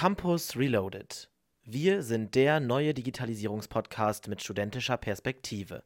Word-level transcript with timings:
Campus 0.00 0.56
Reloaded. 0.56 1.28
Wir 1.62 2.02
sind 2.02 2.34
der 2.34 2.58
neue 2.58 2.94
Digitalisierungspodcast 2.94 4.28
mit 4.28 4.42
studentischer 4.42 4.96
Perspektive. 4.96 5.82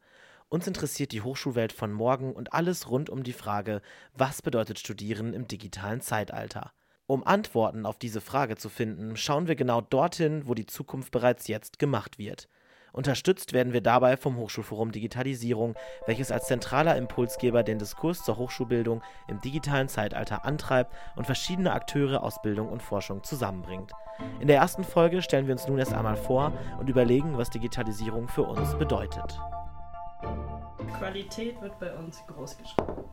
Uns 0.49 0.69
interessiert 0.69 1.11
die 1.11 1.23
Hochschulwelt 1.23 1.73
von 1.73 1.92
morgen 1.92 2.33
und 2.33 2.53
alles 2.53 2.89
rund 2.89 3.11
um 3.11 3.25
die 3.25 3.33
Frage, 3.33 3.83
was 4.13 4.41
bedeutet 4.41 4.79
Studieren 4.79 5.35
im 5.35 5.49
digitalen 5.49 6.00
Zeitalter? 6.00 6.73
Um 7.08 7.27
Antworten 7.27 7.87
auf 7.87 7.99
diese 7.99 8.21
Frage 8.21 8.55
zu 8.55 8.69
finden, 8.69 9.16
schauen 9.16 9.48
wir 9.48 9.57
genau 9.57 9.80
dorthin, 9.80 10.46
wo 10.46 10.54
die 10.54 10.66
Zukunft 10.66 11.10
bereits 11.10 11.48
jetzt 11.48 11.80
gemacht 11.80 12.16
wird. 12.16 12.48
Unterstützt 12.95 13.52
werden 13.52 13.72
wir 13.72 13.80
dabei 13.80 14.16
vom 14.16 14.36
Hochschulforum 14.36 14.92
Digitalisierung, 14.92 15.74
welches 16.06 16.30
als 16.30 16.46
zentraler 16.46 16.96
Impulsgeber 16.96 17.64
den 17.64 17.80
Diskurs 17.80 18.24
zur 18.24 18.36
Hochschulbildung 18.36 19.02
im 19.27 19.40
digitalen 19.40 19.88
Zeitalter 19.88 20.45
antreibt 20.45 20.95
und 21.16 21.24
verschiedene 21.27 21.72
Akteure 21.72 22.22
aus 22.22 22.41
Bildung 22.41 22.68
und 22.68 22.82
Forschung 22.82 23.24
zusammenbringt. 23.24 23.91
In 24.38 24.46
der 24.46 24.59
ersten 24.59 24.84
Folge 24.84 25.22
stellen 25.22 25.48
wir 25.48 25.54
uns 25.54 25.66
nun 25.66 25.78
erst 25.78 25.92
einmal 25.92 26.16
vor 26.16 26.52
und 26.78 26.88
überlegen, 26.88 27.36
was 27.36 27.50
Digitalisierung 27.50 28.28
für 28.28 28.45
uns 28.45 28.78
bedeutet. 28.78 29.41
Qualität 30.97 31.61
wird 31.61 31.77
bei 31.80 31.92
uns 31.97 32.19
groß 32.28 32.56
geschrieben. 32.58 33.05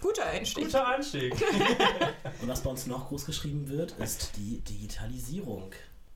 Guter 0.00 0.26
Einstieg. 0.26 0.64
Guter 0.64 0.88
Einstieg. 0.88 1.32
Und 2.42 2.48
was 2.48 2.60
bei 2.60 2.70
uns 2.70 2.86
noch 2.86 3.08
groß 3.08 3.24
geschrieben 3.24 3.68
wird, 3.68 3.92
ist 3.92 4.36
die 4.36 4.60
Digitalisierung. 4.60 5.72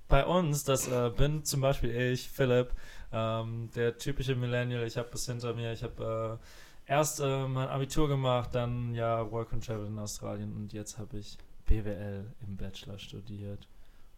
Bei 0.09 0.25
uns, 0.25 0.63
das 0.63 0.87
äh, 0.87 1.11
bin 1.11 1.45
zum 1.45 1.61
Beispiel 1.63 1.91
ich, 1.91 2.29
Philipp, 2.29 2.71
ähm, 3.13 3.71
der 3.75 3.99
typische 3.99 4.35
Millennial. 4.35 4.87
Ich 4.87 4.97
habe 4.97 5.09
bis 5.11 5.27
hinter 5.27 5.55
mir, 5.55 5.73
ich 5.73 5.83
habe 5.83 6.39
äh, 6.87 6.93
erst 6.93 7.21
äh, 7.21 7.47
mein 7.47 7.69
Abitur 7.69 8.09
gemacht, 8.09 8.51
dann 8.55 8.95
ja 8.95 9.31
Work 9.31 9.53
and 9.53 9.65
Travel 9.65 9.87
in 9.87 9.99
Australien 9.99 10.53
und 10.55 10.73
jetzt 10.73 10.99
habe 10.99 11.19
ich 11.19 11.39
BWL 11.67 12.25
im 12.47 12.57
Bachelor 12.57 12.99
studiert. 12.99 13.67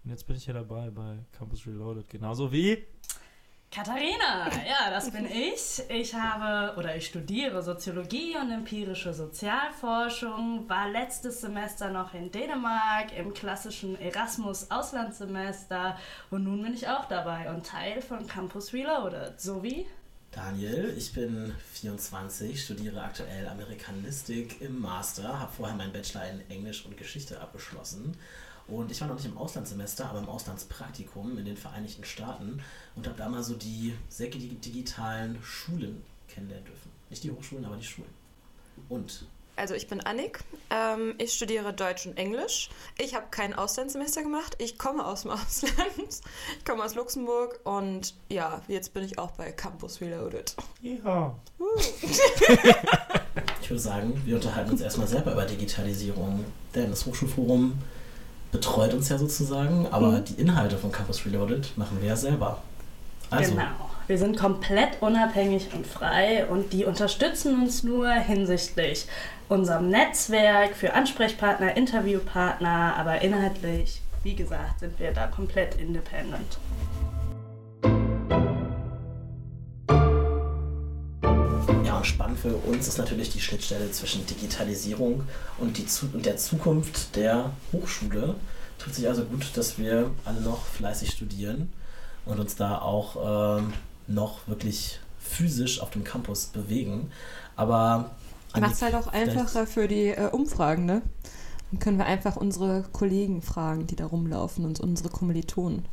Und 0.05 0.11
jetzt 0.11 0.27
bin 0.27 0.37
ich 0.37 0.45
hier 0.45 0.55
dabei 0.55 0.91
bei 0.91 1.19
Campus 1.33 1.67
Reloaded, 1.67 2.09
genauso 2.09 2.53
wie 2.53 2.85
Katharina, 3.71 4.49
ja, 4.67 4.91
das 4.91 5.11
bin 5.11 5.27
ich. 5.27 5.83
Ich 5.91 6.15
habe 6.15 6.75
oder 6.79 6.97
ich 6.97 7.07
studiere 7.07 7.63
Soziologie 7.63 8.35
und 8.37 8.51
empirische 8.51 9.13
Sozialforschung, 9.13 10.67
war 10.69 10.89
letztes 10.89 11.43
Semester 11.43 11.91
noch 11.91 12.15
in 12.15 12.31
Dänemark 12.33 13.15
im 13.17 13.35
klassischen 13.35 14.01
Erasmus-Auslandssemester 14.01 15.99
und 16.31 16.45
nun 16.45 16.63
bin 16.63 16.73
ich 16.73 16.89
auch 16.89 17.05
dabei 17.05 17.51
und 17.51 17.67
Teil 17.67 18.01
von 18.01 18.27
Campus 18.27 18.73
Reloaded. 18.73 19.39
So 19.39 19.63
wie? 19.63 19.87
Daniel, 20.31 20.95
ich 20.97 21.13
bin 21.13 21.55
24, 21.73 22.65
studiere 22.65 23.03
aktuell 23.03 23.49
Amerikanistik 23.49 24.63
im 24.63 24.81
Master, 24.81 25.41
habe 25.41 25.53
vorher 25.53 25.77
meinen 25.77 25.93
Bachelor 25.93 26.31
in 26.31 26.51
Englisch 26.51 26.87
und 26.87 26.97
Geschichte 26.97 27.39
abgeschlossen 27.41 28.17
und 28.69 28.91
ich 28.91 29.01
war 29.01 29.09
noch 29.09 29.17
nicht 29.17 29.27
im 29.27 29.39
Auslandssemester, 29.39 30.11
aber 30.11 30.19
im 30.19 30.29
Auslandspraktikum 30.29 31.39
in 31.39 31.45
den 31.45 31.57
Vereinigten 31.57 32.05
Staaten 32.05 32.63
und 32.95 33.07
habe 33.07 33.17
da 33.17 33.29
mal 33.29 33.43
so 33.43 33.55
die 33.55 33.95
sehr 34.09 34.29
digitalen 34.29 35.43
Schulen 35.43 36.03
kennenlernen 36.29 36.67
dürfen. 36.67 36.91
Nicht 37.09 37.25
die 37.25 37.31
Hochschulen, 37.31 37.65
aber 37.65 37.77
die 37.77 37.85
Schulen. 37.85 38.11
Und 38.89 39.27
also 39.57 39.75
ich 39.75 39.89
bin 39.89 40.01
Annik, 40.01 40.39
ähm, 40.71 41.17
ich 41.19 41.33
studiere 41.33 41.73
Deutsch 41.73 42.07
und 42.07 42.17
Englisch. 42.17 42.71
Ich 42.97 43.17
habe 43.17 43.27
kein 43.33 43.55
Auslandssemester 43.55 44.23
gemacht, 44.23 44.55
ich 44.59 44.79
komme 44.79 45.05
aus 45.05 45.23
dem 45.23 45.31
Ausland. 45.33 46.21
Ich 46.59 46.65
komme 46.65 46.85
aus 46.85 46.95
Luxemburg 46.95 47.59
und 47.65 48.15
ja, 48.29 48.63
jetzt 48.69 48.95
bin 48.95 49.03
ich 49.03 49.19
auch 49.19 49.33
bei 49.33 49.51
Campus 49.51 50.01
Reloaded. 50.01 50.55
Ja. 50.81 51.35
Uh. 51.59 51.65
ich 53.61 53.69
würde 53.69 53.81
sagen, 53.81 54.23
wir 54.25 54.37
unterhalten 54.37 54.71
uns 54.71 54.81
erstmal 54.81 55.09
selber 55.09 55.33
über 55.33 55.45
Digitalisierung, 55.45 56.45
denn 56.75 56.91
das 56.91 57.05
Hochschulforum 57.05 57.79
betreut 58.51 58.95
uns 58.95 59.09
ja 59.09 59.19
sozusagen, 59.19 59.87
aber 59.91 60.09
mhm. 60.09 60.25
die 60.25 60.35
Inhalte 60.35 60.79
von 60.79 60.93
Campus 60.93 61.25
Reloaded 61.27 61.77
machen 61.77 61.99
wir 62.01 62.09
ja 62.09 62.17
selber. 62.17 62.63
Also, 63.31 63.53
genau. 63.53 63.65
Wir 64.07 64.17
sind 64.17 64.39
komplett 64.39 65.03
unabhängig 65.03 65.69
und 65.75 65.87
frei 65.87 66.47
und 66.47 66.73
die 66.73 66.87
unterstützen 66.87 67.61
uns 67.61 67.83
nur 67.83 68.11
hinsichtlich 68.11 69.07
unserem 69.49 69.91
Netzwerk 69.91 70.75
für 70.75 70.95
Ansprechpartner, 70.95 71.77
Interviewpartner, 71.77 72.95
aber 72.97 73.21
inhaltlich, 73.21 74.01
wie 74.23 74.35
gesagt, 74.35 74.81
sind 74.81 74.99
wir 74.99 75.13
da 75.13 75.27
komplett 75.27 75.75
independent. 75.75 76.59
Ja, 81.99 82.05
spannend 82.05 82.39
für 82.39 82.55
uns 82.55 82.87
ist 82.87 82.99
natürlich 82.99 83.31
die 83.31 83.41
Schnittstelle 83.41 83.91
zwischen 83.91 84.25
Digitalisierung 84.25 85.25
und, 85.59 85.79
die 85.79 85.87
und 86.13 86.25
der 86.25 86.37
Zukunft 86.37 87.17
der 87.17 87.51
Hochschule. 87.73 88.37
Tut 88.79 88.95
sich 88.95 89.09
also 89.09 89.25
gut, 89.25 89.57
dass 89.57 89.79
wir 89.79 90.13
alle 90.25 90.41
noch 90.41 90.65
fleißig 90.65 91.11
studieren 91.11 91.73
und 92.25 92.39
uns 92.39 92.55
da 92.55 92.79
auch 92.79 93.59
ähm, 93.59 93.73
noch 94.07 94.47
wirklich 94.47 95.01
physisch 95.19 95.81
auf 95.81 95.91
dem 95.91 96.05
Campus 96.05 96.47
bewegen. 96.47 97.11
Aber 97.57 98.13
macht 98.55 98.75
es 98.75 98.83
halt 98.83 98.95
auch 98.95 99.09
einfacher 99.09 99.67
für 99.67 99.89
die 99.89 100.11
äh, 100.11 100.31
Umfragen, 100.31 100.85
ne? 100.85 101.03
Dann 101.73 101.81
können 101.81 101.99
wir 101.99 102.07
einfach 102.07 102.37
unsere 102.37 102.85
Kollegen 102.93 103.43
fragen, 103.43 103.89
die 103.89 103.97
da 103.97 104.07
rumlaufen 104.07 104.65
und 104.65 104.79
unsere 104.79 105.09
Kommilitonen. 105.09 105.85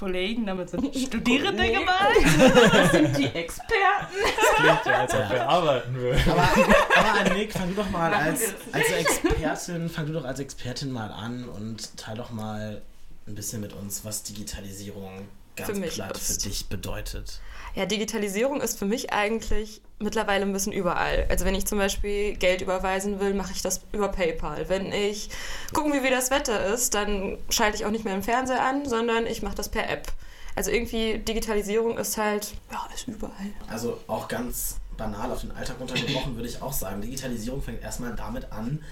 Kollegen, 0.00 0.46
damit 0.46 0.70
sind 0.70 0.96
Studierende 0.96 1.70
gemeint. 1.70 2.72
Das 2.72 2.90
sind 2.90 3.18
die 3.18 3.26
Experten. 3.26 4.16
Das 4.24 4.56
klingt 4.56 4.86
ja, 4.86 5.00
als 5.00 5.14
ob 5.14 5.30
wir 5.30 5.46
arbeiten 5.46 5.94
würden. 5.94 6.22
Aber, 6.30 6.48
aber 6.96 7.20
Annick, 7.20 7.52
fang 7.52 7.68
du 7.68 7.74
doch 7.74 7.90
mal 7.90 8.10
als, 8.10 8.54
als 8.72 8.90
Expertin, 8.92 9.90
fang 9.90 10.06
du 10.06 10.14
doch 10.14 10.24
als 10.24 10.40
Expertin 10.40 10.90
mal 10.90 11.10
an 11.10 11.46
und 11.50 11.98
teil 11.98 12.16
doch 12.16 12.30
mal 12.30 12.80
ein 13.26 13.34
bisschen 13.34 13.60
mit 13.60 13.74
uns, 13.74 14.02
was 14.02 14.22
Digitalisierung 14.22 15.28
ganz 15.54 15.78
für 15.78 15.86
platt 15.86 16.16
für 16.16 16.38
dich 16.38 16.70
bedeutet. 16.70 17.40
Ja, 17.74 17.84
Digitalisierung 17.84 18.62
ist 18.62 18.78
für 18.78 18.86
mich 18.86 19.12
eigentlich 19.12 19.82
mittlerweile 20.00 20.44
ein 20.44 20.52
bisschen 20.52 20.72
überall. 20.72 21.26
Also 21.28 21.44
wenn 21.44 21.54
ich 21.54 21.66
zum 21.66 21.78
Beispiel 21.78 22.34
Geld 22.34 22.62
überweisen 22.62 23.20
will, 23.20 23.34
mache 23.34 23.52
ich 23.52 23.62
das 23.62 23.82
über 23.92 24.08
PayPal. 24.08 24.68
Wenn 24.68 24.92
ich 24.92 25.28
gucken 25.72 25.92
wie 25.92 26.10
das 26.10 26.30
Wetter 26.30 26.64
ist, 26.66 26.94
dann 26.94 27.38
schalte 27.50 27.76
ich 27.76 27.84
auch 27.84 27.90
nicht 27.90 28.04
mehr 28.04 28.14
den 28.14 28.22
Fernseher 28.22 28.64
an, 28.64 28.86
sondern 28.86 29.26
ich 29.26 29.42
mache 29.42 29.54
das 29.54 29.68
per 29.68 29.88
App. 29.88 30.08
Also 30.56 30.70
irgendwie 30.70 31.18
Digitalisierung 31.18 31.96
ist 31.98 32.16
halt, 32.16 32.54
ja, 32.72 32.88
ist 32.94 33.06
überall. 33.06 33.32
Also 33.68 33.98
auch 34.06 34.26
ganz 34.26 34.76
banal 34.96 35.30
auf 35.32 35.40
den 35.40 35.52
Alltag 35.52 35.76
runtergebrochen 35.80 36.36
würde 36.36 36.48
ich 36.48 36.60
auch 36.60 36.72
sagen, 36.72 37.00
Digitalisierung 37.00 37.62
fängt 37.62 37.82
erstmal 37.82 38.14
damit 38.14 38.52
an, 38.52 38.82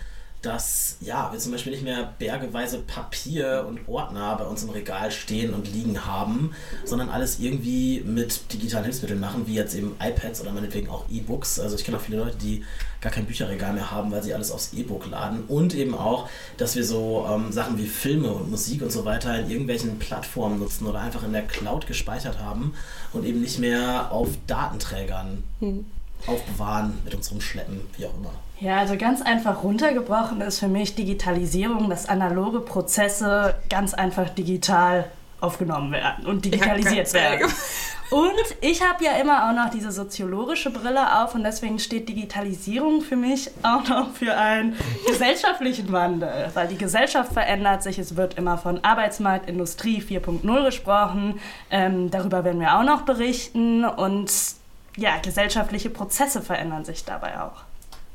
dass 0.43 0.99
ja, 1.00 1.32
wir 1.32 1.38
zum 1.38 1.50
Beispiel 1.50 1.72
nicht 1.72 1.82
mehr 1.82 2.15
bergeweise 2.19 2.78
Papier 2.78 3.65
und 3.69 3.88
Ordner 3.88 4.37
bei 4.37 4.44
uns 4.44 4.62
im 4.62 4.71
Regal 4.71 5.10
stehen 5.10 5.53
und 5.53 5.72
liegen 5.72 6.06
haben, 6.06 6.53
sondern 6.84 7.09
alles 7.09 7.41
irgendwie 7.41 8.03
mit 8.06 8.53
digitalen 8.53 8.84
Hilfsmitteln 8.84 9.19
machen, 9.19 9.47
wie 9.48 9.54
jetzt 9.54 9.75
eben 9.75 9.97
iPads 10.00 10.41
oder 10.41 10.53
meinetwegen 10.53 10.88
auch 10.91 11.04
E-Books. 11.10 11.59
Also 11.59 11.75
ich 11.75 11.84
kenne 11.84 11.97
auch 11.97 12.03
viele 12.03 12.19
Leute, 12.19 12.37
die 12.37 12.65
gar 13.00 13.12
kein 13.12 13.27
Bücherregal 13.27 13.72
mehr 13.72 13.91
haben, 13.91 14.12
weil 14.12 14.22
sie 14.22 14.32
alles 14.32 14.53
aufs 14.53 14.72
E-Book 14.72 15.06
laden. 15.10 15.44
Und 15.48 15.75
eben 15.75 15.94
auch, 15.94 16.28
dass 16.56 16.77
wir 16.77 16.84
so 16.84 17.27
ähm, 17.28 17.50
Sachen 17.50 17.77
wie 17.77 17.87
Filme 17.87 18.31
und 18.31 18.50
Musik 18.50 18.82
und 18.82 18.93
so 18.93 19.04
weiter 19.04 19.38
in 19.41 19.50
irgendwelchen 19.50 19.98
Plattformen 19.98 20.60
nutzen 20.60 20.87
oder 20.87 21.00
einfach 21.00 21.25
in 21.25 21.32
der 21.32 21.43
Cloud 21.43 21.87
gespeichert 21.88 22.38
haben 22.38 22.75
und 23.12 23.25
eben 23.25 23.41
nicht 23.41 23.59
mehr 23.59 24.12
auf 24.12 24.28
Datenträgern 24.47 25.43
hm. 25.59 25.84
aufbewahren, 26.27 26.98
mit 27.04 27.15
uns 27.15 27.31
rumschleppen, 27.32 27.81
wie 27.97 28.06
auch 28.06 28.15
immer. 28.16 28.32
Ja, 28.61 28.79
also 28.79 28.97
ganz 28.97 29.23
einfach 29.23 29.63
runtergebrochen 29.63 30.41
ist 30.41 30.59
für 30.59 30.69
mich 30.69 30.97
Digitalisierung, 30.97 31.89
dass 31.89 32.09
analoge 32.09 32.61
Prozesse 32.61 33.55
ganz 33.71 33.95
einfach 33.95 34.29
digital 34.31 35.09
aufgenommen 35.41 35.93
werden 35.93 36.27
und 36.27 36.45
digitalisiert 36.45 37.13
werden. 37.13 37.53
Und 38.11 38.33
ich 38.63 38.83
habe 38.83 39.05
ja 39.05 39.13
immer 39.13 39.49
auch 39.49 39.55
noch 39.55 39.71
diese 39.71 39.93
soziologische 39.93 40.71
Brille 40.71 41.23
auf 41.23 41.35
und 41.35 41.45
deswegen 41.45 41.79
steht 41.79 42.09
Digitalisierung 42.09 43.03
für 43.03 43.17
mich 43.17 43.51
auch 43.63 43.87
noch 43.87 44.13
für 44.15 44.35
einen 44.35 44.75
gesellschaftlichen 45.07 45.93
Wandel, 45.93 46.51
weil 46.55 46.69
die 46.69 46.79
Gesellschaft 46.79 47.35
verändert 47.35 47.83
sich, 47.83 47.99
es 47.99 48.17
wird 48.17 48.35
immer 48.35 48.57
von 48.57 48.83
Arbeitsmarkt, 48.83 49.49
Industrie 49.49 50.03
4.0 50.03 50.65
gesprochen, 50.65 51.39
ähm, 51.71 52.11
darüber 52.11 52.45
werden 52.45 52.61
wir 52.61 52.78
auch 52.78 52.84
noch 52.84 53.03
berichten 53.03 53.84
und 53.84 54.33
ja, 54.97 55.19
gesellschaftliche 55.19 55.91
Prozesse 55.91 56.41
verändern 56.41 56.87
sich 56.87 57.04
dabei 57.04 57.41
auch. 57.41 57.67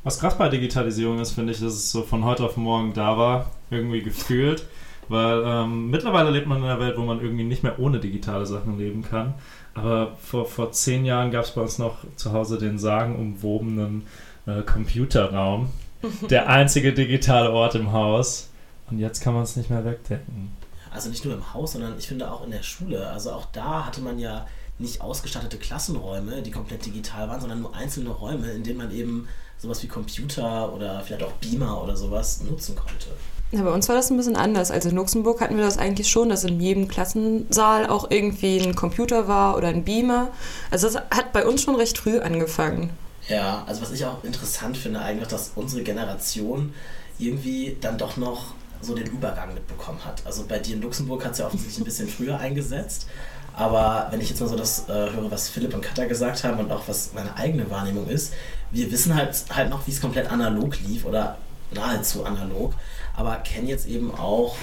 Was 0.03 0.19
krass 0.19 0.37
bei 0.37 0.49
Digitalisierung 0.49 1.19
ist, 1.19 1.31
finde 1.31 1.53
ich, 1.53 1.59
dass 1.59 1.73
es 1.73 1.91
so 1.91 2.03
von 2.03 2.25
heute 2.25 2.43
auf 2.43 2.57
morgen 2.57 2.93
da 2.93 3.17
war, 3.17 3.51
irgendwie 3.69 4.01
gefühlt. 4.01 4.65
Weil 5.09 5.43
ähm, 5.45 5.89
mittlerweile 5.89 6.29
lebt 6.29 6.47
man 6.47 6.59
in 6.59 6.65
einer 6.65 6.79
Welt, 6.79 6.97
wo 6.97 7.01
man 7.03 7.21
irgendwie 7.21 7.43
nicht 7.43 7.63
mehr 7.63 7.79
ohne 7.79 7.99
digitale 7.99 8.45
Sachen 8.45 8.77
leben 8.77 9.03
kann. 9.03 9.33
Aber 9.73 10.15
vor, 10.21 10.45
vor 10.45 10.71
zehn 10.71 11.05
Jahren 11.05 11.31
gab 11.31 11.45
es 11.45 11.51
bei 11.51 11.61
uns 11.61 11.77
noch 11.77 11.97
zu 12.15 12.31
Hause 12.31 12.57
den 12.57 12.77
sagenumwobenen 12.77 14.05
äh, 14.45 14.61
Computerraum. 14.61 15.69
Der 16.29 16.49
einzige 16.49 16.93
digitale 16.93 17.51
Ort 17.51 17.75
im 17.75 17.91
Haus. 17.91 18.49
Und 18.89 18.99
jetzt 18.99 19.21
kann 19.21 19.33
man 19.33 19.43
es 19.43 19.55
nicht 19.55 19.69
mehr 19.69 19.85
wegdenken. 19.85 20.51
Also 20.91 21.09
nicht 21.09 21.25
nur 21.25 21.33
im 21.33 21.53
Haus, 21.53 21.73
sondern 21.73 21.97
ich 21.97 22.07
finde 22.07 22.31
auch 22.31 22.43
in 22.43 22.51
der 22.51 22.61
Schule. 22.61 23.07
Also 23.07 23.31
auch 23.31 23.45
da 23.51 23.85
hatte 23.85 24.01
man 24.01 24.19
ja 24.19 24.45
nicht 24.79 25.01
ausgestattete 25.01 25.57
Klassenräume, 25.57 26.41
die 26.41 26.51
komplett 26.51 26.85
digital 26.85 27.29
waren, 27.29 27.39
sondern 27.39 27.61
nur 27.61 27.75
einzelne 27.75 28.09
Räume, 28.09 28.51
in 28.51 28.63
denen 28.63 28.77
man 28.77 28.91
eben 28.91 29.27
sowas 29.57 29.81
wie 29.83 29.87
Computer 29.87 30.73
oder 30.73 31.01
vielleicht 31.01 31.23
auch 31.23 31.31
Beamer 31.33 31.81
oder 31.81 31.95
sowas 31.95 32.41
nutzen 32.41 32.75
konnte. 32.75 33.07
Ja, 33.51 33.61
bei 33.61 33.71
uns 33.71 33.87
war 33.87 33.95
das 33.95 34.09
ein 34.09 34.17
bisschen 34.17 34.35
anders. 34.35 34.71
Also 34.71 34.89
in 34.89 34.95
Luxemburg 34.95 35.39
hatten 35.39 35.57
wir 35.57 35.63
das 35.63 35.77
eigentlich 35.77 36.09
schon, 36.09 36.29
dass 36.29 36.43
in 36.43 36.59
jedem 36.59 36.87
Klassensaal 36.87 37.85
auch 37.85 38.09
irgendwie 38.09 38.59
ein 38.59 38.73
Computer 38.73 39.27
war 39.27 39.55
oder 39.55 39.67
ein 39.67 39.83
Beamer. 39.83 40.29
Also 40.71 40.87
das 40.87 40.95
hat 41.11 41.33
bei 41.33 41.45
uns 41.45 41.61
schon 41.61 41.75
recht 41.75 41.99
früh 41.99 42.19
angefangen. 42.19 42.89
Ja, 43.29 43.63
also 43.67 43.83
was 43.83 43.91
ich 43.91 44.03
auch 44.05 44.23
interessant 44.23 44.75
finde, 44.75 45.01
eigentlich, 45.01 45.27
dass 45.27 45.51
unsere 45.55 45.83
Generation 45.83 46.73
irgendwie 47.19 47.77
dann 47.79 47.99
doch 47.99 48.17
noch 48.17 48.55
so 48.81 48.95
den 48.95 49.07
Übergang 49.07 49.53
mitbekommen 49.53 50.03
hat. 50.03 50.25
Also 50.25 50.45
bei 50.47 50.59
dir 50.59 50.75
in 50.75 50.81
Luxemburg 50.81 51.23
hat 51.23 51.33
es 51.33 51.37
ja 51.37 51.45
offensichtlich 51.45 51.77
ein 51.77 51.85
bisschen 51.85 52.07
früher 52.07 52.39
eingesetzt. 52.39 53.07
Aber 53.55 54.07
wenn 54.09 54.19
ich 54.19 54.29
jetzt 54.29 54.41
mal 54.41 54.49
so 54.49 54.55
das 54.55 54.89
äh, 54.89 54.93
höre, 55.11 55.29
was 55.29 55.49
Philipp 55.49 55.73
und 55.73 55.81
Katha 55.81 56.05
gesagt 56.05 56.43
haben 56.43 56.59
und 56.59 56.71
auch 56.71 56.87
was 56.87 57.13
meine 57.13 57.35
eigene 57.37 57.69
Wahrnehmung 57.69 58.07
ist, 58.07 58.33
wir 58.71 58.91
wissen 58.91 59.13
halt, 59.13 59.35
halt 59.51 59.69
noch, 59.69 59.85
wie 59.85 59.91
es 59.91 60.01
komplett 60.01 60.31
analog 60.31 60.79
lief 60.81 61.05
oder 61.05 61.37
nahezu 61.71 62.25
analog, 62.25 62.73
aber 63.15 63.35
kennen 63.37 63.67
jetzt 63.67 63.87
eben 63.87 64.13
auch 64.13 64.55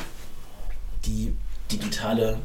die 1.06 1.34
digitale 1.70 2.38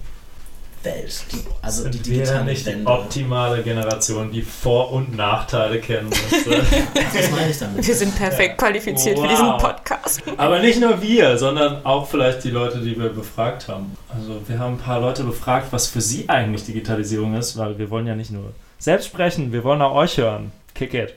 Welt. 0.86 1.24
Die, 1.32 1.38
also 1.62 1.84
Sind 1.84 1.96
die 1.96 2.00
digitale 2.00 2.38
wir 2.40 2.44
nicht 2.46 2.66
Wende. 2.66 2.80
die 2.82 2.86
optimale 2.88 3.64
Generation, 3.64 4.32
die 4.32 4.42
Vor- 4.42 4.92
und 4.92 5.16
Nachteile 5.16 5.80
kennen 5.80 6.10
müsste. 6.10 6.52
Was 7.14 7.32
meine 7.32 7.50
ich 7.50 7.58
damit? 7.60 7.86
Wir 7.88 7.96
sind 7.96 8.16
perfekt 8.16 8.58
qualifiziert 8.58 9.18
für 9.18 9.24
Wow. 9.24 9.30
diesen 9.32 9.58
Podcast. 9.58 10.22
Aber 10.38 10.60
nicht 10.60 10.80
nur 10.80 11.02
wir, 11.02 11.38
sondern 11.38 11.86
auch 11.86 12.08
vielleicht 12.08 12.44
die 12.44 12.52
Leute, 12.52 12.80
die 12.80 12.98
wir 13.00 13.10
befragt 13.10 13.68
haben. 13.68 13.98
Also 14.08 14.40
wir 14.48 14.60
haben 14.60 14.76
ein 14.76 14.80
paar 14.80 15.02
Leute 15.02 15.24
befragt, 15.24 15.68
was 15.72 15.88
für 15.88 16.02
sie 16.02 16.30
eigentlich 16.30 16.66
Digitalisierung 16.66 17.36
ist, 17.36 17.58
weil 17.58 17.78
wir 17.78 17.90
wollen 17.90 18.08
ja 18.08 18.16
nicht 18.16 18.32
nur 18.32 18.54
selbst 18.78 19.08
sprechen, 19.08 19.52
wir 19.52 19.64
wollen 19.64 19.82
auch 19.82 19.96
euch 19.96 20.18
hören. 20.18 20.52
Kick 20.74 20.94
it. 20.94 21.16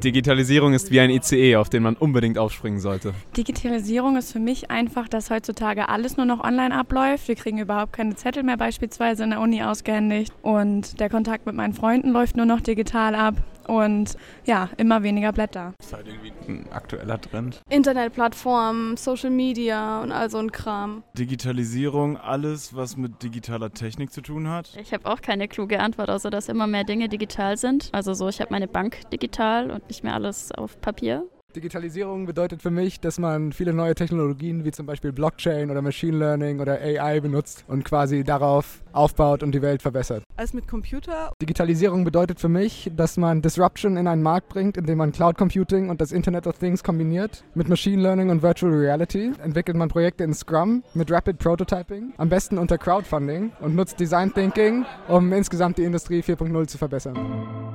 Digitalisierung 0.00 0.74
ist 0.74 0.90
wie 0.90 1.00
ein 1.00 1.10
ICE, 1.10 1.56
auf 1.56 1.68
den 1.68 1.82
man 1.82 1.96
unbedingt 1.96 2.38
aufspringen 2.38 2.80
sollte. 2.80 3.14
Digitalisierung 3.36 4.16
ist 4.16 4.32
für 4.32 4.38
mich 4.38 4.70
einfach, 4.70 5.08
dass 5.08 5.30
heutzutage 5.30 5.88
alles 5.88 6.16
nur 6.16 6.26
noch 6.26 6.42
online 6.42 6.74
abläuft. 6.74 7.28
Wir 7.28 7.36
kriegen 7.36 7.58
überhaupt 7.58 7.92
keine 7.92 8.14
Zettel 8.14 8.42
mehr 8.42 8.56
beispielsweise 8.56 9.24
in 9.24 9.30
der 9.30 9.40
Uni 9.40 9.62
ausgehändigt 9.62 10.32
und 10.42 11.00
der 11.00 11.08
Kontakt 11.08 11.46
mit 11.46 11.54
meinen 11.54 11.74
Freunden 11.74 12.10
läuft 12.10 12.36
nur 12.36 12.46
noch 12.46 12.60
digital 12.60 13.14
ab 13.14 13.34
und 13.70 14.16
ja, 14.44 14.68
immer 14.76 15.02
weniger 15.02 15.32
Blätter. 15.32 15.74
Ist 15.78 15.92
halt 15.92 16.06
irgendwie 16.08 16.32
ein 16.48 16.66
aktueller 16.72 17.20
Trend. 17.20 17.62
Internetplattformen, 17.70 18.96
Social 18.96 19.30
Media 19.30 20.02
und 20.02 20.12
all 20.12 20.28
so 20.28 20.38
ein 20.38 20.50
Kram. 20.50 21.04
Digitalisierung, 21.16 22.16
alles, 22.16 22.74
was 22.74 22.96
mit 22.96 23.22
digitaler 23.22 23.72
Technik 23.72 24.12
zu 24.12 24.22
tun 24.22 24.48
hat. 24.48 24.76
Ich 24.80 24.92
habe 24.92 25.06
auch 25.06 25.20
keine 25.20 25.46
kluge 25.46 25.80
Antwort, 25.80 26.10
außer 26.10 26.30
dass 26.30 26.48
immer 26.48 26.66
mehr 26.66 26.84
Dinge 26.84 27.08
digital 27.08 27.56
sind. 27.56 27.90
Also 27.92 28.12
so, 28.14 28.28
ich 28.28 28.40
habe 28.40 28.50
meine 28.50 28.68
Bank 28.68 29.08
digital 29.10 29.70
und 29.70 29.86
nicht 29.88 30.02
mehr 30.02 30.14
alles 30.14 30.50
auf 30.52 30.80
Papier. 30.80 31.24
Digitalisierung 31.56 32.26
bedeutet 32.26 32.62
für 32.62 32.70
mich, 32.70 33.00
dass 33.00 33.18
man 33.18 33.52
viele 33.52 33.72
neue 33.72 33.94
Technologien 33.94 34.64
wie 34.64 34.70
zum 34.70 34.86
Beispiel 34.86 35.12
Blockchain 35.12 35.70
oder 35.70 35.82
Machine 35.82 36.16
Learning 36.16 36.60
oder 36.60 36.80
AI 36.80 37.20
benutzt 37.20 37.64
und 37.68 37.84
quasi 37.84 38.24
darauf 38.24 38.82
aufbaut 38.92 39.42
und 39.42 39.52
die 39.52 39.62
Welt 39.62 39.82
verbessert. 39.82 40.22
Alles 40.36 40.54
mit 40.54 40.68
Computer. 40.68 41.32
Digitalisierung 41.40 42.04
bedeutet 42.04 42.40
für 42.40 42.48
mich, 42.48 42.90
dass 42.94 43.16
man 43.16 43.42
Disruption 43.42 43.96
in 43.96 44.06
einen 44.06 44.22
Markt 44.22 44.48
bringt, 44.48 44.76
indem 44.76 44.98
man 44.98 45.12
Cloud 45.12 45.36
Computing 45.36 45.90
und 45.90 46.00
das 46.00 46.12
Internet 46.12 46.46
of 46.46 46.58
Things 46.58 46.82
kombiniert. 46.82 47.44
Mit 47.54 47.68
Machine 47.68 48.02
Learning 48.02 48.30
und 48.30 48.42
Virtual 48.42 48.72
Reality 48.72 49.32
entwickelt 49.42 49.76
man 49.76 49.88
Projekte 49.88 50.24
in 50.24 50.34
Scrum 50.34 50.82
mit 50.94 51.10
Rapid 51.10 51.38
Prototyping, 51.38 52.14
am 52.16 52.28
besten 52.28 52.58
unter 52.58 52.78
Crowdfunding 52.78 53.52
und 53.60 53.74
nutzt 53.74 53.98
Design 54.00 54.32
Thinking, 54.32 54.84
um 55.08 55.32
insgesamt 55.32 55.78
die 55.78 55.84
Industrie 55.84 56.20
4.0 56.20 56.66
zu 56.66 56.78
verbessern. 56.78 57.69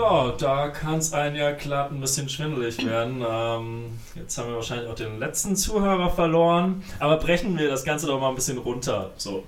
Ja, 0.00 0.32
da 0.38 0.68
kann 0.68 0.98
es 0.98 1.12
einem 1.12 1.36
ja 1.36 1.52
glatt 1.52 1.90
ein 1.90 2.00
bisschen 2.00 2.28
schwindelig 2.28 2.84
werden. 2.84 3.24
Ähm, 3.26 3.98
jetzt 4.14 4.36
haben 4.38 4.48
wir 4.48 4.56
wahrscheinlich 4.56 4.88
auch 4.88 4.94
den 4.94 5.18
letzten 5.18 5.56
Zuhörer 5.56 6.10
verloren. 6.10 6.82
Aber 6.98 7.16
brechen 7.16 7.56
wir 7.58 7.68
das 7.68 7.84
Ganze 7.84 8.06
doch 8.06 8.20
mal 8.20 8.28
ein 8.30 8.34
bisschen 8.34 8.58
runter. 8.58 9.10
So. 9.16 9.44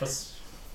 Was, 0.00 0.32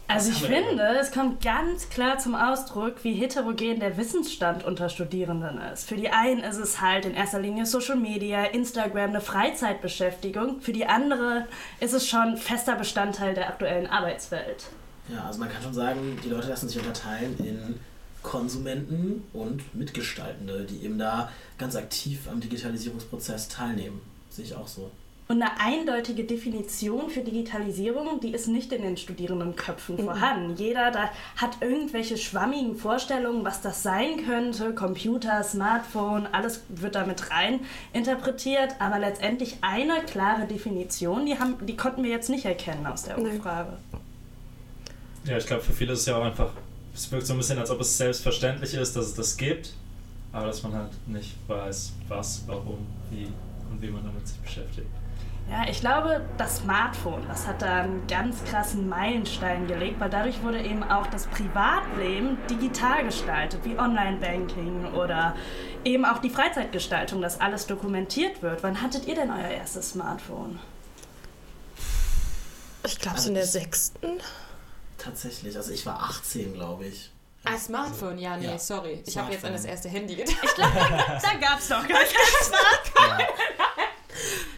Also 0.07 0.31
ich 0.31 0.41
wir 0.41 0.49
denn? 0.49 0.65
finde, 0.67 0.83
es 0.99 1.11
kommt 1.11 1.41
ganz 1.43 1.89
klar 1.89 2.17
zum 2.19 2.35
Ausdruck, 2.35 3.03
wie 3.03 3.13
heterogen 3.13 3.79
der 3.79 3.97
Wissensstand 3.97 4.63
unter 4.65 4.89
Studierenden 4.89 5.59
ist. 5.73 5.87
Für 5.87 5.95
die 5.95 6.09
einen 6.09 6.41
ist 6.43 6.57
es 6.57 6.81
halt 6.81 7.05
in 7.05 7.13
erster 7.13 7.39
Linie 7.39 7.65
Social 7.65 7.95
Media, 7.97 8.43
Instagram, 8.45 9.09
eine 9.11 9.21
Freizeitbeschäftigung. 9.21 10.61
Für 10.61 10.73
die 10.73 10.85
andere 10.85 11.47
ist 11.79 11.93
es 11.93 12.07
schon 12.07 12.37
fester 12.37 12.75
Bestandteil 12.75 13.33
der 13.33 13.47
aktuellen 13.49 13.87
Arbeitswelt. 13.87 14.65
Ja, 15.07 15.25
also 15.25 15.39
man 15.39 15.49
kann 15.51 15.61
schon 15.61 15.73
sagen, 15.73 16.19
die 16.23 16.29
Leute 16.29 16.47
lassen 16.49 16.69
sich 16.69 16.77
unterteilen 16.79 17.35
in 17.39 17.79
Konsumenten 18.23 19.23
und 19.33 19.75
Mitgestaltende, 19.75 20.65
die 20.65 20.85
eben 20.85 20.97
da 20.99 21.29
ganz 21.57 21.75
aktiv 21.75 22.27
am 22.29 22.39
Digitalisierungsprozess 22.39 23.47
teilnehmen. 23.49 24.01
Sehe 24.29 24.45
ich 24.45 24.55
auch 24.55 24.67
so. 24.67 24.91
Und 25.27 25.41
eine 25.41 25.57
eindeutige 25.61 26.25
Definition 26.25 27.09
für 27.09 27.21
Digitalisierung, 27.21 28.19
die 28.19 28.33
ist 28.33 28.47
nicht 28.49 28.73
in 28.73 28.81
den 28.81 28.97
Studierendenköpfen 28.97 29.95
Mhm. 29.95 30.03
vorhanden. 30.03 30.55
Jeder 30.57 30.91
da 30.91 31.09
hat 31.37 31.51
irgendwelche 31.61 32.17
schwammigen 32.17 32.75
Vorstellungen, 32.75 33.45
was 33.45 33.61
das 33.61 33.81
sein 33.81 34.25
könnte. 34.25 34.75
Computer, 34.75 35.41
Smartphone, 35.43 36.27
alles 36.33 36.63
wird 36.67 36.95
damit 36.95 37.31
rein 37.31 37.61
interpretiert. 37.93 38.75
Aber 38.79 38.99
letztendlich 38.99 39.55
eine 39.61 40.01
klare 40.05 40.47
Definition, 40.47 41.25
die, 41.25 41.39
haben, 41.39 41.65
die 41.65 41.77
konnten 41.77 42.03
wir 42.03 42.11
jetzt 42.11 42.29
nicht 42.29 42.43
erkennen 42.43 42.85
aus 42.85 43.03
der. 43.03 43.17
Umfrage. 43.17 43.77
Ja, 45.23 45.37
ich 45.37 45.45
glaube, 45.45 45.61
für 45.61 45.71
viele 45.71 45.93
ist 45.93 45.99
es 46.01 46.05
ja 46.07 46.17
auch 46.17 46.25
einfach, 46.25 46.51
es 46.93 47.11
wirkt 47.11 47.27
so 47.27 47.33
ein 47.33 47.37
bisschen, 47.37 47.57
als 47.59 47.69
ob 47.71 47.79
es 47.81 47.97
selbstverständlich 47.97 48.73
ist, 48.73 48.95
dass 48.95 49.07
es 49.07 49.13
das 49.13 49.37
gibt, 49.37 49.73
aber 50.31 50.47
dass 50.47 50.63
man 50.63 50.73
halt 50.73 51.07
nicht 51.07 51.35
weiß, 51.47 51.93
was, 52.07 52.43
warum, 52.47 52.87
wie 53.09 53.27
und 53.69 53.81
wie 53.81 53.89
man 53.89 54.03
damit 54.03 54.27
sich 54.27 54.37
beschäftigt. 54.37 54.87
Ja, 55.49 55.67
ich 55.67 55.81
glaube, 55.81 56.21
das 56.37 56.57
Smartphone, 56.57 57.25
das 57.27 57.45
hat 57.45 57.61
da 57.61 57.81
einen 57.81 58.07
ganz 58.07 58.41
krassen 58.45 58.87
Meilenstein 58.87 59.67
gelegt, 59.67 59.99
weil 59.99 60.09
dadurch 60.09 60.41
wurde 60.43 60.61
eben 60.61 60.83
auch 60.83 61.07
das 61.07 61.27
Privatleben 61.27 62.37
digital 62.49 63.03
gestaltet, 63.03 63.59
wie 63.65 63.77
Online-Banking 63.77 64.93
oder 64.93 65.35
eben 65.83 66.05
auch 66.05 66.19
die 66.19 66.29
Freizeitgestaltung, 66.29 67.21
dass 67.21 67.41
alles 67.41 67.67
dokumentiert 67.67 68.41
wird. 68.41 68.63
Wann 68.63 68.81
hattet 68.81 69.07
ihr 69.07 69.15
denn 69.15 69.29
euer 69.29 69.49
erstes 69.49 69.91
Smartphone? 69.91 70.59
Ich 72.85 72.99
glaube, 72.99 73.19
so 73.19 73.29
in 73.29 73.35
der 73.35 73.45
sechsten. 73.45 74.21
Tatsächlich, 75.01 75.55
also 75.57 75.71
ich 75.71 75.85
war 75.85 76.01
18, 76.03 76.53
glaube 76.53 76.85
ich. 76.85 77.11
Ah, 77.43 77.57
Smartphone, 77.57 78.19
ja, 78.19 78.37
nee, 78.37 78.45
Ja. 78.45 78.59
sorry. 78.59 79.01
Ich 79.05 79.17
habe 79.17 79.31
jetzt 79.31 79.43
an 79.43 79.53
das 79.53 79.65
erste 79.65 79.89
Handy 79.89 80.15
gedacht. 80.15 80.35
Ich 80.43 80.53
glaube, 80.55 80.73
da 80.75 81.33
gab 81.39 81.57
es 81.59 81.67
doch 81.69 81.87
gar 81.87 81.99
kein 81.99 82.07
Smartphone. 82.43 83.25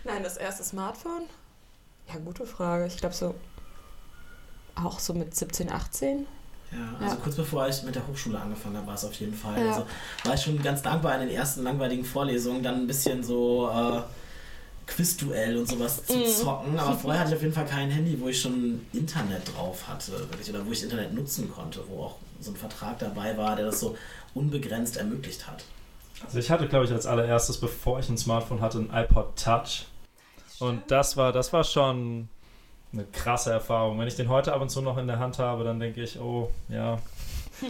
Nein, 0.03 0.21
das 0.23 0.35
erste 0.37 0.63
Smartphone? 0.65 1.23
Ja, 2.13 2.19
gute 2.19 2.45
Frage. 2.45 2.87
Ich 2.87 2.97
glaube 2.97 3.15
so 3.15 3.35
auch 4.75 4.99
so 4.99 5.13
mit 5.13 5.33
17, 5.35 5.71
18. 5.71 6.25
Ja, 6.71 6.77
also 6.99 7.15
Ja. 7.15 7.21
kurz 7.23 7.35
bevor 7.35 7.67
ich 7.69 7.83
mit 7.83 7.95
der 7.95 8.05
Hochschule 8.07 8.39
angefangen 8.39 8.75
habe, 8.77 8.87
war 8.87 8.95
es 8.95 9.05
auf 9.05 9.13
jeden 9.13 9.35
Fall. 9.35 9.57
Ja. 9.63 9.69
Also 9.71 9.85
war 10.25 10.33
ich 10.33 10.41
schon 10.41 10.61
ganz 10.61 10.81
dankbar 10.81 11.13
in 11.15 11.27
den 11.27 11.29
ersten 11.37 11.63
langweiligen 11.63 12.03
Vorlesungen, 12.03 12.63
dann 12.63 12.75
ein 12.81 12.87
bisschen 12.87 13.23
so 13.23 13.69
äh, 13.69 14.01
Quizduell 14.87 15.57
und 15.57 15.67
sowas 15.67 16.05
zu 16.05 16.17
Mhm. 16.17 16.25
zocken. 16.27 16.79
Aber 16.79 16.95
vorher 17.01 17.21
hatte 17.21 17.31
ich 17.31 17.35
auf 17.37 17.41
jeden 17.41 17.53
Fall 17.53 17.65
kein 17.65 17.89
Handy, 17.89 18.19
wo 18.19 18.27
ich 18.27 18.41
schon 18.41 18.85
Internet 18.93 19.41
drauf 19.55 19.87
hatte, 19.87 20.11
wirklich, 20.11 20.49
oder 20.49 20.65
wo 20.65 20.71
ich 20.71 20.83
Internet 20.83 21.13
nutzen 21.13 21.51
konnte, 21.51 21.79
wo 21.87 22.03
auch 22.03 22.15
so 22.41 22.51
ein 22.51 22.57
Vertrag 22.57 22.99
dabei 22.99 23.37
war, 23.37 23.55
der 23.55 23.65
das 23.65 23.79
so 23.79 23.95
unbegrenzt 24.33 24.97
ermöglicht 24.97 25.47
hat. 25.47 25.63
Also 26.25 26.39
ich 26.39 26.49
hatte, 26.49 26.67
glaube 26.67 26.85
ich, 26.85 26.91
als 26.91 27.05
allererstes, 27.05 27.57
bevor 27.57 27.99
ich 27.99 28.09
ein 28.09 28.17
Smartphone 28.17 28.61
hatte, 28.61 28.79
ein 28.79 28.89
iPod 28.93 29.35
Touch. 29.41 29.85
Und 30.59 30.81
das 30.89 31.17
war, 31.17 31.31
das 31.31 31.51
war 31.53 31.63
schon 31.63 32.29
eine 32.93 33.05
krasse 33.05 33.51
Erfahrung. 33.51 33.99
Wenn 33.99 34.07
ich 34.07 34.15
den 34.15 34.29
heute 34.29 34.53
ab 34.53 34.61
und 34.61 34.69
zu 34.69 34.81
noch 34.81 34.97
in 34.97 35.07
der 35.07 35.19
Hand 35.19 35.39
habe, 35.39 35.63
dann 35.63 35.79
denke 35.79 36.01
ich, 36.03 36.19
oh, 36.19 36.51
ja, 36.69 36.99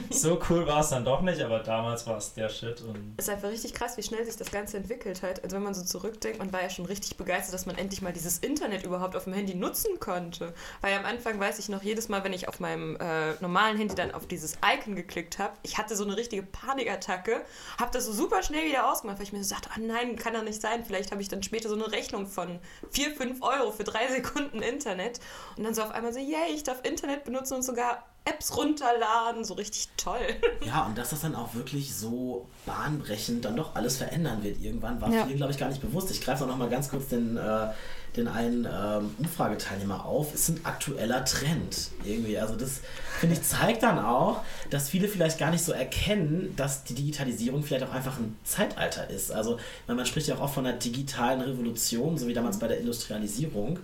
so 0.09 0.39
cool 0.49 0.65
war 0.67 0.81
es 0.81 0.89
dann 0.89 1.05
doch 1.05 1.21
nicht, 1.21 1.41
aber 1.41 1.59
damals 1.59 2.05
war 2.07 2.17
es 2.17 2.33
der 2.33 2.49
Shit. 2.49 2.81
Und 2.81 3.13
Es 3.17 3.25
ist 3.25 3.29
einfach 3.29 3.49
richtig 3.49 3.73
krass, 3.73 3.97
wie 3.97 4.03
schnell 4.03 4.25
sich 4.25 4.35
das 4.35 4.51
Ganze 4.51 4.77
entwickelt 4.77 5.21
hat. 5.21 5.43
Also 5.43 5.55
wenn 5.55 5.63
man 5.63 5.73
so 5.73 5.83
zurückdenkt, 5.83 6.39
man 6.39 6.51
war 6.51 6.61
ja 6.61 6.69
schon 6.69 6.85
richtig 6.85 7.17
begeistert, 7.17 7.53
dass 7.53 7.65
man 7.65 7.77
endlich 7.77 8.01
mal 8.01 8.13
dieses 8.13 8.39
Internet 8.39 8.83
überhaupt 8.83 9.15
auf 9.15 9.25
dem 9.25 9.33
Handy 9.33 9.55
nutzen 9.55 9.99
konnte. 9.99 10.53
Weil 10.81 10.97
am 10.97 11.05
Anfang 11.05 11.39
weiß 11.39 11.59
ich 11.59 11.69
noch, 11.69 11.83
jedes 11.83 12.09
Mal, 12.09 12.23
wenn 12.23 12.33
ich 12.33 12.47
auf 12.47 12.59
meinem 12.59 12.95
äh, 12.97 13.33
normalen 13.41 13.77
Handy 13.77 13.95
dann 13.95 14.11
auf 14.11 14.27
dieses 14.27 14.57
Icon 14.65 14.95
geklickt 14.95 15.39
habe, 15.39 15.53
ich 15.63 15.77
hatte 15.77 15.95
so 15.95 16.03
eine 16.03 16.17
richtige 16.17 16.43
Panikattacke, 16.43 17.41
habe 17.79 17.91
das 17.91 18.05
so 18.05 18.13
super 18.13 18.43
schnell 18.43 18.65
wieder 18.65 18.91
ausgemacht, 18.91 19.17
weil 19.17 19.25
ich 19.25 19.33
mir 19.33 19.43
so 19.43 19.49
sagte, 19.49 19.69
oh 19.75 19.81
nein, 19.81 20.15
kann 20.15 20.33
doch 20.33 20.43
nicht 20.43 20.61
sein. 20.61 20.83
Vielleicht 20.85 21.11
habe 21.11 21.21
ich 21.21 21.27
dann 21.27 21.43
später 21.43 21.69
so 21.69 21.75
eine 21.75 21.91
Rechnung 21.91 22.27
von 22.27 22.59
4, 22.91 23.11
5 23.11 23.41
Euro 23.41 23.71
für 23.71 23.83
drei 23.83 24.07
Sekunden 24.07 24.61
Internet. 24.61 25.19
Und 25.57 25.63
dann 25.63 25.73
so 25.73 25.83
auf 25.83 25.91
einmal 25.91 26.13
so, 26.13 26.19
yay, 26.19 26.53
ich 26.53 26.63
darf 26.63 26.83
Internet 26.83 27.23
benutzen 27.23 27.55
und 27.55 27.63
sogar 27.63 28.03
Apps 28.25 28.55
runterladen, 28.55 29.43
so 29.43 29.53
richtig 29.55 29.89
toll. 29.97 30.19
Ja, 30.65 30.85
und 30.85 30.97
dass 30.97 31.09
das 31.09 31.21
dann 31.21 31.35
auch 31.35 31.53
wirklich 31.55 31.93
so 31.93 32.47
bahnbrechend 32.65 33.43
dann 33.43 33.57
doch 33.57 33.75
alles 33.75 33.97
verändern 33.97 34.43
wird 34.43 34.61
irgendwann, 34.61 35.01
war 35.01 35.11
Ja. 35.11 35.25
vielen, 35.25 35.37
glaube 35.37 35.51
ich, 35.51 35.57
gar 35.57 35.67
nicht 35.69 35.81
bewusst. 35.81 36.09
Ich 36.09 36.21
greife 36.21 36.43
auch 36.45 36.47
noch 36.47 36.57
mal 36.57 36.69
ganz 36.69 36.89
kurz 36.89 37.09
den, 37.09 37.35
äh, 37.35 37.67
den 38.15 38.29
einen 38.29 38.65
ähm, 38.65 39.13
Umfrageteilnehmer 39.19 40.05
auf, 40.05 40.33
ist 40.33 40.47
ein 40.49 40.61
aktueller 40.63 41.25
Trend 41.25 41.89
irgendwie. 42.05 42.37
Also 42.37 42.55
das, 42.55 42.79
finde 43.19 43.35
ich, 43.35 43.43
zeigt 43.43 43.83
dann 43.83 43.99
auch, 43.99 44.41
dass 44.69 44.87
viele 44.89 45.09
vielleicht 45.09 45.37
gar 45.37 45.51
nicht 45.51 45.65
so 45.65 45.73
erkennen, 45.73 46.53
dass 46.55 46.85
die 46.85 46.93
Digitalisierung 46.95 47.63
vielleicht 47.63 47.83
auch 47.85 47.93
einfach 47.93 48.17
ein 48.19 48.37
Zeitalter 48.45 49.09
ist. 49.09 49.31
Also 49.31 49.59
man 49.87 50.05
spricht 50.05 50.27
ja 50.27 50.35
auch 50.35 50.41
oft 50.41 50.53
von 50.53 50.65
einer 50.65 50.77
digitalen 50.77 51.41
Revolution, 51.41 52.17
so 52.17 52.27
wie 52.27 52.33
damals 52.33 52.57
bei 52.59 52.69
der 52.69 52.79
Industrialisierung. 52.79 53.79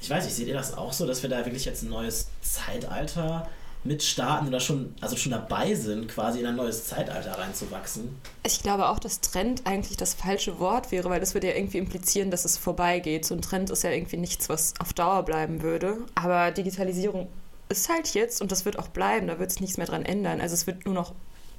Ich 0.00 0.10
weiß 0.10 0.24
nicht, 0.24 0.34
seht 0.34 0.48
ihr 0.48 0.54
das 0.54 0.76
auch 0.76 0.92
so, 0.92 1.06
dass 1.06 1.22
wir 1.22 1.30
da 1.30 1.44
wirklich 1.46 1.64
jetzt 1.64 1.82
ein 1.84 1.90
neues 1.90 2.26
Zeitalter 2.42 3.48
mitstarten 3.84 4.48
oder 4.48 4.60
schon, 4.60 4.94
also 5.00 5.16
schon 5.16 5.32
dabei 5.32 5.74
sind, 5.74 6.08
quasi 6.08 6.40
in 6.40 6.46
ein 6.46 6.56
neues 6.56 6.86
Zeitalter 6.86 7.38
reinzuwachsen? 7.38 8.16
Ich 8.44 8.62
glaube 8.62 8.88
auch, 8.88 8.98
dass 8.98 9.20
Trend 9.20 9.62
eigentlich 9.66 9.96
das 9.96 10.14
falsche 10.14 10.58
Wort 10.58 10.90
wäre, 10.90 11.10
weil 11.10 11.20
das 11.20 11.34
würde 11.34 11.48
ja 11.48 11.54
irgendwie 11.54 11.78
implizieren, 11.78 12.30
dass 12.30 12.44
es 12.44 12.56
vorbeigeht. 12.56 13.24
So 13.24 13.34
ein 13.34 13.42
Trend 13.42 13.70
ist 13.70 13.82
ja 13.82 13.90
irgendwie 13.90 14.16
nichts, 14.16 14.48
was 14.48 14.74
auf 14.80 14.92
Dauer 14.92 15.22
bleiben 15.22 15.62
würde. 15.62 15.98
Aber 16.14 16.50
Digitalisierung 16.50 17.28
ist 17.68 17.88
halt 17.88 18.14
jetzt 18.14 18.40
und 18.40 18.52
das 18.52 18.64
wird 18.64 18.78
auch 18.78 18.88
bleiben, 18.88 19.26
da 19.26 19.38
wird 19.38 19.50
sich 19.50 19.60
nichts 19.60 19.76
mehr 19.76 19.86
dran 19.86 20.04
ändern. 20.04 20.40
Also 20.40 20.54
es 20.54 20.66
wird 20.66 20.84
nur 20.84 20.94
noch 20.94 21.12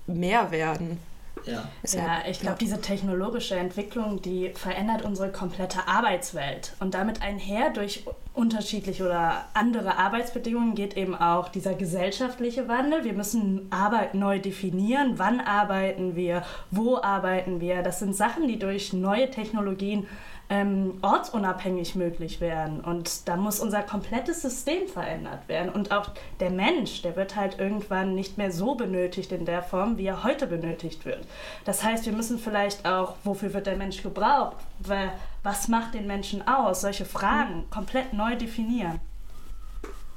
mehr 0.08 0.52
werden. 0.52 1.00
Ja, 1.46 1.70
ja 1.84 2.24
ich 2.30 2.40
glaube, 2.40 2.58
diese 2.60 2.82
technologische 2.82 3.56
Entwicklung, 3.56 4.22
die 4.22 4.52
verändert 4.56 5.04
unsere 5.04 5.32
komplette 5.32 5.88
Arbeitswelt. 5.88 6.74
Und 6.80 6.94
damit 6.94 7.22
einher 7.22 7.72
durch 7.72 8.06
unterschiedliche 8.34 9.06
oder 9.06 9.46
andere 9.54 9.98
Arbeitsbedingungen 9.98 10.76
geht 10.76 10.98
eben 10.98 11.16
auch 11.16 11.50
dieser 11.50 11.74
gesellschaftliche 11.74 12.68
Wandel. 12.68 13.04
Wir 13.04 13.14
müssen 13.14 13.68
Arbeit 13.72 14.14
neu 14.14 14.40
definieren. 14.40 15.14
Wann 15.18 15.40
arbeiten 15.40 16.16
wir? 16.16 16.44
Wo 16.72 16.98
arbeiten 16.98 17.62
wir? 17.62 17.82
Das 17.82 18.00
sind 18.00 18.16
Sachen, 18.16 18.48
die 18.48 18.60
durch 18.60 18.94
neue 18.94 19.30
Technologien 19.32 20.08
ähm, 20.50 21.00
ortsunabhängig 21.02 21.96
möglich 21.96 22.40
werden. 22.40 22.82
Und 22.82 23.28
da 23.28 23.36
muss 23.36 23.60
unser 23.60 23.82
komplettes 23.82 24.42
System 24.42 24.88
verändert 24.88 25.48
werden. 25.48 25.72
Und 25.72 25.92
auch 25.92 26.12
der 26.40 26.52
Mensch, 26.52 27.02
der 27.02 27.16
wird 27.16 27.36
halt 27.36 27.60
irgendwann 27.60 28.14
nicht 28.14 28.38
mehr 28.38 28.52
so 28.52 28.76
benötigt 28.76 29.32
in 29.32 29.46
der 29.46 29.64
Form, 29.64 29.98
wie 29.98 30.06
er 30.06 30.24
heute 30.24 30.48
benötigt 30.48 31.06
wird. 31.06 31.26
Das 31.66 31.84
heißt, 31.84 32.06
wir 32.06 32.14
müssen 32.14 32.38
vielleicht 32.38 32.86
auch, 32.86 33.16
wofür 33.24 33.54
wird 33.54 33.68
der 33.68 33.78
Mensch 33.78 34.04
gebraucht? 34.04 34.58
Weil, 34.80 35.12
was 35.42 35.68
macht 35.68 35.94
den 35.94 36.08
Menschen 36.08 36.48
aus? 36.48 36.82
Solche 36.82 37.06
Fragen 37.06 37.64
komplett 37.70 38.14
neu 38.14 38.36
definieren. 38.36 39.00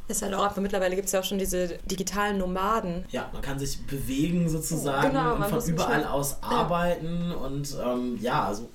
Ist 0.09 0.23
halt 0.23 0.33
auch 0.33 0.45
einfach, 0.45 0.63
mittlerweile 0.63 0.97
gibt 0.97 1.07
es 1.07 1.13
ja 1.13 1.21
auch 1.21 1.25
schon 1.25 1.39
diese 1.39 1.79
digitalen 1.85 2.39
Nomaden. 2.39 3.05
Ja, 3.11 3.29
man 3.31 3.43
kann 3.43 3.59
sich 3.59 3.87
bewegen 3.87 4.49
sozusagen 4.49 5.09
genau, 5.09 5.35
und 5.35 5.45
von 5.45 5.63
überall 5.69 6.07
aus 6.07 6.43
arbeiten 6.43 7.31
ja. 7.31 7.37
und 7.37 7.77
ähm, 7.85 8.19
ja, 8.19 8.45
also 8.45 8.71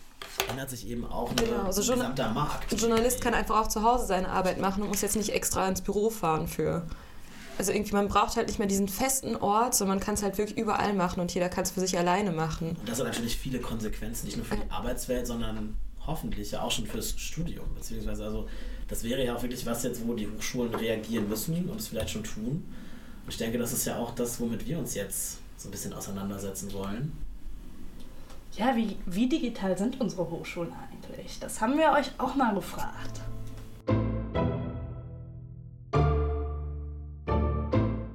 ändert 0.49 0.69
sich 0.69 0.87
eben 0.87 1.05
auch 1.05 1.35
genau. 1.35 1.63
also 1.63 1.81
gesamter 1.81 2.29
Markt. 2.31 2.71
Ein 2.71 2.77
Journalist 2.77 3.21
kann 3.21 3.33
einfach 3.33 3.61
auch 3.61 3.67
zu 3.67 3.83
Hause 3.83 4.05
seine 4.05 4.29
Arbeit 4.29 4.59
machen 4.59 4.83
und 4.83 4.89
muss 4.89 5.01
jetzt 5.01 5.15
nicht 5.15 5.29
extra 5.29 5.67
ins 5.67 5.81
Büro 5.81 6.09
fahren 6.09 6.47
für. 6.47 6.85
Also 7.57 7.71
irgendwie, 7.71 7.93
man 7.93 8.07
braucht 8.07 8.35
halt 8.35 8.47
nicht 8.47 8.57
mehr 8.57 8.67
diesen 8.67 8.87
festen 8.87 9.35
Ort, 9.35 9.75
sondern 9.75 9.97
man 9.97 10.05
kann 10.05 10.15
es 10.15 10.23
halt 10.23 10.37
wirklich 10.37 10.57
überall 10.57 10.93
machen 10.93 11.19
und 11.19 11.33
jeder 11.33 11.49
kann 11.49 11.63
es 11.63 11.71
für 11.71 11.81
sich 11.81 11.97
alleine 11.97 12.31
machen. 12.31 12.75
Und 12.79 12.89
das 12.89 12.99
hat 12.99 13.05
natürlich 13.05 13.37
viele 13.37 13.59
Konsequenzen, 13.59 14.25
nicht 14.25 14.37
nur 14.37 14.45
für 14.45 14.55
die 14.55 14.71
Arbeitswelt, 14.71 15.27
sondern 15.27 15.77
hoffentlich 16.05 16.51
ja 16.51 16.61
auch 16.61 16.71
schon 16.71 16.87
fürs 16.87 17.11
Studium. 17.11 17.65
Beziehungsweise, 17.75 18.25
also 18.25 18.47
das 18.87 19.03
wäre 19.03 19.23
ja 19.23 19.35
auch 19.35 19.41
wirklich 19.41 19.65
was 19.65 19.83
jetzt, 19.83 20.05
wo 20.05 20.13
die 20.13 20.27
Hochschulen 20.27 20.73
reagieren 20.73 21.29
müssen 21.29 21.69
und 21.69 21.79
es 21.79 21.87
vielleicht 21.87 22.09
schon 22.09 22.23
tun. 22.23 22.65
Und 23.25 23.29
ich 23.29 23.37
denke, 23.37 23.57
das 23.57 23.71
ist 23.71 23.85
ja 23.85 23.97
auch 23.97 24.13
das, 24.15 24.39
womit 24.39 24.65
wir 24.67 24.79
uns 24.79 24.95
jetzt 24.95 25.37
so 25.57 25.69
ein 25.69 25.71
bisschen 25.71 25.93
auseinandersetzen 25.93 26.73
wollen. 26.73 27.11
Ja, 28.55 28.75
wie, 28.75 28.97
wie 29.07 29.27
digital 29.27 29.75
sind 29.75 29.99
unsere 29.99 30.29
Hochschulen 30.29 30.71
eigentlich? 30.73 31.39
Das 31.39 31.59
haben 31.59 31.75
wir 31.75 31.91
euch 31.91 32.11
auch 32.19 32.35
mal 32.35 32.53
gefragt. 32.53 33.21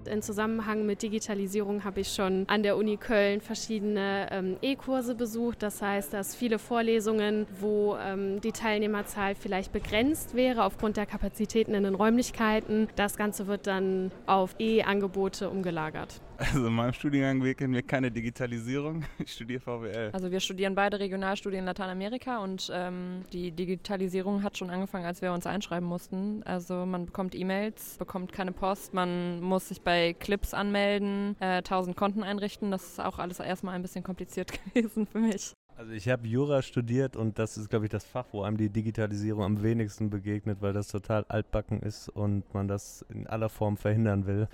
In 0.09 0.23
Zusammenhang 0.23 0.87
mit 0.87 1.03
Digitalisierung 1.03 1.83
habe 1.83 2.01
ich 2.01 2.13
schon 2.13 2.45
an 2.49 2.63
der 2.63 2.77
Uni 2.77 2.97
Köln 2.97 3.41
verschiedene 3.41 4.29
ähm, 4.31 4.57
E-Kurse 4.63 5.17
besucht. 5.17 5.63
Das 5.63 5.83
heißt, 5.83 6.13
dass 6.13 6.37
viele 6.37 6.61
Vorlesungen, 6.61 7.47
wo 7.61 7.97
ähm, 7.97 8.41
die 8.41 8.53
Teilnehmerzahl 8.53 9.35
vielleicht 9.35 9.73
begrenzt 9.73 10.35
wäre 10.35 10.63
aufgrund 10.65 10.97
der 10.97 11.07
Kapazitäten 11.07 11.75
in 11.75 11.83
den 11.83 11.97
Räumlichkeiten, 11.97 12.89
das 12.95 13.17
Ganze 13.17 13.49
wird 13.49 13.67
dann 13.67 14.13
auf 14.27 14.55
E-Angebote 14.59 15.51
umgelagert. 15.51 16.21
Also 16.39 16.69
in 16.69 16.73
meinem 16.73 16.93
Studiengang 16.93 17.43
wirken 17.43 17.73
wir 17.73 17.83
keine 17.83 18.13
Digitalisierung. 18.13 19.05
Ich 19.19 19.33
studiere 19.33 19.61
VWL. 19.61 20.11
Also 20.13 20.31
wir 20.31 20.39
studieren 20.39 20.77
beide 20.77 21.01
Regionalstudien 21.01 21.61
in 21.61 21.67
Lateinamerika 21.67 22.39
und 22.39 22.71
ähm, 22.73 23.25
die 23.33 23.51
Digitalisierung 23.51 24.45
hat 24.45 24.57
schon 24.57 24.71
angefangen, 24.71 25.05
als 25.05 25.21
wir 25.21 25.33
uns 25.33 25.47
einschreiben 25.47 25.89
mussten. 25.89 26.45
Also 26.45 26.87
man 26.87 27.07
bekommt 27.07 27.35
E-Mails, 27.35 27.97
bekommt 27.99 28.33
keine 28.33 28.53
Post, 28.53 28.95
man 28.95 29.41
muss 29.41 29.69
sich 29.69 29.83
bei 29.83 30.13
Clips 30.13 30.55
anmelden, 30.55 31.35
äh, 31.41 31.57
1000 31.57 31.97
Konten 31.97 32.23
einrichten. 32.23 32.71
Das 32.71 32.85
ist 32.85 33.01
auch 33.01 33.19
alles 33.19 33.41
erstmal 33.41 33.75
ein 33.75 33.83
bisschen 33.83 34.05
kompliziert 34.05 34.53
gewesen 34.75 35.07
für 35.07 35.19
mich. 35.19 35.55
Also 35.77 35.93
ich 35.93 36.09
habe 36.09 36.27
Jura 36.27 36.63
studiert 36.63 37.17
und 37.17 37.39
das 37.39 37.57
ist, 37.57 37.69
glaube 37.69 37.87
ich, 37.87 37.91
das 37.91 38.05
Fach, 38.05 38.27
wo 38.31 38.43
einem 38.43 38.57
die 38.57 38.71
Digitalisierung 38.71 39.43
am 39.43 39.63
wenigsten 39.63 40.09
begegnet, 40.11 40.59
weil 40.61 40.73
das 40.73 40.89
total 40.89 41.25
altbacken 41.29 41.81
ist 41.81 42.09
und 42.09 42.53
man 42.55 42.69
das 42.69 43.05
in 43.11 43.27
aller 43.27 43.49
Form 43.49 43.77
verhindern 43.77 44.27
will. 44.27 44.49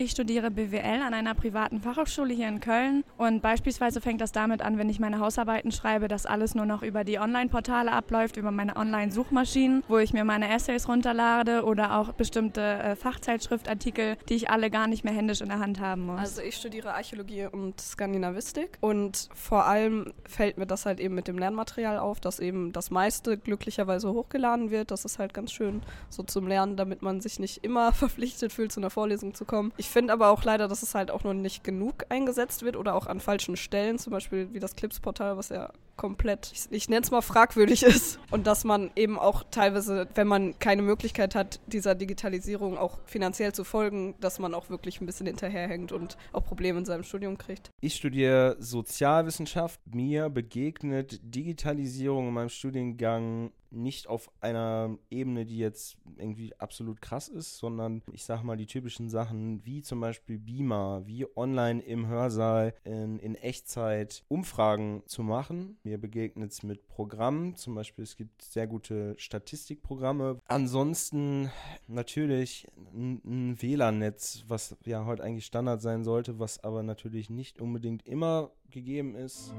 Ich 0.00 0.12
studiere 0.12 0.50
BWL 0.50 1.02
an 1.02 1.12
einer 1.12 1.34
privaten 1.34 1.82
Fachhochschule 1.82 2.32
hier 2.32 2.48
in 2.48 2.60
Köln 2.60 3.04
und 3.18 3.42
beispielsweise 3.42 4.00
fängt 4.00 4.22
das 4.22 4.32
damit 4.32 4.62
an, 4.62 4.78
wenn 4.78 4.88
ich 4.88 4.98
meine 4.98 5.18
Hausarbeiten 5.18 5.72
schreibe, 5.72 6.08
dass 6.08 6.24
alles 6.24 6.54
nur 6.54 6.64
noch 6.64 6.82
über 6.82 7.04
die 7.04 7.18
Online-Portale 7.18 7.92
abläuft, 7.92 8.38
über 8.38 8.50
meine 8.50 8.76
Online-Suchmaschinen, 8.76 9.84
wo 9.88 9.98
ich 9.98 10.14
mir 10.14 10.24
meine 10.24 10.48
Essays 10.54 10.88
runterlade 10.88 11.64
oder 11.64 11.98
auch 11.98 12.14
bestimmte 12.14 12.62
äh, 12.62 12.96
Fachzeitschriftartikel, 12.96 14.16
die 14.30 14.36
ich 14.36 14.48
alle 14.48 14.70
gar 14.70 14.86
nicht 14.86 15.04
mehr 15.04 15.12
händisch 15.12 15.42
in 15.42 15.48
der 15.48 15.58
Hand 15.58 15.80
haben 15.80 16.06
muss. 16.06 16.18
Also 16.18 16.40
ich 16.40 16.56
studiere 16.56 16.94
Archäologie 16.94 17.48
und 17.52 17.78
Skandinavistik 17.78 18.78
und 18.80 19.28
vor 19.34 19.66
allem 19.66 20.14
fällt 20.24 20.56
mir 20.56 20.66
das 20.66 20.86
halt 20.86 20.98
eben 20.98 21.14
mit 21.14 21.28
dem 21.28 21.36
Lernmaterial 21.36 21.98
auf, 21.98 22.20
dass 22.20 22.40
eben 22.40 22.72
das 22.72 22.90
meiste 22.90 23.36
glücklicherweise 23.36 24.10
hochgeladen 24.10 24.70
wird. 24.70 24.92
Das 24.92 25.04
ist 25.04 25.18
halt 25.18 25.34
ganz 25.34 25.52
schön 25.52 25.82
so 26.08 26.22
zum 26.22 26.48
Lernen, 26.48 26.78
damit 26.78 27.02
man 27.02 27.20
sich 27.20 27.38
nicht 27.38 27.62
immer 27.64 27.92
verpflichtet 27.92 28.50
fühlt, 28.50 28.72
zu 28.72 28.80
einer 28.80 28.88
Vorlesung 28.88 29.34
zu 29.34 29.44
kommen. 29.44 29.74
Ich 29.76 29.89
finde 29.90 30.12
aber 30.12 30.28
auch 30.28 30.44
leider, 30.44 30.68
dass 30.68 30.82
es 30.82 30.94
halt 30.94 31.10
auch 31.10 31.24
noch 31.24 31.34
nicht 31.34 31.64
genug 31.64 32.04
eingesetzt 32.08 32.62
wird 32.62 32.76
oder 32.76 32.94
auch 32.94 33.06
an 33.06 33.20
falschen 33.20 33.56
Stellen, 33.56 33.98
zum 33.98 34.12
Beispiel 34.12 34.52
wie 34.52 34.60
das 34.60 34.76
Clips-Portal, 34.76 35.36
was 35.36 35.48
ja 35.48 35.70
komplett, 36.00 36.50
ich, 36.54 36.66
ich 36.70 36.88
nenne 36.88 37.02
es 37.02 37.10
mal 37.10 37.20
fragwürdig 37.20 37.82
ist. 37.94 38.18
Und 38.30 38.46
dass 38.46 38.64
man 38.64 38.90
eben 38.96 39.18
auch 39.18 39.44
teilweise, 39.50 40.08
wenn 40.14 40.26
man 40.26 40.58
keine 40.58 40.80
Möglichkeit 40.80 41.34
hat, 41.34 41.60
dieser 41.66 41.94
Digitalisierung 41.94 42.78
auch 42.78 43.00
finanziell 43.04 43.52
zu 43.52 43.64
folgen, 43.64 44.14
dass 44.18 44.38
man 44.38 44.54
auch 44.54 44.70
wirklich 44.70 45.02
ein 45.02 45.06
bisschen 45.06 45.26
hinterherhängt 45.26 45.92
und 45.92 46.16
auch 46.32 46.42
Probleme 46.42 46.78
in 46.78 46.86
seinem 46.86 47.02
Studium 47.02 47.36
kriegt. 47.36 47.70
Ich 47.82 47.96
studiere 47.96 48.56
Sozialwissenschaft. 48.58 49.78
Mir 49.92 50.30
begegnet 50.30 51.20
Digitalisierung 51.22 52.28
in 52.28 52.34
meinem 52.34 52.48
Studiengang 52.48 53.52
nicht 53.70 54.08
auf 54.08 54.30
einer 54.40 54.98
Ebene, 55.10 55.46
die 55.46 55.58
jetzt 55.58 55.96
irgendwie 56.16 56.52
absolut 56.58 57.00
krass 57.00 57.28
ist, 57.28 57.58
sondern 57.58 58.02
ich 58.12 58.24
sag 58.24 58.42
mal 58.42 58.56
die 58.56 58.66
typischen 58.66 59.08
Sachen 59.08 59.64
wie 59.64 59.82
zum 59.82 60.00
Beispiel 60.00 60.38
Beamer, 60.38 61.02
wie 61.06 61.26
online 61.36 61.80
im 61.82 62.06
Hörsaal 62.06 62.74
in, 62.84 63.18
in 63.18 63.34
Echtzeit 63.34 64.24
Umfragen 64.28 65.02
zu 65.06 65.22
machen. 65.22 65.78
Mir 65.90 65.98
begegnet 65.98 66.52
es 66.52 66.62
mit 66.62 66.86
Programmen, 66.86 67.56
zum 67.56 67.74
Beispiel 67.74 68.04
es 68.04 68.16
gibt 68.16 68.42
sehr 68.42 68.68
gute 68.68 69.16
Statistikprogramme. 69.18 70.38
Ansonsten 70.46 71.50
natürlich 71.88 72.68
ein, 72.94 73.60
WLAN-Netz, 73.60 74.44
was 74.46 74.76
ja 74.84 75.04
heute 75.04 75.24
eigentlich 75.24 75.46
Standard 75.46 75.82
sein 75.82 76.04
sollte, 76.04 76.38
was 76.38 76.62
aber 76.62 76.84
natürlich 76.84 77.28
nicht 77.28 77.60
unbedingt 77.60 78.06
immer 78.06 78.52
gegeben 78.70 79.16
ist. 79.16 79.52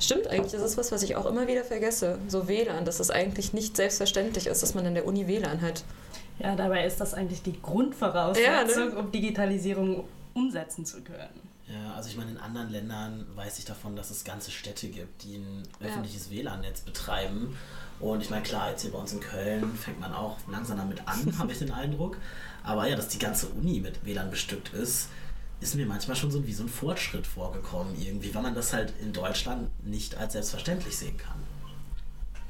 Stimmt 0.00 0.28
eigentlich, 0.28 0.52
das 0.52 0.62
ist 0.62 0.78
was, 0.78 0.90
was 0.90 1.02
ich 1.02 1.16
auch 1.16 1.26
immer 1.26 1.46
wieder 1.46 1.64
vergesse. 1.64 2.18
So 2.28 2.48
WLAN, 2.48 2.86
dass 2.86 2.98
es 2.98 3.10
eigentlich 3.10 3.52
nicht 3.52 3.76
selbstverständlich 3.76 4.46
ist, 4.46 4.62
dass 4.62 4.74
man 4.74 4.86
in 4.86 4.94
der 4.94 5.04
Uni 5.04 5.26
WLAN 5.26 5.60
hat. 5.60 5.84
Ja, 6.38 6.56
dabei 6.56 6.86
ist 6.86 6.98
das 6.98 7.12
eigentlich 7.12 7.42
die 7.42 7.60
Grundvoraussetzung, 7.60 8.88
ja, 8.88 8.94
ne? 8.94 8.96
um 8.96 9.10
Digitalisierung 9.10 10.04
umsetzen 10.38 10.84
zu 10.84 11.02
können. 11.02 11.40
Ja, 11.66 11.94
also 11.94 12.08
ich 12.08 12.16
meine, 12.16 12.30
in 12.30 12.38
anderen 12.38 12.70
Ländern 12.70 13.26
weiß 13.34 13.58
ich 13.58 13.66
davon, 13.66 13.94
dass 13.94 14.10
es 14.10 14.24
ganze 14.24 14.50
Städte 14.50 14.88
gibt, 14.88 15.22
die 15.22 15.36
ein 15.36 15.62
öffentliches 15.80 16.30
ja. 16.30 16.38
WLAN-Netz 16.38 16.80
betreiben. 16.80 17.56
Und 18.00 18.22
ich 18.22 18.30
meine, 18.30 18.42
klar, 18.42 18.70
jetzt 18.70 18.82
hier 18.82 18.92
bei 18.92 18.98
uns 18.98 19.12
in 19.12 19.20
Köln 19.20 19.74
fängt 19.74 20.00
man 20.00 20.12
auch 20.14 20.38
langsam 20.50 20.78
damit 20.78 21.06
an, 21.06 21.34
habe 21.38 21.52
ich 21.52 21.58
den 21.58 21.70
Eindruck. 21.70 22.16
Aber 22.62 22.88
ja, 22.88 22.96
dass 22.96 23.08
die 23.08 23.18
ganze 23.18 23.48
Uni 23.48 23.80
mit 23.80 24.04
WLAN 24.04 24.30
bestückt 24.30 24.72
ist, 24.72 25.08
ist 25.60 25.74
mir 25.74 25.86
manchmal 25.86 26.16
schon 26.16 26.30
so 26.30 26.46
wie 26.46 26.52
so 26.52 26.62
ein 26.62 26.68
Fortschritt 26.68 27.26
vorgekommen, 27.26 28.00
irgendwie, 28.00 28.34
weil 28.34 28.42
man 28.42 28.54
das 28.54 28.72
halt 28.72 28.94
in 29.02 29.12
Deutschland 29.12 29.68
nicht 29.84 30.16
als 30.16 30.34
selbstverständlich 30.34 30.96
sehen 30.96 31.16
kann. 31.18 31.36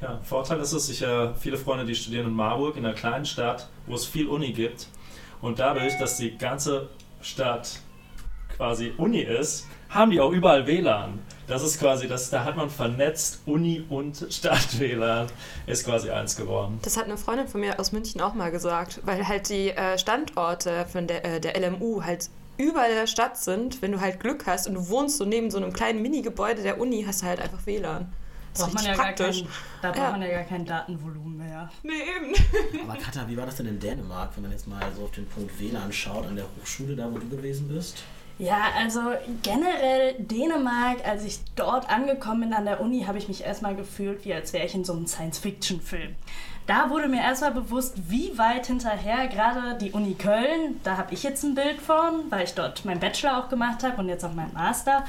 Ja, 0.01 0.21
Vorteil 0.23 0.61
ist 0.61 0.73
es, 0.73 0.89
ich 0.91 1.03
habe 1.03 1.35
viele 1.41 1.57
Freunde, 1.57 1.85
die 1.85 1.95
studieren 1.95 2.27
in 2.27 2.35
Marburg, 2.35 2.77
in 2.77 2.85
einer 2.85 2.95
kleinen 2.95 3.25
Stadt, 3.25 3.69
wo 3.87 3.95
es 3.95 4.05
viel 4.05 4.29
Uni 4.29 4.53
gibt. 4.53 4.87
Und 5.41 5.59
dadurch, 5.59 5.97
dass 5.99 6.19
die 6.19 6.37
ganze 6.37 6.89
Stadt 7.29 7.81
quasi 8.57 8.93
Uni 8.97 9.21
ist, 9.21 9.67
haben 9.89 10.11
die 10.11 10.21
auch 10.21 10.33
überall 10.33 10.67
WLAN. 10.67 11.19
Das 11.47 11.63
ist 11.63 11.79
quasi, 11.79 12.09
das, 12.09 12.29
da 12.31 12.45
hat 12.45 12.57
man 12.57 12.69
vernetzt 12.69 13.41
Uni 13.47 13.85
und 13.89 14.27
Stadt-WLAN 14.31 15.29
ist 15.67 15.87
quasi 15.87 16.11
eins 16.11 16.37
geworden. 16.37 16.79
Das 16.83 16.97
hat 16.97 17.05
eine 17.05 17.17
Freundin 17.17 17.49
von 17.49 17.61
mir 17.61 17.79
aus 17.79 17.93
München 17.93 18.21
auch 18.21 18.35
mal 18.35 18.51
gesagt, 18.51 19.01
weil 19.05 19.27
halt 19.27 19.49
die 19.49 19.71
äh, 19.71 19.97
Standorte 19.99 20.87
von 20.87 21.07
der, 21.07 21.25
äh, 21.25 21.41
der 21.41 21.59
LMU 21.59 22.03
halt 22.03 22.29
überall 22.59 22.91
in 22.91 22.97
der 22.97 23.07
Stadt 23.07 23.39
sind. 23.39 23.81
Wenn 23.81 23.93
du 23.93 24.01
halt 24.01 24.21
Glück 24.21 24.47
hast 24.47 24.67
und 24.67 24.75
du 24.75 24.89
wohnst 24.89 25.17
so 25.17 25.25
neben 25.25 25.51
so 25.51 25.59
einem 25.59 25.73
kleinen 25.73 26.03
Mini-Gebäude 26.03 26.63
der 26.63 26.81
Uni, 26.81 27.05
hast 27.07 27.23
du 27.23 27.27
halt 27.27 27.41
einfach 27.41 27.67
WLAN. 27.67 28.13
Das 28.59 28.67
braucht 28.67 28.75
man 28.75 28.85
ja 28.85 28.95
praktisch. 28.95 29.41
Kein, 29.41 29.49
da 29.83 29.89
braucht 29.91 30.03
ja. 30.03 30.11
man 30.11 30.23
ja 30.23 30.29
gar 30.29 30.45
kein 30.45 30.65
Datenvolumen 30.65 31.39
mehr. 31.39 31.71
Nee, 31.83 31.93
eben. 31.93 32.83
Aber 32.89 32.99
Katha, 32.99 33.29
wie 33.29 33.37
war 33.37 33.47
das 33.47 33.57
denn 33.57 33.67
in 33.67 33.79
Dänemark, 33.79 34.31
wenn 34.35 34.43
man 34.43 34.53
jetzt 34.53 34.67
mal 34.67 34.81
so 34.97 35.05
auf 35.05 35.11
den 35.13 35.27
Punkt 35.27 35.59
WLAN 35.59 35.93
schaut, 35.93 36.27
an 36.27 36.37
der 36.37 36.47
Hochschule, 36.61 36.97
da 36.97 37.11
wo 37.13 37.19
du 37.19 37.29
gewesen 37.29 37.69
bist? 37.69 38.03
Ja, 38.39 38.69
also 38.77 39.01
generell 39.43 40.15
Dänemark, 40.19 41.05
als 41.05 41.25
ich 41.25 41.41
dort 41.57 41.91
angekommen 41.91 42.43
bin 42.43 42.53
an 42.53 42.67
der 42.67 42.81
Uni, 42.81 43.03
habe 43.03 43.19
ich 43.19 43.27
mich 43.27 43.43
erstmal 43.43 43.75
gefühlt, 43.75 44.25
wie 44.25 44.33
als 44.33 44.53
wäre 44.53 44.65
ich 44.65 44.75
in 44.75 44.85
so 44.85 44.93
einem 44.93 45.09
Science-Fiction-Film. 45.09 46.15
Da 46.69 46.91
wurde 46.91 47.09
mir 47.09 47.23
erstmal 47.23 47.53
bewusst, 47.53 47.95
wie 48.11 48.37
weit 48.37 48.67
hinterher 48.67 49.27
gerade 49.27 49.77
die 49.79 49.91
Uni 49.91 50.15
Köln, 50.15 50.79
da 50.85 50.99
habe 50.99 51.15
ich 51.15 51.23
jetzt 51.23 51.43
ein 51.43 51.55
Bild 51.55 51.81
von, 51.81 52.31
weil 52.31 52.45
ich 52.45 52.55
dort 52.55 52.85
meinen 52.85 53.01
Bachelor 53.01 53.39
auch 53.39 53.49
gemacht 53.49 53.83
habe 53.83 53.97
und 53.97 54.09
jetzt 54.09 54.25
auch 54.25 54.35
meinen 54.35 54.53
Master, 54.53 55.05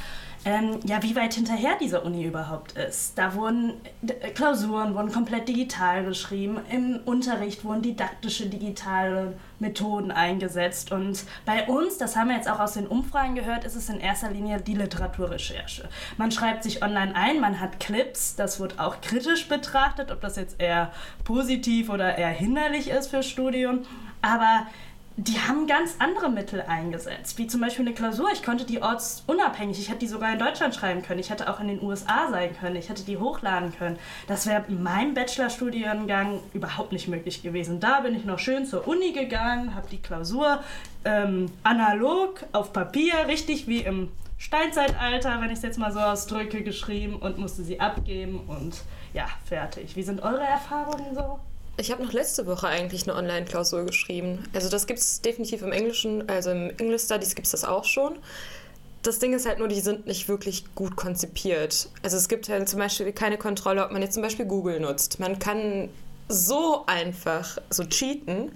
ähm, 0.45 0.79
ja, 0.85 1.03
wie 1.03 1.15
weit 1.15 1.33
hinterher 1.33 1.75
diese 1.79 2.01
Uni 2.01 2.23
überhaupt 2.23 2.73
ist. 2.73 3.17
Da 3.17 3.35
wurden 3.35 3.73
äh, 4.07 4.29
Klausuren 4.29 4.95
wurden 4.95 5.11
komplett 5.11 5.47
digital 5.47 6.05
geschrieben, 6.05 6.59
im 6.71 6.99
Unterricht 7.05 7.63
wurden 7.65 7.81
didaktische 7.81 8.47
digitale 8.47 9.37
Methoden 9.59 10.11
eingesetzt 10.11 10.91
und 10.91 11.25
bei 11.45 11.67
uns, 11.67 11.97
das 11.97 12.15
haben 12.15 12.29
wir 12.29 12.37
jetzt 12.37 12.49
auch 12.49 12.59
aus 12.59 12.73
den 12.73 12.87
Umfragen 12.87 13.35
gehört, 13.35 13.65
ist 13.65 13.75
es 13.75 13.89
in 13.89 13.99
erster 13.99 14.31
Linie 14.31 14.61
die 14.61 14.75
Literaturrecherche. 14.75 15.89
Man 16.17 16.31
schreibt 16.31 16.63
sich 16.63 16.81
online 16.81 17.13
ein, 17.15 17.41
man 17.41 17.59
hat 17.59 17.79
Clips, 17.81 18.35
das 18.35 18.59
wird 18.61 18.79
auch 18.79 19.01
kritisch 19.01 19.49
betrachtet, 19.49 20.11
ob 20.11 20.21
das 20.21 20.37
jetzt 20.37 20.61
eher 20.61 20.93
positiv 21.25 21.89
oder 21.89 22.17
eher 22.17 22.29
hinderlich 22.29 22.89
ist 22.89 23.07
für 23.07 23.23
Studium, 23.23 23.81
aber 24.21 24.67
die 25.21 25.37
haben 25.37 25.67
ganz 25.67 25.95
andere 25.99 26.29
Mittel 26.29 26.61
eingesetzt, 26.61 27.37
wie 27.37 27.47
zum 27.47 27.59
Beispiel 27.59 27.85
eine 27.85 27.93
Klausur. 27.93 28.29
Ich 28.31 28.41
konnte 28.41 28.63
die 28.63 28.81
ortsunabhängig, 28.81 29.77
ich 29.77 29.89
hätte 29.89 29.99
die 29.99 30.07
sogar 30.07 30.31
in 30.31 30.39
Deutschland 30.39 30.73
schreiben 30.73 31.01
können, 31.01 31.19
ich 31.19 31.29
hätte 31.29 31.49
auch 31.49 31.59
in 31.59 31.67
den 31.67 31.83
USA 31.83 32.29
sein 32.29 32.55
können, 32.57 32.77
ich 32.77 32.87
hätte 32.87 33.03
die 33.03 33.17
hochladen 33.17 33.75
können. 33.77 33.99
Das 34.27 34.47
wäre 34.47 34.63
in 34.69 34.81
meinem 34.81 35.13
Bachelorstudiengang 35.15 36.39
überhaupt 36.53 36.93
nicht 36.93 37.09
möglich 37.09 37.43
gewesen. 37.43 37.81
Da 37.81 37.99
bin 37.99 38.15
ich 38.15 38.23
noch 38.23 38.39
schön 38.39 38.65
zur 38.65 38.87
Uni 38.87 39.11
gegangen, 39.11 39.75
habe 39.75 39.87
die 39.91 40.01
Klausur 40.01 40.63
ähm, 41.03 41.51
analog 41.63 42.45
auf 42.53 42.71
Papier, 42.71 43.27
richtig 43.27 43.67
wie 43.67 43.81
im 43.81 44.09
Steinzeitalter, 44.37 45.41
wenn 45.41 45.49
ich 45.49 45.57
es 45.57 45.63
jetzt 45.63 45.77
mal 45.77 45.91
so 45.91 45.99
ausdrücke, 45.99 46.63
geschrieben 46.63 47.17
und 47.17 47.37
musste 47.37 47.63
sie 47.63 47.81
abgeben 47.81 48.39
und 48.47 48.83
ja, 49.13 49.25
fertig. 49.43 49.97
Wie 49.97 50.03
sind 50.03 50.21
eure 50.23 50.43
Erfahrungen 50.43 51.13
so? 51.13 51.39
Ich 51.79 51.91
habe 51.91 52.03
noch 52.03 52.11
letzte 52.11 52.45
Woche 52.45 52.67
eigentlich 52.67 53.03
eine 53.03 53.15
Online-Klausur 53.17 53.85
geschrieben. 53.85 54.43
Also 54.53 54.69
das 54.69 54.85
gibt 54.85 54.99
es 54.99 55.21
definitiv 55.21 55.61
im 55.61 55.71
Englischen, 55.71 56.27
also 56.27 56.51
im 56.51 56.71
English 56.77 57.03
Studies 57.03 57.35
gibt 57.35 57.45
es 57.45 57.51
das 57.51 57.63
auch 57.63 57.85
schon. 57.85 58.17
Das 59.01 59.19
Ding 59.19 59.33
ist 59.33 59.47
halt 59.47 59.59
nur, 59.59 59.69
die 59.69 59.79
sind 59.79 60.05
nicht 60.05 60.27
wirklich 60.27 60.65
gut 60.75 60.97
konzipiert. 60.97 61.87
Also 62.03 62.17
es 62.17 62.27
gibt 62.27 62.49
halt 62.49 62.67
zum 62.67 62.79
Beispiel 62.79 63.13
keine 63.13 63.37
Kontrolle, 63.37 63.85
ob 63.85 63.91
man 63.91 64.01
jetzt 64.01 64.13
zum 64.13 64.23
Beispiel 64.23 64.45
Google 64.45 64.81
nutzt. 64.81 65.21
Man 65.21 65.39
kann 65.39 65.87
so 66.27 66.83
einfach 66.85 67.57
so 67.69 67.85
cheaten, 67.85 68.51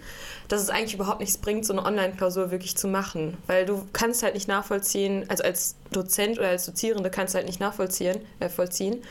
dass 0.50 0.62
es 0.62 0.70
eigentlich 0.70 0.94
überhaupt 0.94 1.22
nichts 1.22 1.38
bringt, 1.38 1.66
so 1.66 1.72
eine 1.72 1.86
Online-Klausur 1.86 2.52
wirklich 2.52 2.76
zu 2.76 2.90
machen. 2.90 3.38
Weil 3.48 3.66
du 3.66 3.88
kannst 3.94 4.22
halt 4.22 4.34
nicht 4.34 4.50
nachvollziehen, 4.50 5.24
also 5.30 5.46
als 5.46 5.76
Dozent 5.94 6.40
oder 6.40 6.50
als 6.50 6.66
Dozierende 6.66 7.10
kannst 7.10 7.34
du 7.34 7.38
halt 7.38 7.48
nicht 7.48 7.62
nachvollziehen, 7.62 8.20
äh, 8.42 8.50
vollziehen, 8.50 9.02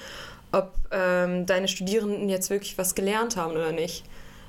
ob 0.53 0.73
ähm, 0.91 1.47
deine 1.47 1.69
Studierenden 1.69 2.29
jetzt 2.29 2.51
wirklich 2.51 2.79
was 2.79 2.95
gelernt 2.95 3.37
haben 3.37 3.53
oder 3.53 3.73
nicht. 3.73 4.05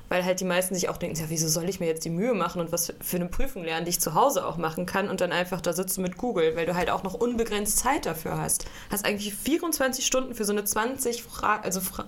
Weil 0.09 0.25
halt 0.25 0.41
die 0.41 0.45
meisten 0.45 0.75
sich 0.75 0.89
auch 0.89 0.97
denken, 0.97 1.17
ja, 1.17 1.25
wieso 1.29 1.47
soll 1.47 1.67
ich 1.69 1.79
mir 1.79 1.87
jetzt 1.87 2.05
die 2.05 2.09
Mühe 2.09 2.33
machen 2.33 2.61
und 2.61 2.71
was 2.71 2.93
für 3.01 3.15
eine 3.15 3.25
Prüfung 3.25 3.63
lernen, 3.63 3.85
die 3.85 3.89
ich 3.89 3.99
zu 3.99 4.13
Hause 4.13 4.45
auch 4.45 4.57
machen 4.57 4.85
kann 4.85 5.09
und 5.09 5.21
dann 5.21 5.31
einfach 5.31 5.61
da 5.61 5.73
sitzen 5.73 6.01
mit 6.01 6.17
Google, 6.17 6.55
weil 6.55 6.65
du 6.65 6.75
halt 6.75 6.89
auch 6.89 7.03
noch 7.03 7.13
unbegrenzt 7.13 7.79
Zeit 7.79 8.05
dafür 8.05 8.37
hast. 8.37 8.65
Hast 8.91 9.05
eigentlich 9.05 9.33
24 9.33 10.05
Stunden 10.05 10.35
für 10.35 10.45
so 10.45 10.51
eine 10.51 10.65
20 10.65 11.23
Fragen, 11.23 11.63
also 11.63 11.81
Fra 11.81 12.05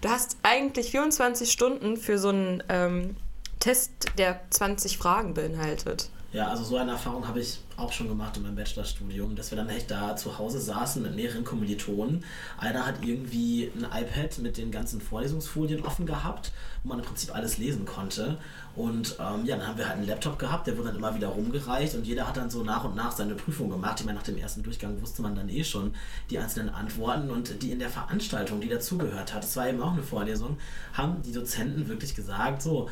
du 0.00 0.08
hast 0.08 0.38
eigentlich 0.42 0.90
24 0.90 1.52
Stunden 1.52 1.96
für 1.96 2.18
so 2.18 2.30
einen 2.30 2.62
ähm, 2.68 3.16
Test, 3.60 3.92
der 4.18 4.40
20 4.50 4.98
Fragen 4.98 5.34
beinhaltet. 5.34 6.10
Ja, 6.32 6.48
also 6.48 6.64
so 6.64 6.76
eine 6.76 6.92
Erfahrung 6.92 7.28
habe 7.28 7.40
ich 7.40 7.60
auch 7.76 7.92
schon 7.92 8.08
gemacht 8.08 8.36
in 8.36 8.42
meinem 8.42 8.56
Bachelorstudium, 8.56 9.34
dass 9.36 9.50
wir 9.50 9.56
dann 9.56 9.68
echt 9.68 9.90
da 9.90 10.16
zu 10.16 10.38
Hause 10.38 10.60
saßen 10.60 11.02
mit 11.02 11.14
mehreren 11.14 11.44
Kommilitonen. 11.44 12.24
Einer 12.58 12.86
hat 12.86 12.96
irgendwie 13.02 13.70
ein 13.74 13.84
iPad 13.84 14.38
mit 14.38 14.56
den 14.56 14.70
ganzen 14.70 15.00
Vorlesungsfolien 15.00 15.84
offen 15.84 16.06
gehabt, 16.06 16.52
wo 16.82 16.88
man 16.88 16.98
im 16.98 17.04
Prinzip 17.04 17.34
alles 17.34 17.58
lesen 17.58 17.84
konnte. 17.84 18.38
Und 18.76 19.16
ähm, 19.20 19.44
ja, 19.44 19.56
dann 19.56 19.66
haben 19.66 19.78
wir 19.78 19.88
halt 19.88 19.98
einen 19.98 20.06
Laptop 20.06 20.38
gehabt, 20.38 20.66
der 20.66 20.76
wurde 20.76 20.88
dann 20.88 20.96
immer 20.96 21.14
wieder 21.14 21.28
rumgereicht 21.28 21.94
und 21.94 22.06
jeder 22.06 22.26
hat 22.26 22.36
dann 22.36 22.50
so 22.50 22.62
nach 22.62 22.84
und 22.84 22.96
nach 22.96 23.12
seine 23.12 23.34
Prüfung 23.34 23.70
gemacht. 23.70 24.00
Ich 24.00 24.06
meine, 24.06 24.18
nach 24.18 24.24
dem 24.24 24.36
ersten 24.36 24.62
Durchgang 24.62 25.00
wusste 25.00 25.22
man 25.22 25.34
dann 25.34 25.48
eh 25.48 25.64
schon 25.64 25.94
die 26.30 26.38
einzelnen 26.38 26.70
Antworten 26.70 27.30
und 27.30 27.62
die 27.62 27.70
in 27.70 27.78
der 27.78 27.90
Veranstaltung, 27.90 28.60
die 28.60 28.68
dazugehört 28.68 29.32
hat, 29.32 29.44
das 29.44 29.56
war 29.56 29.68
eben 29.68 29.80
auch 29.80 29.92
eine 29.92 30.02
Vorlesung, 30.02 30.58
haben 30.92 31.22
die 31.22 31.32
Dozenten 31.32 31.88
wirklich 31.88 32.14
gesagt, 32.14 32.62
so, 32.62 32.88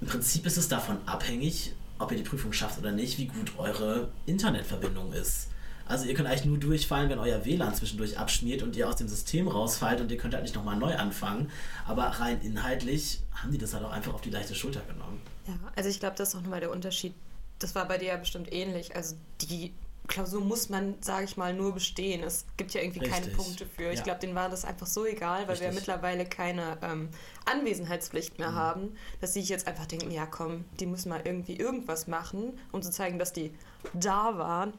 im 0.00 0.08
Prinzip 0.08 0.44
ist 0.46 0.56
es 0.56 0.68
davon 0.68 0.98
abhängig, 1.06 1.74
ob 1.98 2.10
ihr 2.10 2.18
die 2.18 2.24
Prüfung 2.24 2.52
schafft 2.52 2.78
oder 2.78 2.92
nicht, 2.92 3.18
wie 3.18 3.26
gut 3.26 3.52
eure 3.58 4.08
Internetverbindung 4.26 5.12
ist. 5.12 5.48
Also 5.86 6.06
ihr 6.06 6.14
könnt 6.14 6.28
eigentlich 6.28 6.46
nur 6.46 6.58
durchfallen, 6.58 7.10
wenn 7.10 7.18
euer 7.18 7.44
WLAN 7.44 7.74
zwischendurch 7.74 8.18
abschmiert 8.18 8.62
und 8.62 8.74
ihr 8.74 8.88
aus 8.88 8.96
dem 8.96 9.08
System 9.08 9.48
rausfallt 9.48 10.00
und 10.00 10.10
ihr 10.10 10.16
könnt 10.16 10.32
halt 10.32 10.42
nicht 10.42 10.54
nochmal 10.54 10.76
neu 10.76 10.96
anfangen. 10.96 11.50
Aber 11.86 12.04
rein 12.04 12.40
inhaltlich 12.40 13.20
haben 13.32 13.52
die 13.52 13.58
das 13.58 13.74
halt 13.74 13.84
auch 13.84 13.92
einfach 13.92 14.14
auf 14.14 14.22
die 14.22 14.30
leichte 14.30 14.54
Schulter 14.54 14.80
genommen. 14.80 15.20
Ja, 15.46 15.54
also 15.76 15.90
ich 15.90 16.00
glaube, 16.00 16.16
das 16.16 16.30
ist 16.30 16.36
auch 16.36 16.40
nochmal 16.40 16.60
der 16.60 16.70
Unterschied. 16.70 17.14
Das 17.58 17.74
war 17.74 17.86
bei 17.86 17.98
dir 17.98 18.08
ja 18.08 18.16
bestimmt 18.16 18.50
ähnlich. 18.52 18.96
Also 18.96 19.16
die 19.42 19.72
Klausur 20.06 20.42
muss 20.42 20.68
man, 20.68 20.96
sage 21.00 21.24
ich 21.24 21.36
mal, 21.36 21.54
nur 21.54 21.72
bestehen. 21.72 22.22
Es 22.22 22.44
gibt 22.56 22.74
ja 22.74 22.82
irgendwie 22.82 23.00
Richtig. 23.00 23.22
keine 23.22 23.34
Punkte 23.34 23.66
für. 23.66 23.90
Ich 23.90 23.98
ja. 23.98 24.04
glaube, 24.04 24.20
denen 24.20 24.34
war 24.34 24.50
das 24.50 24.64
einfach 24.64 24.86
so 24.86 25.06
egal, 25.06 25.42
weil 25.42 25.50
Richtig. 25.50 25.60
wir 25.60 25.68
ja 25.68 25.74
mittlerweile 25.74 26.26
keine 26.26 26.78
ähm, 26.82 27.08
Anwesenheitspflicht 27.46 28.38
mehr 28.38 28.50
mhm. 28.50 28.54
haben, 28.56 28.96
dass 29.20 29.32
sie 29.32 29.40
sich 29.40 29.48
jetzt 29.48 29.66
einfach 29.66 29.86
denken, 29.86 30.10
ja 30.10 30.26
komm, 30.26 30.66
die 30.78 30.86
müssen 30.86 31.08
mal 31.08 31.22
irgendwie 31.24 31.56
irgendwas 31.56 32.06
machen, 32.06 32.58
um 32.70 32.82
zu 32.82 32.90
zeigen, 32.90 33.18
dass 33.18 33.32
die 33.32 33.54
da 33.94 34.36
waren. 34.36 34.74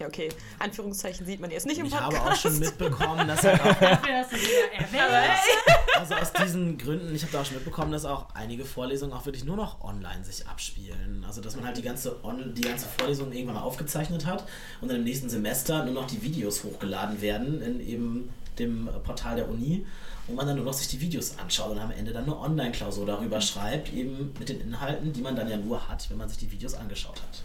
Ja, 0.00 0.06
okay. 0.06 0.30
Anführungszeichen 0.58 1.26
sieht 1.26 1.40
man 1.40 1.50
jetzt 1.50 1.66
nicht 1.66 1.78
im 1.78 1.86
ich 1.86 1.92
Podcast. 1.92 2.12
Ich 2.12 2.20
habe 2.20 2.32
auch 2.32 2.36
schon 2.36 2.58
mitbekommen, 2.58 3.28
dass 3.28 3.44
er 3.44 3.54
auch, 3.60 3.78
Dafür 3.78 4.18
hast 4.18 4.32
du 4.32 4.36
Also 5.98 6.14
aus 6.14 6.32
diesen 6.32 6.78
Gründen, 6.78 7.14
ich 7.14 7.22
habe 7.22 7.32
da 7.32 7.40
auch 7.40 7.44
schon 7.44 7.56
mitbekommen, 7.56 7.92
dass 7.92 8.04
auch 8.04 8.34
einige 8.34 8.64
Vorlesungen 8.64 9.12
auch 9.12 9.26
wirklich 9.26 9.44
nur 9.44 9.56
noch 9.56 9.82
online 9.82 10.24
sich 10.24 10.46
abspielen. 10.46 11.24
Also 11.26 11.40
dass 11.40 11.56
man 11.56 11.66
halt 11.66 11.76
die 11.76 11.82
ganze, 11.82 12.16
die 12.56 12.62
ganze 12.62 12.86
Vorlesung 12.98 13.32
irgendwann 13.32 13.56
mal 13.56 13.62
aufgezeichnet 13.62 14.26
hat 14.26 14.44
und 14.80 14.88
dann 14.88 14.98
im 14.98 15.04
nächsten 15.04 15.28
Semester 15.28 15.84
nur 15.84 15.94
noch 15.94 16.06
die 16.06 16.22
Videos 16.22 16.64
hochgeladen 16.64 17.20
werden 17.20 17.60
in 17.62 17.80
eben 17.80 18.30
dem 18.58 18.88
Portal 19.04 19.36
der 19.36 19.48
Uni 19.48 19.86
wo 20.26 20.34
man 20.34 20.46
dann 20.46 20.56
nur 20.56 20.64
noch 20.64 20.72
sich 20.72 20.88
die 20.88 21.00
Videos 21.00 21.38
anschaut 21.38 21.72
und 21.72 21.78
am 21.78 21.90
Ende 21.90 22.12
dann 22.12 22.24
eine 22.24 22.38
Online-Klausur 22.38 23.06
darüber 23.06 23.40
schreibt, 23.40 23.92
eben 23.92 24.32
mit 24.38 24.48
den 24.48 24.60
Inhalten, 24.60 25.12
die 25.12 25.20
man 25.20 25.36
dann 25.36 25.50
ja 25.50 25.56
nur 25.56 25.88
hat, 25.88 26.08
wenn 26.10 26.16
man 26.16 26.28
sich 26.28 26.38
die 26.38 26.50
Videos 26.50 26.74
angeschaut 26.74 27.20
hat. 27.20 27.42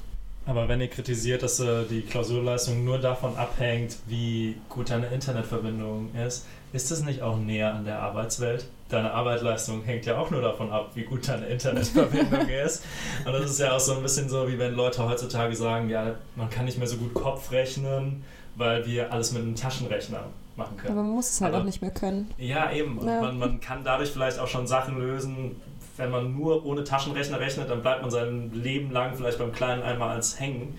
Aber 0.48 0.70
wenn 0.70 0.80
ihr 0.80 0.88
kritisiert, 0.88 1.44
dass 1.44 1.60
äh, 1.60 1.84
die 1.84 2.02
Klausurleistung 2.02 2.84
nur 2.86 2.98
davon 3.00 3.36
abhängt, 3.36 3.98
wie 4.08 4.56
gut 4.70 4.90
deine 4.90 5.08
Internetverbindung 5.08 6.10
ist, 6.16 6.46
ist 6.74 6.90
das 6.90 7.04
nicht 7.04 7.22
auch 7.22 7.38
näher 7.38 7.74
an 7.74 7.84
der 7.84 8.00
Arbeitswelt? 8.00 8.66
Deine 8.90 9.12
Arbeitsleistung 9.12 9.84
hängt 9.84 10.06
ja 10.06 10.18
auch 10.18 10.32
nur 10.32 10.42
davon 10.42 10.72
ab, 10.72 10.92
wie 10.96 11.04
gut 11.04 11.28
deine 11.28 11.48
Internetverbindung 11.48 12.48
ist. 12.66 12.84
Und 13.26 13.34
das 13.34 13.52
ist 13.52 13.60
ja 13.60 13.74
auch 13.74 13.80
so 13.80 13.96
ein 13.96 14.02
bisschen 14.02 14.30
so, 14.30 14.48
wie 14.48 14.58
wenn 14.58 14.74
Leute 14.74 15.08
heutzutage 15.08 15.54
sagen, 15.56 15.90
ja, 15.90 16.16
man 16.38 16.50
kann 16.50 16.64
nicht 16.64 16.78
mehr 16.78 16.88
so 16.88 16.96
gut 16.96 17.14
Kopf 17.14 17.52
rechnen, 17.52 18.24
weil 18.56 18.86
wir 18.86 19.12
alles 19.12 19.34
mit 19.34 19.42
einem 19.42 19.56
Taschenrechner 19.56 20.24
machen 20.56 20.78
können. 20.78 20.94
Aber 20.94 21.04
man 21.04 21.12
muss 21.12 21.30
es 21.30 21.42
halt 21.42 21.54
also, 21.54 21.62
auch 21.62 21.66
nicht 21.66 21.82
mehr 21.82 21.92
können. 21.92 22.32
Ja, 22.38 22.72
eben. 22.72 22.98
Und 22.98 23.08
ja. 23.08 23.22
Man, 23.22 23.38
man 23.38 23.60
kann 23.60 23.84
dadurch 23.84 24.12
vielleicht 24.12 24.40
auch 24.40 24.48
schon 24.48 24.66
Sachen 24.66 24.98
lösen, 24.98 25.58
wenn 25.98 26.12
man 26.12 26.36
nur 26.36 26.66
ohne 26.66 26.84
Taschenrechner 26.84 27.40
rechnet, 27.40 27.70
dann 27.70 27.82
bleibt 27.82 28.02
man 28.02 28.12
sein 28.12 28.52
Leben 28.54 28.92
lang 28.92 29.16
vielleicht 29.16 29.40
beim 29.40 29.52
Kleinen 29.52 29.84
einmal 29.84 30.10
als 30.10 30.40
hängen. 30.40 30.76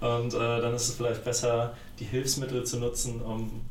Und 0.00 0.34
äh, 0.34 0.38
dann 0.38 0.74
ist 0.74 0.88
es 0.88 0.94
vielleicht 0.96 1.24
besser, 1.24 1.74
die 1.98 2.04
Hilfsmittel 2.04 2.64
zu 2.64 2.78
nutzen, 2.78 3.22
um. 3.22 3.62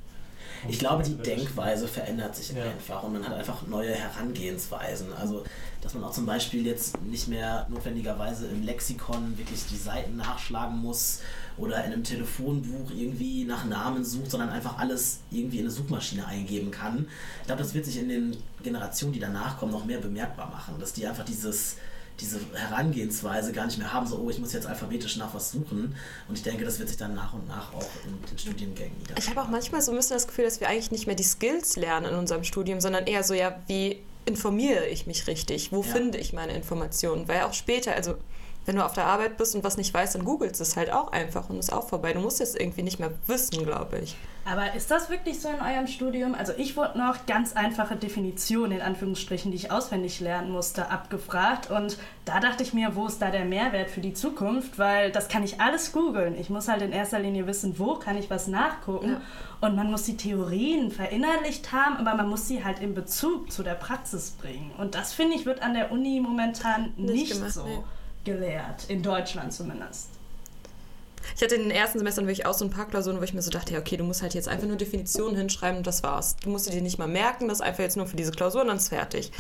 ich 0.68 0.80
glaube, 0.80 1.04
die 1.04 1.16
Denkweise 1.16 1.88
verändert 1.88 2.36
sich 2.36 2.52
ja. 2.52 2.64
einfach 2.64 3.04
und 3.04 3.14
man 3.14 3.28
hat 3.28 3.34
einfach 3.34 3.68
neue 3.68 3.94
Herangehensweisen. 3.94 5.14
Also, 5.14 5.44
dass 5.82 5.94
man 5.94 6.04
auch 6.04 6.12
zum 6.12 6.26
Beispiel 6.26 6.66
jetzt 6.66 7.00
nicht 7.04 7.28
mehr 7.28 7.68
notwendigerweise 7.70 8.48
im 8.48 8.64
Lexikon 8.64 9.38
wirklich 9.38 9.68
die 9.68 9.78
Seiten 9.78 10.16
nachschlagen 10.16 10.80
muss 10.80 11.22
oder 11.58 11.84
in 11.86 11.94
einem 11.94 12.04
Telefonbuch 12.04 12.92
irgendwie 12.96 13.46
nach 13.46 13.66
Namen 13.66 14.04
sucht, 14.04 14.32
sondern 14.32 14.50
einfach 14.50 14.78
alles 14.78 15.20
irgendwie 15.32 15.58
in 15.58 15.64
eine 15.64 15.72
Suchmaschine 15.72 16.26
eingeben 16.28 16.72
kann. 16.72 17.08
Ich 17.42 17.48
glaube, 17.48 17.64
das 17.64 17.74
wird 17.74 17.86
sich 17.86 17.98
in 17.98 18.10
den 18.10 18.38
Generationen, 18.64 19.14
die 19.14 19.20
danach 19.20 19.58
kommen, 19.58 19.72
noch 19.72 19.86
mehr 19.86 20.00
bemerkbar 20.00 20.50
machen, 20.50 20.76
dass 20.80 20.94
die 20.94 21.08
einfach 21.08 21.26
dieses 21.26 21.78
diese 22.20 22.40
Herangehensweise 22.54 23.52
gar 23.52 23.66
nicht 23.66 23.78
mehr 23.78 23.92
haben, 23.92 24.08
so, 24.08 24.18
oh, 24.18 24.30
ich 24.30 24.40
muss 24.40 24.54
jetzt 24.54 24.68
alphabetisch 24.68 25.18
nach 25.18 25.34
was 25.34 25.52
suchen. 25.52 25.96
Und 26.28 26.38
ich 26.38 26.44
denke, 26.44 26.64
das 26.64 26.80
wird 26.80 26.88
sich 26.90 26.98
dann 26.98 27.14
nach 27.14 27.34
und 27.34 27.48
nach 27.48 27.74
auch 27.74 27.90
in 28.06 28.30
den 28.30 28.38
Studiengängen 28.38 28.98
niederschlagen. 29.00 29.22
Ich 29.22 29.30
habe 29.30 29.42
auch 29.42 29.50
manchmal 29.50 29.82
so 29.82 29.92
ein 29.92 29.98
bisschen 29.98 30.16
das 30.16 30.28
Gefühl, 30.28 30.46
dass 30.46 30.60
wir 30.62 30.70
eigentlich 30.70 30.92
nicht 30.92 31.08
mehr 31.08 31.16
die 31.16 31.24
Skills 31.24 31.76
lernen 31.76 32.06
in 32.14 32.16
unserem 32.16 32.44
Studium, 32.44 32.80
sondern 32.80 33.06
eher 33.06 33.24
so, 33.24 33.34
ja, 33.34 33.62
wie 33.68 34.02
informiere 34.26 34.86
ich 34.88 35.08
mich 35.08 35.28
richtig? 35.28 35.72
Wo 35.72 35.82
Ja. 35.84 35.92
finde 35.92 36.18
ich 36.18 36.34
meine 36.34 36.54
Informationen? 36.56 37.28
Weil 37.28 37.42
auch 37.42 37.54
später, 37.54 37.94
also 37.94 38.16
wenn 38.66 38.76
du 38.76 38.86
auf 38.86 38.94
der 38.94 39.06
Arbeit 39.06 39.38
bist 39.38 39.56
und 39.56 39.64
was 39.64 39.78
nicht 39.78 39.94
weißt, 39.94 40.16
dann 40.16 40.26
googelst 40.26 40.60
es 40.60 40.76
halt 40.76 40.92
auch 40.92 41.12
einfach 41.12 41.50
und 41.50 41.60
ist 41.60 41.72
auch 41.72 41.88
vorbei. 41.88 42.14
Du 42.14 42.20
musst 42.20 42.42
es 42.42 42.56
irgendwie 42.56 42.84
nicht 42.84 43.00
mehr 43.00 43.12
wissen, 43.28 43.64
glaube 43.64 44.00
ich. 44.00 44.16
Aber 44.48 44.76
ist 44.76 44.92
das 44.92 45.10
wirklich 45.10 45.42
so 45.42 45.50
in 45.50 45.60
eurem 45.60 45.88
Studium? 45.88 46.36
Also 46.36 46.54
ich 46.56 46.78
wurde 46.78 47.00
noch 47.00 47.26
ganz 47.26 47.54
einfache 47.54 47.96
Definitionen, 47.96 48.74
in 48.74 48.82
Anführungsstrichen, 48.82 49.50
die 49.50 49.58
ich 49.58 49.72
auswendig 49.72 50.20
lernen 50.20 50.52
musste, 50.52 50.92
abgefragt. 50.92 51.72
Und 51.72 51.98
da 52.26 52.40
dachte 52.40 52.62
ich 52.62 52.72
mir, 52.72 52.96
wo 52.96 53.08
ist 53.08 53.20
da 53.24 53.32
der 53.32 53.46
Mehrwert 53.46 53.90
für 53.90 54.02
die 54.02 54.14
Zukunft? 54.14 54.78
Weil 54.78 55.12
das 55.12 55.30
kann 55.30 55.44
ich 55.44 55.60
alles 55.62 55.92
googeln. 55.92 56.38
Ich 56.40 56.52
muss 56.52 56.68
halt 56.68 56.84
in 56.84 56.92
erster 56.92 57.18
Linie 57.18 57.48
wissen, 57.48 57.80
wo 57.80 57.96
kann 57.96 58.18
ich 58.18 58.30
was 58.30 58.46
nachgucken. 58.46 59.18
Und 59.62 59.76
man 59.76 59.90
muss 59.90 60.04
die 60.04 60.18
Theorien 60.18 60.92
verinnerlicht 60.92 61.72
haben, 61.72 61.98
aber 61.98 62.16
man 62.16 62.30
muss 62.30 62.48
sie 62.48 62.64
halt 62.64 62.80
in 62.80 62.94
Bezug 62.94 63.52
zu 63.52 63.64
der 63.64 63.74
Praxis 63.74 64.32
bringen. 64.32 64.72
Und 64.78 64.94
das, 64.94 65.12
finde 65.12 65.36
ich, 65.38 65.48
wird 65.48 65.64
an 65.64 65.74
der 65.74 65.92
Uni 65.92 66.20
momentan 66.20 66.94
Nicht 66.98 67.14
nicht, 67.16 67.34
gemacht, 67.34 67.54
so 67.54 67.64
nee. 67.64 67.80
Gelehrt. 68.26 68.86
In 68.90 69.02
Deutschland 69.02 69.54
zumindest. 69.54 70.10
Ich 71.36 71.42
hatte 71.42 71.56
in 71.56 71.64
den 71.64 71.72
ersten 71.72 71.98
Semestern 71.98 72.28
wirklich 72.28 72.46
auch 72.46 72.54
so 72.54 72.66
ein 72.66 72.72
paar 72.72 72.88
Klausuren, 72.88 73.20
wo 73.20 73.24
ich 73.24 73.34
mir 73.34 73.42
so 73.42 73.50
dachte, 73.50 73.74
ja, 73.74 73.80
okay, 73.80 73.98
du 73.98 74.04
musst 74.04 74.22
halt 74.22 74.36
jetzt 74.36 74.48
einfach 74.48 74.68
nur 74.68 74.78
Definitionen 74.78 75.36
hinschreiben 75.36 75.78
und 75.78 75.88
das 75.88 76.04
war's. 76.04 76.36
Du 76.38 76.50
musst 76.50 76.68
dir 76.68 76.72
die 76.72 76.82
nicht 76.82 77.00
mal 77.00 77.08
merken, 77.08 77.48
das 77.48 77.62
einfach 77.62 77.80
jetzt 77.80 77.98
nur 77.98 78.06
für 78.06 78.16
diese 78.16 78.32
Klausur 78.32 78.62
und 78.62 78.68
dann 78.68 78.78
ist 78.78 78.90
fertig. 78.90 79.32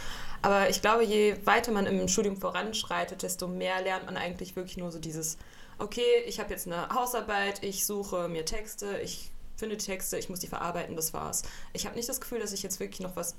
Aber 0.41 0.69
ich 0.69 0.81
glaube, 0.81 1.03
je 1.03 1.35
weiter 1.45 1.71
man 1.71 1.85
im 1.85 2.07
Studium 2.07 2.37
voranschreitet, 2.37 3.21
desto 3.21 3.47
mehr 3.47 3.81
lernt 3.81 4.05
man 4.05 4.17
eigentlich 4.17 4.55
wirklich 4.55 4.77
nur 4.77 4.91
so 4.91 4.99
dieses, 4.99 5.37
okay, 5.77 6.23
ich 6.25 6.39
habe 6.39 6.49
jetzt 6.51 6.67
eine 6.67 6.89
Hausarbeit, 6.89 7.63
ich 7.63 7.85
suche 7.85 8.27
mir 8.29 8.45
Texte, 8.45 8.99
ich 9.03 9.31
finde 9.55 9.77
Texte, 9.77 10.17
ich 10.17 10.29
muss 10.29 10.39
die 10.39 10.47
verarbeiten, 10.47 10.95
das 10.95 11.13
war's. 11.13 11.43
Ich 11.73 11.85
habe 11.85 11.95
nicht 11.95 12.09
das 12.09 12.19
Gefühl, 12.19 12.39
dass 12.39 12.51
ich 12.51 12.63
jetzt 12.63 12.79
wirklich 12.79 12.99
noch 12.99 13.15
was 13.15 13.35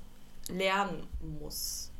lernen 0.49 1.05
muss. 1.39 1.91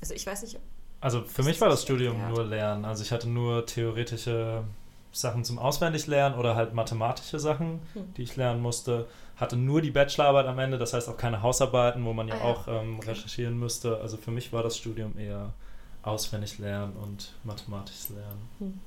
Also 0.00 0.14
ich 0.14 0.26
weiß 0.26 0.42
nicht, 0.42 0.58
Also 1.00 1.22
für 1.22 1.42
mich 1.42 1.60
war 1.60 1.68
das 1.68 1.82
Studium 1.82 2.16
nur 2.28 2.44
Lernen. 2.44 2.84
Also 2.84 3.02
ich 3.04 3.12
hatte 3.12 3.28
nur 3.28 3.66
theoretische 3.66 4.64
Sachen 5.12 5.44
zum 5.44 5.58
Auswendiglernen 5.58 6.38
oder 6.38 6.54
halt 6.56 6.74
mathematische 6.74 7.38
Sachen, 7.38 7.80
Hm. 7.94 8.14
die 8.16 8.22
ich 8.22 8.36
lernen 8.36 8.60
musste. 8.60 9.06
Hatte 9.36 9.56
nur 9.56 9.80
die 9.80 9.90
Bachelorarbeit 9.92 10.46
am 10.46 10.58
Ende, 10.58 10.78
das 10.78 10.92
heißt 10.92 11.08
auch 11.08 11.16
keine 11.16 11.42
Hausarbeiten, 11.42 12.04
wo 12.04 12.12
man 12.12 12.26
ja 12.28 12.34
Ah 12.34 12.38
ja, 12.38 12.44
auch 12.44 12.68
ähm, 12.68 12.98
recherchieren 13.00 13.58
müsste. 13.58 13.98
Also 14.00 14.16
für 14.16 14.32
mich 14.32 14.52
war 14.52 14.62
das 14.64 14.76
Studium 14.76 15.16
eher 15.16 15.52
auswendig 16.02 16.58
lernen 16.58 16.94
und 16.96 17.32
mathematisches 17.44 18.10
Lernen. 18.10 18.80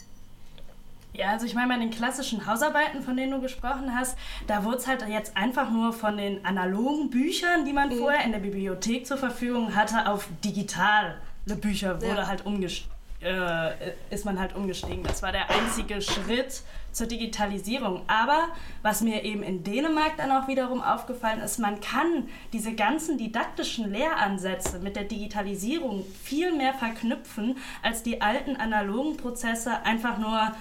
Ja, 1.13 1.30
also 1.32 1.45
ich 1.45 1.56
meine, 1.56 1.74
bei 1.74 1.80
den 1.80 1.89
klassischen 1.91 2.45
Hausarbeiten, 2.45 3.02
von 3.04 3.17
denen 3.17 3.32
du 3.34 3.41
gesprochen 3.41 3.93
hast, 3.95 4.17
da 4.47 4.63
wurde 4.63 4.78
es 4.78 4.88
halt 4.88 5.06
jetzt 5.10 5.36
einfach 5.36 5.69
nur 5.69 5.91
von 5.91 6.15
den 6.17 6.45
analogen 6.45 7.10
Büchern, 7.10 7.65
die 7.65 7.74
man 7.74 7.91
vorher 7.91 8.24
in 8.26 8.32
der 8.32 8.39
Bibliothek 8.39 9.06
zur 9.06 9.17
Verfügung 9.17 9.76
hatte, 9.76 10.10
auf 10.10 10.28
digitale 10.43 11.15
Bücher 11.45 11.95
wurde 12.01 12.08
Ja. 12.21 12.27
halt 12.27 12.45
umgestiegen. 12.45 12.91
Äh, 13.23 13.91
ist 14.10 14.25
man 14.25 14.39
halt 14.39 14.56
umgestiegen. 14.56 15.04
Das 15.04 15.21
war 15.21 15.32
der 15.32 15.47
einzige 15.51 16.01
Schritt 16.01 16.63
zur 16.91 17.06
Digitalisierung. 17.06 18.01
Aber 18.08 18.47
was 18.82 19.01
mir 19.01 19.23
eben 19.23 19.43
in 19.43 19.63
Dänemark 19.63 20.17
dann 20.17 20.32
auch 20.32 20.47
wiederum 20.47 20.82
aufgefallen 20.82 21.39
ist, 21.39 21.60
man 21.60 21.80
kann 21.82 22.27
diese 22.51 22.73
ganzen 22.73 23.19
didaktischen 23.19 23.91
Lehransätze 23.91 24.80
mit 24.80 24.95
der 24.95 25.04
Digitalisierung 25.04 26.04
viel 26.23 26.51
mehr 26.51 26.73
verknüpfen, 26.73 27.58
als 27.84 28.01
die 28.01 28.21
alten 28.21 28.56
analogen 28.56 29.17
Prozesse 29.17 29.84
einfach 29.84 30.17
nur 30.17 30.54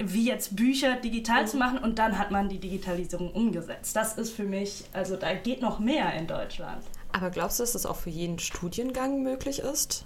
wie 0.00 0.26
jetzt 0.26 0.56
Bücher 0.56 0.96
digital 0.96 1.46
zu 1.46 1.56
machen 1.56 1.78
und 1.78 2.00
dann 2.00 2.18
hat 2.18 2.32
man 2.32 2.48
die 2.48 2.58
Digitalisierung 2.58 3.30
umgesetzt. 3.30 3.94
Das 3.94 4.18
ist 4.18 4.32
für 4.32 4.42
mich, 4.44 4.84
also 4.92 5.14
da 5.14 5.34
geht 5.34 5.60
noch 5.62 5.78
mehr 5.78 6.12
in 6.14 6.26
Deutschland. 6.26 6.82
aber 7.12 7.30
glaubst 7.30 7.60
du, 7.60 7.62
dass 7.62 7.72
das 7.72 7.86
auch 7.86 7.96
für 7.96 8.10
jeden 8.10 8.40
Studiengang 8.40 9.22
möglich 9.22 9.60
ist? 9.60 10.04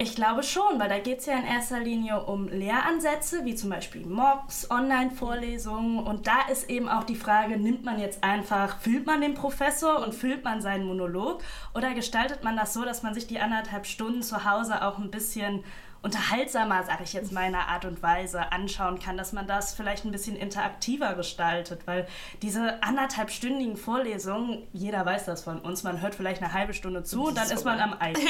Ich 0.00 0.14
glaube 0.14 0.44
schon, 0.44 0.78
weil 0.78 0.88
da 0.88 1.00
geht 1.00 1.18
es 1.18 1.26
ja 1.26 1.36
in 1.36 1.44
erster 1.44 1.80
Linie 1.80 2.22
um 2.22 2.46
Lehransätze, 2.46 3.44
wie 3.44 3.56
zum 3.56 3.70
Beispiel 3.70 4.06
Mocks, 4.06 4.70
Online-Vorlesungen. 4.70 5.98
Und 6.06 6.28
da 6.28 6.42
ist 6.52 6.70
eben 6.70 6.88
auch 6.88 7.02
die 7.02 7.16
Frage, 7.16 7.56
nimmt 7.56 7.84
man 7.84 7.98
jetzt 7.98 8.22
einfach, 8.22 8.78
füllt 8.78 9.06
man 9.06 9.20
den 9.20 9.34
Professor 9.34 10.06
und 10.06 10.14
füllt 10.14 10.44
man 10.44 10.62
seinen 10.62 10.86
Monolog 10.86 11.42
oder 11.74 11.94
gestaltet 11.94 12.44
man 12.44 12.56
das 12.56 12.74
so, 12.74 12.84
dass 12.84 13.02
man 13.02 13.12
sich 13.12 13.26
die 13.26 13.40
anderthalb 13.40 13.86
Stunden 13.86 14.22
zu 14.22 14.44
Hause 14.44 14.84
auch 14.84 14.98
ein 14.98 15.10
bisschen 15.10 15.64
unterhaltsamer, 16.02 16.84
sage 16.84 17.04
ich 17.04 17.12
jetzt 17.12 17.32
mal 17.32 17.48
in 17.48 17.54
einer 17.54 17.68
Art 17.68 17.84
und 17.84 18.02
Weise, 18.02 18.52
anschauen 18.52 18.98
kann, 18.98 19.16
dass 19.16 19.32
man 19.32 19.46
das 19.46 19.74
vielleicht 19.74 20.04
ein 20.04 20.12
bisschen 20.12 20.36
interaktiver 20.36 21.14
gestaltet, 21.14 21.86
weil 21.86 22.06
diese 22.42 22.82
anderthalbstündigen 22.82 23.76
Vorlesungen, 23.76 24.66
jeder 24.72 25.04
weiß 25.04 25.24
das 25.24 25.42
von 25.42 25.60
uns, 25.60 25.82
man 25.82 26.00
hört 26.00 26.14
vielleicht 26.14 26.42
eine 26.42 26.52
halbe 26.52 26.74
Stunde 26.74 27.02
zu 27.02 27.26
und 27.28 27.36
dann 27.36 27.50
ist 27.50 27.64
man 27.64 27.80
am 27.80 27.94
iPhone. 28.00 28.24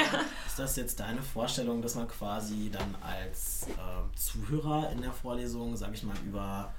Ist 0.47 0.59
das 0.59 0.77
jetzt 0.77 1.01
deine 1.01 1.23
Vorstellung, 1.23 1.83
dass 1.83 1.95
man 1.95 2.09
quasi 2.09 2.71
dann 2.71 2.95
als 3.03 3.67
ähm, 3.69 4.11
Zuhörer 4.17 4.91
in 4.91 5.03
der 5.03 5.13
Vorlesung, 5.13 5.77
sage 5.77 5.95
ich 5.95 6.03
mal, 6.03 6.17
über 6.27 6.73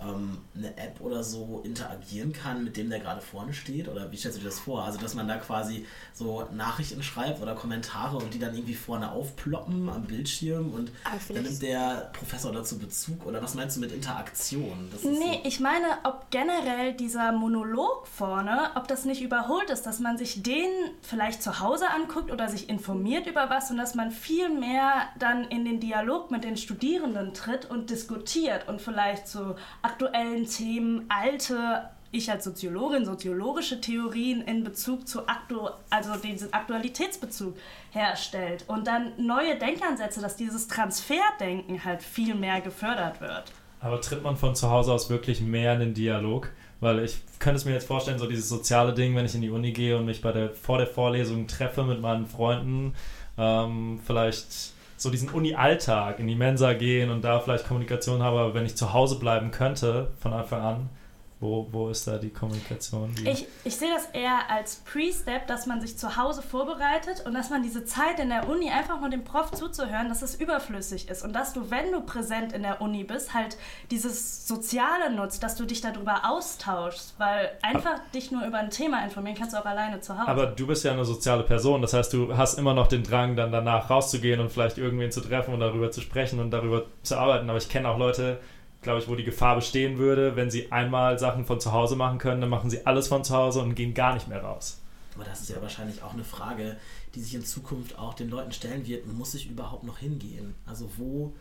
ähm, 0.00 0.38
eine 0.54 0.76
App 0.76 1.00
oder 1.00 1.22
so 1.22 1.62
interagieren 1.64 2.32
kann, 2.32 2.64
mit 2.64 2.76
dem 2.76 2.90
der 2.90 3.00
gerade 3.00 3.20
vorne 3.20 3.54
steht? 3.54 3.88
Oder 3.88 4.10
wie 4.12 4.16
stellst 4.16 4.38
du 4.38 4.42
dir 4.42 4.48
das 4.48 4.58
vor? 4.58 4.84
Also, 4.84 4.98
dass 4.98 5.14
man 5.14 5.28
da 5.28 5.36
quasi 5.36 5.86
so 6.12 6.46
Nachrichten 6.52 7.02
schreibt 7.02 7.40
oder 7.40 7.54
Kommentare 7.54 8.16
und 8.16 8.34
die 8.34 8.38
dann 8.38 8.54
irgendwie 8.54 8.74
vorne 8.74 9.10
aufploppen 9.10 9.88
am 9.88 10.04
Bildschirm 10.04 10.72
und 10.72 10.92
dann 11.28 11.42
nimmt 11.42 11.62
der 11.62 12.10
Professor 12.12 12.52
dazu 12.52 12.78
Bezug? 12.78 13.26
Oder 13.26 13.42
was 13.42 13.54
meinst 13.54 13.76
du 13.76 13.80
mit 13.80 13.92
Interaktion? 13.92 14.88
Das 14.92 15.02
Nee, 15.02 15.40
ich 15.44 15.60
meine, 15.60 15.86
ob 16.04 16.30
generell 16.30 16.92
dieser 16.94 17.32
Monolog 17.32 18.06
vorne, 18.06 18.70
ob 18.74 18.88
das 18.88 19.04
nicht 19.04 19.22
überholt 19.22 19.70
ist, 19.70 19.84
dass 19.84 20.00
man 20.00 20.18
sich 20.18 20.42
den 20.42 20.70
vielleicht 21.02 21.42
zu 21.42 21.60
Hause 21.60 21.90
anguckt 21.90 22.30
oder 22.30 22.48
sich 22.48 22.68
informiert 22.68 23.26
über 23.26 23.50
was 23.50 23.70
und 23.70 23.76
dass 23.76 23.94
man 23.94 24.10
viel 24.10 24.48
mehr 24.48 25.08
dann 25.18 25.44
in 25.44 25.64
den 25.64 25.80
Dialog 25.80 26.30
mit 26.30 26.44
den 26.44 26.56
Studierenden 26.56 27.34
tritt 27.34 27.64
und 27.66 27.90
diskutiert 27.90 28.68
und 28.68 28.80
vielleicht 28.80 29.28
zu 29.28 29.56
aktuellen 29.86 30.46
Themen 30.46 31.06
alte 31.08 31.88
ich 32.10 32.30
als 32.30 32.44
Soziologin 32.44 33.04
soziologische 33.04 33.80
Theorien 33.80 34.42
in 34.42 34.64
Bezug 34.64 35.06
zu 35.06 35.28
aktu 35.28 35.68
also 35.90 36.16
diesen 36.16 36.52
Aktualitätsbezug 36.52 37.54
herstellt 37.90 38.64
und 38.68 38.86
dann 38.86 39.12
neue 39.18 39.56
Denkansätze, 39.56 40.20
dass 40.20 40.36
dieses 40.36 40.66
Transferdenken 40.66 41.84
halt 41.84 42.02
viel 42.02 42.34
mehr 42.34 42.60
gefördert 42.60 43.20
wird. 43.20 43.44
Aber 43.80 44.00
tritt 44.00 44.22
man 44.22 44.36
von 44.36 44.54
zu 44.54 44.70
Hause 44.70 44.92
aus 44.92 45.10
wirklich 45.10 45.40
mehr 45.40 45.74
in 45.74 45.80
den 45.80 45.94
Dialog? 45.94 46.50
Weil 46.80 47.04
ich 47.04 47.20
könnte 47.38 47.56
es 47.56 47.64
mir 47.64 47.72
jetzt 47.72 47.86
vorstellen, 47.86 48.18
so 48.18 48.26
dieses 48.26 48.48
soziale 48.48 48.92
Ding, 48.92 49.14
wenn 49.14 49.24
ich 49.24 49.34
in 49.34 49.40
die 49.40 49.50
Uni 49.50 49.72
gehe 49.72 49.96
und 49.96 50.06
mich 50.06 50.20
bei 50.20 50.32
der, 50.32 50.50
vor 50.50 50.78
der 50.78 50.86
Vorlesung 50.86 51.46
treffe 51.46 51.84
mit 51.84 52.00
meinen 52.00 52.26
Freunden, 52.26 52.94
ähm, 53.38 54.00
vielleicht 54.04 54.75
so 54.96 55.10
diesen 55.10 55.28
Uni-Alltag 55.28 56.18
in 56.18 56.26
die 56.26 56.34
Mensa 56.34 56.72
gehen 56.72 57.10
und 57.10 57.22
da 57.22 57.40
vielleicht 57.40 57.66
Kommunikation 57.66 58.22
habe, 58.22 58.40
aber 58.40 58.54
wenn 58.54 58.66
ich 58.66 58.76
zu 58.76 58.92
Hause 58.92 59.18
bleiben 59.18 59.50
könnte 59.50 60.08
von 60.18 60.32
Anfang 60.32 60.62
an, 60.62 60.90
wo, 61.38 61.68
wo 61.70 61.90
ist 61.90 62.06
da 62.06 62.16
die 62.16 62.30
Kommunikation? 62.30 63.14
Die 63.14 63.28
Ich, 63.28 63.46
ich 63.64 63.76
sehe 63.76 63.90
das 63.90 64.06
eher 64.14 64.50
als 64.50 64.76
Pre-Step, 64.76 65.46
dass 65.46 65.66
man 65.66 65.82
sich 65.82 65.98
zu 65.98 66.16
Hause 66.16 66.40
vorbereitet 66.40 67.24
und 67.26 67.34
dass 67.34 67.50
man 67.50 67.62
diese 67.62 67.84
Zeit 67.84 68.18
in 68.18 68.30
der 68.30 68.48
Uni 68.48 68.70
einfach 68.70 69.00
nur 69.00 69.10
dem 69.10 69.22
Prof 69.22 69.50
zuzuhören, 69.50 70.08
dass 70.08 70.22
es 70.22 70.34
überflüssig 70.34 71.10
ist 71.10 71.22
und 71.22 71.34
dass 71.34 71.52
du, 71.52 71.70
wenn 71.70 71.92
du 71.92 72.00
präsent 72.00 72.54
in 72.54 72.62
der 72.62 72.80
Uni 72.80 73.04
bist, 73.04 73.34
halt 73.34 73.58
dieses 73.90 74.48
Soziale 74.48 75.14
nutzt, 75.14 75.42
dass 75.42 75.56
du 75.56 75.66
dich 75.66 75.82
darüber 75.82 76.22
austauschst, 76.24 77.16
weil 77.18 77.50
einfach 77.60 77.98
dich 78.14 78.30
nur 78.30 78.46
über 78.46 78.56
ein 78.56 78.70
Thema 78.70 79.04
informieren 79.04 79.36
kannst 79.36 79.54
du 79.54 79.58
auch 79.58 79.66
alleine 79.66 80.00
zu 80.00 80.18
Hause. 80.18 80.28
Aber 80.28 80.46
du 80.46 80.66
bist 80.66 80.84
ja 80.84 80.92
eine 80.92 81.04
soziale 81.04 81.42
Person, 81.42 81.82
das 81.82 81.92
heißt, 81.92 82.14
du 82.14 82.34
hast 82.34 82.58
immer 82.58 82.72
noch 82.72 82.86
den 82.86 83.02
Drang, 83.02 83.36
dann 83.36 83.52
danach 83.52 83.90
rauszugehen 83.90 84.40
und 84.40 84.50
vielleicht 84.50 84.78
irgendwen 84.78 85.12
zu 85.12 85.20
treffen 85.20 85.52
und 85.52 85.60
darüber 85.60 85.90
zu 85.90 86.00
sprechen 86.00 86.40
und 86.40 86.50
darüber 86.50 86.86
zu 87.02 87.18
arbeiten. 87.18 87.50
Aber 87.50 87.58
ich 87.58 87.68
kenne 87.68 87.90
auch 87.90 87.98
Leute, 87.98 88.40
glaube 88.86 89.00
ich, 89.00 89.08
wo 89.08 89.16
die 89.16 89.24
Gefahr 89.24 89.56
bestehen 89.56 89.98
würde, 89.98 90.36
wenn 90.36 90.48
sie 90.48 90.70
einmal 90.70 91.18
Sachen 91.18 91.44
von 91.44 91.60
zu 91.60 91.72
Hause 91.72 91.96
machen 91.96 92.18
können, 92.18 92.40
dann 92.40 92.50
machen 92.50 92.70
sie 92.70 92.86
alles 92.86 93.08
von 93.08 93.24
zu 93.24 93.34
Hause 93.34 93.60
und 93.60 93.74
gehen 93.74 93.94
gar 93.94 94.14
nicht 94.14 94.28
mehr 94.28 94.42
raus. 94.42 94.78
Aber 95.16 95.24
das 95.24 95.40
ist 95.40 95.50
ja 95.50 95.60
wahrscheinlich 95.60 96.02
auch 96.02 96.12
eine 96.12 96.22
Frage, 96.22 96.76
die 97.14 97.20
sich 97.20 97.34
in 97.34 97.44
Zukunft 97.44 97.98
auch 97.98 98.14
den 98.14 98.30
Leuten 98.30 98.52
stellen 98.52 98.86
wird. 98.86 99.06
Muss 99.06 99.34
ich 99.34 99.50
überhaupt 99.50 99.82
noch 99.82 99.98
hingehen? 99.98 100.54
Also 100.66 100.88
wo 100.96 101.32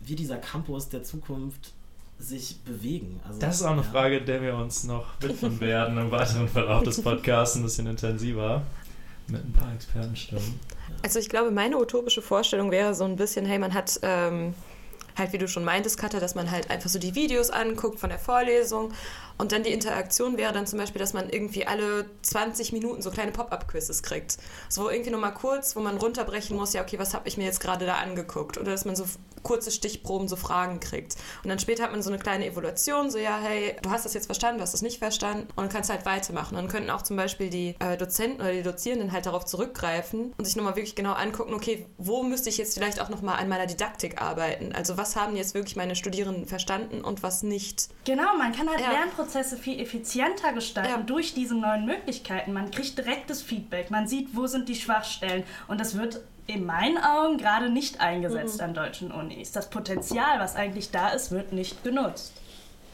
wird 0.00 0.18
dieser 0.18 0.38
Campus 0.38 0.88
der 0.88 1.02
Zukunft 1.02 1.72
sich 2.18 2.58
bewegen? 2.64 3.20
Also, 3.26 3.38
Das 3.38 3.56
ist 3.56 3.62
auch 3.62 3.72
eine 3.72 3.82
ja. 3.82 3.88
Frage, 3.88 4.22
der 4.22 4.40
wir 4.40 4.56
uns 4.56 4.84
noch 4.84 5.20
widmen 5.20 5.60
werden 5.60 5.98
im 5.98 6.10
weiteren 6.10 6.48
Verlauf 6.48 6.84
des 6.84 7.02
Podcasts, 7.02 7.56
ein 7.56 7.62
bisschen 7.64 7.86
intensiver, 7.86 8.62
mit 9.26 9.44
ein 9.44 9.52
paar 9.52 9.74
Expertenstimmen. 9.74 10.58
Also 11.02 11.18
ich 11.18 11.28
glaube, 11.28 11.50
meine 11.50 11.76
utopische 11.76 12.22
Vorstellung 12.22 12.70
wäre 12.70 12.94
so 12.94 13.04
ein 13.04 13.16
bisschen, 13.16 13.44
hey, 13.44 13.58
man 13.58 13.74
hat, 13.74 14.00
ähm, 14.02 14.54
halt, 15.18 15.32
wie 15.32 15.38
du 15.38 15.48
schon 15.48 15.64
meintest, 15.64 15.98
Katja, 15.98 16.20
dass 16.20 16.34
man 16.34 16.50
halt 16.50 16.70
einfach 16.70 16.88
so 16.88 16.98
die 16.98 17.14
Videos 17.14 17.50
anguckt 17.50 17.98
von 17.98 18.10
der 18.10 18.18
Vorlesung 18.18 18.92
und 19.38 19.52
dann 19.52 19.62
die 19.62 19.72
Interaktion 19.72 20.36
wäre 20.36 20.52
dann 20.52 20.66
zum 20.66 20.78
Beispiel, 20.78 20.98
dass 20.98 21.12
man 21.12 21.30
irgendwie 21.30 21.66
alle 21.66 22.06
20 22.22 22.72
Minuten 22.72 23.02
so 23.02 23.10
kleine 23.10 23.30
Pop-up-Quizzes 23.30 24.02
kriegt. 24.02 24.38
So 24.68 24.90
irgendwie 24.90 25.10
nochmal 25.10 25.32
kurz, 25.32 25.76
wo 25.76 25.80
man 25.80 25.96
runterbrechen 25.96 26.56
muss, 26.56 26.72
ja, 26.72 26.82
okay, 26.82 26.98
was 26.98 27.14
habe 27.14 27.28
ich 27.28 27.36
mir 27.36 27.44
jetzt 27.44 27.60
gerade 27.60 27.86
da 27.86 27.94
angeguckt? 27.94 28.58
Oder 28.58 28.72
dass 28.72 28.84
man 28.84 28.96
so 28.96 29.04
kurze 29.44 29.70
Stichproben, 29.70 30.26
so 30.26 30.34
Fragen 30.34 30.80
kriegt. 30.80 31.14
Und 31.44 31.48
dann 31.48 31.60
später 31.60 31.84
hat 31.84 31.92
man 31.92 32.02
so 32.02 32.10
eine 32.10 32.18
kleine 32.18 32.46
Evaluation, 32.46 33.10
so 33.10 33.18
ja, 33.18 33.38
hey, 33.40 33.76
du 33.80 33.90
hast 33.90 34.04
das 34.04 34.12
jetzt 34.12 34.26
verstanden, 34.26 34.58
du 34.58 34.62
hast 34.62 34.74
das 34.74 34.82
nicht 34.82 34.98
verstanden 34.98 35.46
und 35.54 35.58
dann 35.58 35.68
kannst 35.68 35.88
du 35.88 35.94
halt 35.94 36.04
weitermachen. 36.04 36.56
Und 36.56 36.62
dann 36.62 36.68
könnten 36.68 36.90
auch 36.90 37.02
zum 37.02 37.16
Beispiel 37.16 37.48
die 37.48 37.76
äh, 37.78 37.96
Dozenten 37.96 38.40
oder 38.40 38.52
die 38.52 38.62
Dozierenden 38.62 39.12
halt 39.12 39.26
darauf 39.26 39.44
zurückgreifen 39.44 40.34
und 40.36 40.44
sich 40.44 40.56
nochmal 40.56 40.74
wirklich 40.74 40.96
genau 40.96 41.12
angucken, 41.12 41.54
okay, 41.54 41.86
wo 41.96 42.24
müsste 42.24 42.48
ich 42.48 42.58
jetzt 42.58 42.74
vielleicht 42.74 43.00
auch 43.00 43.08
nochmal 43.08 43.38
an 43.38 43.48
meiner 43.48 43.66
Didaktik 43.66 44.20
arbeiten? 44.20 44.72
Also 44.72 44.96
was 44.96 45.14
haben 45.14 45.36
jetzt 45.36 45.54
wirklich 45.54 45.76
meine 45.76 45.94
Studierenden 45.94 46.46
verstanden 46.46 47.02
und 47.02 47.22
was 47.22 47.44
nicht? 47.44 47.88
Genau, 48.04 48.36
man 48.36 48.52
kann 48.52 48.68
halt 48.68 48.80
ja. 48.80 48.90
Lernprozesse 48.90 49.27
viel 49.28 49.80
effizienter 49.80 50.52
gestalten 50.52 50.90
ja. 50.90 51.02
durch 51.02 51.34
diese 51.34 51.54
neuen 51.54 51.86
Möglichkeiten. 51.86 52.52
Man 52.52 52.70
kriegt 52.70 52.98
direktes 52.98 53.42
Feedback, 53.42 53.90
man 53.90 54.06
sieht, 54.06 54.34
wo 54.34 54.46
sind 54.46 54.68
die 54.68 54.74
Schwachstellen 54.74 55.44
und 55.66 55.80
das 55.80 55.96
wird 55.96 56.20
in 56.46 56.64
meinen 56.64 56.98
Augen 56.98 57.36
gerade 57.36 57.68
nicht 57.70 58.00
eingesetzt 58.00 58.58
mhm. 58.58 58.64
an 58.64 58.74
deutschen 58.74 59.12
Unis. 59.12 59.52
Das 59.52 59.68
Potenzial, 59.68 60.40
was 60.40 60.56
eigentlich 60.56 60.90
da 60.90 61.10
ist, 61.10 61.30
wird 61.30 61.52
nicht 61.52 61.84
genutzt. 61.84 62.32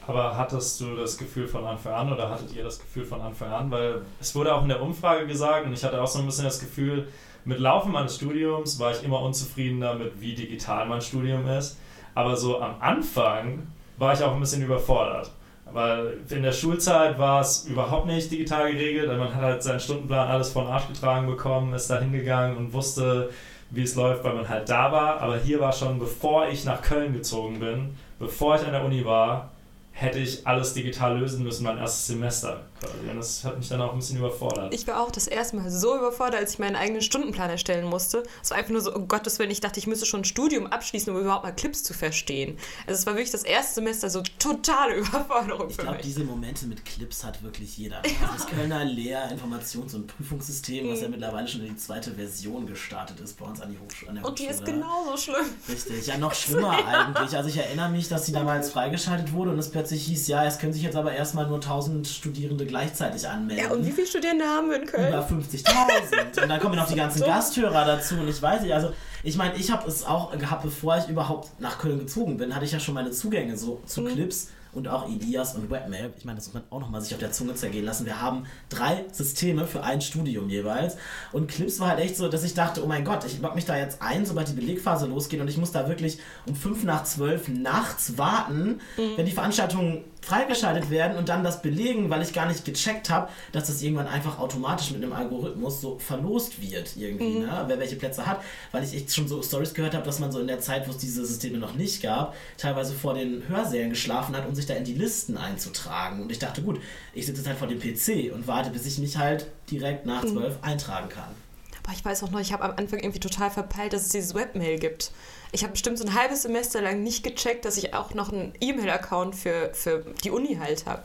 Aber 0.07 0.37
hattest 0.37 0.79
du 0.81 0.95
das 0.95 1.17
Gefühl 1.17 1.47
von 1.47 1.65
Anfang 1.65 1.93
an 1.93 2.13
oder 2.13 2.29
hattet 2.29 2.53
ihr 2.53 2.63
das 2.63 2.79
Gefühl 2.79 3.05
von 3.05 3.21
Anfang 3.21 3.51
an? 3.51 3.71
Weil 3.71 4.01
es 4.19 4.35
wurde 4.35 4.53
auch 4.53 4.61
in 4.61 4.69
der 4.69 4.81
Umfrage 4.81 5.25
gesagt 5.25 5.65
und 5.65 5.73
ich 5.73 5.83
hatte 5.83 5.99
auch 5.99 6.07
so 6.07 6.19
ein 6.19 6.25
bisschen 6.25 6.43
das 6.43 6.59
Gefühl, 6.59 7.07
mit 7.43 7.59
Laufen 7.59 7.91
meines 7.91 8.15
Studiums 8.15 8.79
war 8.79 8.91
ich 8.91 9.03
immer 9.03 9.21
unzufrieden 9.21 9.79
damit, 9.79 10.19
wie 10.19 10.35
digital 10.35 10.87
mein 10.87 11.01
Studium 11.01 11.47
ist. 11.47 11.77
Aber 12.13 12.35
so 12.35 12.59
am 12.59 12.75
Anfang 12.81 13.67
war 13.97 14.13
ich 14.13 14.23
auch 14.23 14.33
ein 14.33 14.39
bisschen 14.39 14.63
überfordert. 14.63 15.31
Weil 15.71 16.19
in 16.29 16.43
der 16.43 16.51
Schulzeit 16.51 17.17
war 17.17 17.41
es 17.41 17.65
überhaupt 17.65 18.05
nicht 18.05 18.31
digital 18.31 18.71
geregelt. 18.71 19.07
Man 19.07 19.33
hat 19.33 19.41
halt 19.41 19.63
seinen 19.63 19.79
Stundenplan 19.79 20.27
alles 20.27 20.51
von 20.51 20.67
Arsch 20.67 20.87
getragen 20.87 21.27
bekommen, 21.27 21.73
ist 21.73 21.89
da 21.89 21.99
hingegangen 21.99 22.55
und 22.57 22.73
wusste, 22.73 23.29
wie 23.71 23.83
es 23.83 23.95
läuft, 23.95 24.23
weil 24.23 24.35
man 24.35 24.47
halt 24.47 24.69
da 24.69 24.91
war. 24.91 25.21
Aber 25.21 25.37
hier 25.37 25.59
war 25.59 25.73
schon, 25.73 25.99
bevor 25.99 26.47
ich 26.47 26.65
nach 26.65 26.81
Köln 26.81 27.13
gezogen 27.13 27.59
bin, 27.59 27.95
bevor 28.19 28.55
ich 28.55 28.65
an 28.65 28.71
der 28.71 28.85
Uni 28.85 29.03
war, 29.05 29.51
hätte 29.91 30.19
ich 30.19 30.45
alles 30.45 30.73
digital 30.73 31.17
lösen 31.17 31.43
müssen, 31.43 31.63
mein 31.63 31.77
erstes 31.77 32.07
Semester. 32.07 32.61
Und 32.81 33.15
das 33.17 33.43
hat 33.43 33.57
mich 33.57 33.69
dann 33.69 33.81
auch 33.81 33.93
ein 33.93 33.99
bisschen 33.99 34.17
überfordert. 34.17 34.73
Ich 34.73 34.87
war 34.87 35.01
auch 35.01 35.11
das 35.11 35.27
erste 35.27 35.55
Mal 35.55 35.71
so 35.71 35.95
überfordert, 35.95 36.39
als 36.39 36.53
ich 36.53 36.59
meinen 36.59 36.75
eigenen 36.75 37.01
Stundenplan 37.01 37.49
erstellen 37.49 37.85
musste. 37.85 38.23
Es 38.43 38.51
war 38.51 38.57
einfach 38.57 38.71
nur 38.71 38.81
so, 38.81 38.93
oh 38.95 38.99
Gottes 38.99 39.39
Willen, 39.39 39.51
ich 39.51 39.61
dachte, 39.61 39.79
ich 39.79 39.87
müsste 39.87 40.05
schon 40.05 40.21
ein 40.21 40.25
Studium 40.25 40.67
abschließen, 40.67 41.13
um 41.13 41.19
überhaupt 41.19 41.43
mal 41.43 41.51
Clips 41.51 41.83
zu 41.83 41.93
verstehen. 41.93 42.57
Also 42.87 42.99
es 42.99 43.05
war 43.05 43.13
wirklich 43.13 43.31
das 43.31 43.43
erste 43.43 43.75
Semester 43.75 44.09
so 44.09 44.21
totale 44.39 44.95
Überforderung 44.95 45.69
ich 45.69 45.77
glaube, 45.77 45.99
diese 46.03 46.23
Momente 46.23 46.65
mit 46.67 46.85
Clips 46.85 47.23
hat 47.23 47.41
wirklich 47.43 47.77
jeder. 47.77 47.97
Ja. 48.05 48.33
Das 48.33 48.47
Kölner 48.47 48.85
Lehr-, 48.85 49.31
Informations- 49.31 49.95
und 49.95 50.07
Prüfungssystem, 50.07 50.85
mhm. 50.85 50.91
was 50.91 51.01
ja 51.01 51.09
mittlerweile 51.09 51.47
schon 51.47 51.61
in 51.61 51.67
die 51.67 51.75
zweite 51.77 52.11
Version 52.11 52.65
gestartet 52.65 53.19
ist 53.19 53.37
bei 53.37 53.45
uns 53.45 53.61
an, 53.61 53.71
die 53.71 53.79
Hochschule. 53.79 54.09
An 54.09 54.15
der 54.15 54.25
und 54.25 54.39
die 54.39 54.45
ist 54.45 54.65
genauso 54.65 55.17
schlimm. 55.17 55.45
Richtig, 55.67 56.07
ja 56.07 56.17
noch 56.17 56.33
schlimmer 56.33 56.77
ja. 56.79 56.85
eigentlich. 56.85 57.35
Also 57.35 57.49
ich 57.49 57.57
erinnere 57.57 57.89
mich, 57.89 58.09
dass 58.09 58.25
sie 58.25 58.31
damals 58.31 58.71
freigeschaltet 58.71 59.33
wurde 59.33 59.51
und 59.51 59.59
es 59.59 59.69
plötzlich 59.69 60.05
hieß, 60.05 60.27
ja, 60.27 60.45
es 60.45 60.59
können 60.59 60.73
sich 60.73 60.83
jetzt 60.83 60.95
aber 60.95 61.13
erstmal 61.13 61.47
nur 61.47 61.57
1000 61.57 62.07
Studierende 62.07 62.64
gleichzeitig 62.65 63.27
anmelden. 63.27 63.65
Ja, 63.65 63.71
und 63.71 63.85
wie 63.85 63.91
viele 63.91 64.07
Studierende 64.07 64.45
haben 64.45 64.69
wir 64.69 64.81
in 64.81 64.85
Köln? 64.85 65.07
Über 65.09 65.25
50.000. 65.25 66.41
und 66.41 66.49
dann 66.49 66.59
kommen 66.59 66.75
noch 66.75 66.87
die 66.87 66.95
ganzen 66.95 67.19
so. 67.19 67.25
Gasthörer 67.25 67.85
dazu 67.85 68.15
und 68.15 68.27
ich 68.27 68.41
weiß 68.41 68.61
nicht, 68.61 68.73
also 68.73 68.91
ich 69.23 69.37
meine, 69.37 69.55
ich 69.55 69.71
habe 69.71 69.87
es 69.87 70.05
auch 70.05 70.37
gehabt, 70.37 70.63
bevor 70.63 70.97
ich 70.97 71.07
überhaupt 71.07 71.59
nach 71.59 71.79
Köln 71.79 71.99
gezogen 71.99 72.37
bin, 72.37 72.53
hatte 72.53 72.65
ich 72.65 72.71
ja 72.71 72.79
schon 72.79 72.93
meine 72.93 73.11
Zugänge 73.11 73.57
so 73.57 73.81
zu 73.85 74.01
mhm. 74.01 74.07
Clips 74.07 74.49
und 74.75 74.87
auch 74.87 75.07
Elias 75.07 75.55
und 75.55 75.71
Webmail. 75.71 76.13
Ich 76.17 76.25
meine, 76.25 76.37
das 76.37 76.47
muss 76.47 76.53
man 76.53 76.63
auch 76.69 76.79
nochmal 76.79 77.01
sich 77.01 77.13
auf 77.13 77.19
der 77.19 77.31
Zunge 77.31 77.55
zergehen 77.55 77.85
lassen. 77.85 78.05
Wir 78.05 78.21
haben 78.21 78.45
drei 78.69 79.05
Systeme 79.11 79.65
für 79.65 79.83
ein 79.83 80.01
Studium 80.01 80.49
jeweils. 80.49 80.97
Und 81.31 81.49
Clips 81.49 81.79
war 81.79 81.89
halt 81.89 81.99
echt 81.99 82.17
so, 82.17 82.27
dass 82.27 82.43
ich 82.43 82.53
dachte, 82.53 82.83
oh 82.83 82.87
mein 82.87 83.05
Gott, 83.05 83.25
ich 83.25 83.39
logge 83.39 83.55
mich 83.55 83.65
da 83.65 83.77
jetzt 83.77 84.01
ein, 84.01 84.25
sobald 84.25 84.49
die 84.49 84.53
Belegphase 84.53 85.07
losgeht 85.07 85.39
und 85.39 85.47
ich 85.47 85.57
muss 85.57 85.71
da 85.71 85.87
wirklich 85.87 86.19
um 86.45 86.55
fünf 86.55 86.83
nach 86.83 87.05
zwölf 87.05 87.47
nachts 87.47 88.17
warten, 88.17 88.79
mhm. 88.97 89.17
wenn 89.17 89.25
die 89.25 89.31
Veranstaltung 89.31 90.03
freigeschaltet 90.25 90.89
werden 90.89 91.17
und 91.17 91.29
dann 91.29 91.43
das 91.43 91.61
belegen, 91.61 92.09
weil 92.09 92.23
ich 92.23 92.33
gar 92.33 92.47
nicht 92.47 92.65
gecheckt 92.65 93.11
habe, 93.11 93.29
dass 93.51 93.67
das 93.67 93.81
irgendwann 93.83 94.07
einfach 94.07 94.39
automatisch 94.39 94.89
mit 94.89 95.03
einem 95.03 95.13
Algorithmus 95.13 95.81
so 95.81 95.99
verlost 95.99 96.59
wird 96.61 96.97
irgendwie, 96.97 97.39
mhm. 97.39 97.45
ne? 97.45 97.63
wer 97.67 97.79
welche 97.79 97.95
Plätze 97.95 98.25
hat, 98.25 98.41
weil 98.71 98.83
ich 98.83 98.95
echt 98.95 99.13
schon 99.13 99.27
so 99.27 99.43
Stories 99.43 99.75
gehört 99.75 99.93
habe, 99.93 100.03
dass 100.03 100.19
man 100.19 100.31
so 100.31 100.39
in 100.39 100.47
der 100.47 100.59
Zeit, 100.59 100.87
wo 100.87 100.91
es 100.91 100.97
diese 100.97 101.23
Systeme 101.25 101.59
noch 101.59 101.75
nicht 101.75 102.01
gab, 102.01 102.35
teilweise 102.57 102.93
vor 102.93 103.13
den 103.13 103.47
Hörsälen 103.47 103.91
geschlafen 103.91 104.35
hat, 104.35 104.47
um 104.47 104.55
sich 104.55 104.64
da 104.65 104.73
in 104.75 104.83
die 104.83 104.93
Listen 104.93 105.37
einzutragen. 105.37 106.21
Und 106.21 106.31
ich 106.31 106.39
dachte, 106.39 106.61
gut, 106.61 106.81
ich 107.13 107.25
sitze 107.25 107.39
jetzt 107.39 107.47
halt 107.47 107.57
vor 107.57 107.67
dem 107.67 107.79
PC 107.79 108.33
und 108.33 108.47
warte, 108.47 108.69
bis 108.69 108.85
ich 108.85 108.97
mich 108.97 109.17
halt 109.17 109.47
direkt 109.69 110.05
nach 110.05 110.23
mhm. 110.23 110.29
zwölf 110.29 110.57
mhm. 110.57 110.63
eintragen 110.63 111.09
kann. 111.09 111.35
Aber 111.83 111.93
ich 111.93 112.03
weiß 112.03 112.23
auch 112.23 112.31
noch, 112.31 112.39
ich 112.39 112.51
habe 112.51 112.63
am 112.63 112.71
Anfang 112.77 112.99
irgendwie 112.99 113.19
total 113.19 113.51
verpeilt, 113.51 113.93
dass 113.93 114.03
es 114.03 114.09
dieses 114.09 114.33
Webmail 114.33 114.79
gibt. 114.79 115.11
Ich 115.51 115.63
habe 115.63 115.71
bestimmt 115.71 115.99
so 115.99 116.05
ein 116.05 116.15
halbes 116.15 116.41
Semester 116.41 116.81
lang 116.81 117.03
nicht 117.03 117.23
gecheckt, 117.23 117.63
dass 117.63 117.77
ich 117.77 117.93
auch 117.93 118.13
noch 118.13 118.31
einen 118.31 118.53
E-Mail-Account 118.59 119.35
für, 119.35 119.71
für 119.73 120.03
die 120.23 120.31
Uni 120.31 120.55
halt 120.55 120.87
habe. 120.87 121.03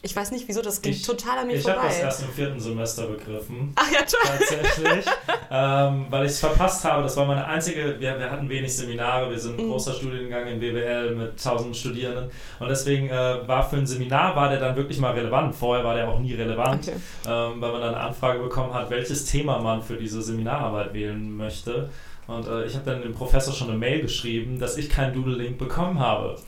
Ich 0.00 0.14
weiß 0.14 0.30
nicht, 0.30 0.46
wieso, 0.46 0.62
das 0.62 0.80
ging 0.80 0.92
ich, 0.92 1.02
total 1.02 1.38
an 1.38 1.48
mir 1.48 1.54
ich 1.54 1.62
vorbei. 1.62 1.78
Ich 1.78 1.82
habe 1.82 2.06
das 2.06 2.20
erst 2.20 2.22
im 2.22 2.28
vierten 2.28 2.60
Semester 2.60 3.06
begriffen. 3.06 3.72
Ach 3.74 3.90
ja, 3.90 3.98
toll. 4.02 4.20
Tatsächlich. 4.38 5.04
ähm, 5.50 6.06
weil 6.08 6.24
ich 6.24 6.32
es 6.32 6.40
verpasst 6.40 6.84
habe. 6.84 7.02
Das 7.02 7.16
war 7.16 7.26
meine 7.26 7.44
einzige, 7.44 7.98
wir, 7.98 8.18
wir 8.18 8.30
hatten 8.30 8.48
wenig 8.48 8.76
Seminare. 8.76 9.28
Wir 9.28 9.38
sind 9.38 9.58
ein 9.58 9.66
mhm. 9.66 9.70
großer 9.70 9.94
Studiengang 9.94 10.46
in 10.46 10.60
BWL 10.60 11.16
mit 11.16 11.30
1000 11.32 11.76
Studierenden. 11.76 12.30
Und 12.60 12.68
deswegen 12.68 13.08
äh, 13.08 13.48
war 13.48 13.68
für 13.68 13.76
ein 13.76 13.86
Seminar, 13.86 14.36
war 14.36 14.48
der 14.48 14.60
dann 14.60 14.76
wirklich 14.76 15.00
mal 15.00 15.12
relevant. 15.14 15.56
Vorher 15.56 15.84
war 15.84 15.96
der 15.96 16.08
auch 16.08 16.20
nie 16.20 16.34
relevant, 16.34 16.86
okay. 16.86 16.96
ähm, 17.26 17.60
weil 17.60 17.72
man 17.72 17.80
dann 17.80 17.94
eine 17.94 18.04
Anfrage 18.04 18.38
bekommen 18.38 18.72
hat, 18.74 18.90
welches 18.90 19.24
Thema 19.24 19.58
man 19.58 19.82
für 19.82 19.96
diese 19.96 20.22
Seminararbeit 20.22 20.94
wählen 20.94 21.36
möchte. 21.36 21.90
Und 22.28 22.46
äh, 22.46 22.66
ich 22.66 22.74
habe 22.74 22.84
dann 22.84 23.00
dem 23.00 23.14
Professor 23.14 23.54
schon 23.54 23.70
eine 23.70 23.78
Mail 23.78 24.02
geschrieben, 24.02 24.58
dass 24.58 24.76
ich 24.76 24.90
keinen 24.90 25.14
Doodle-Link 25.14 25.56
bekommen 25.56 25.98
habe. 25.98 26.38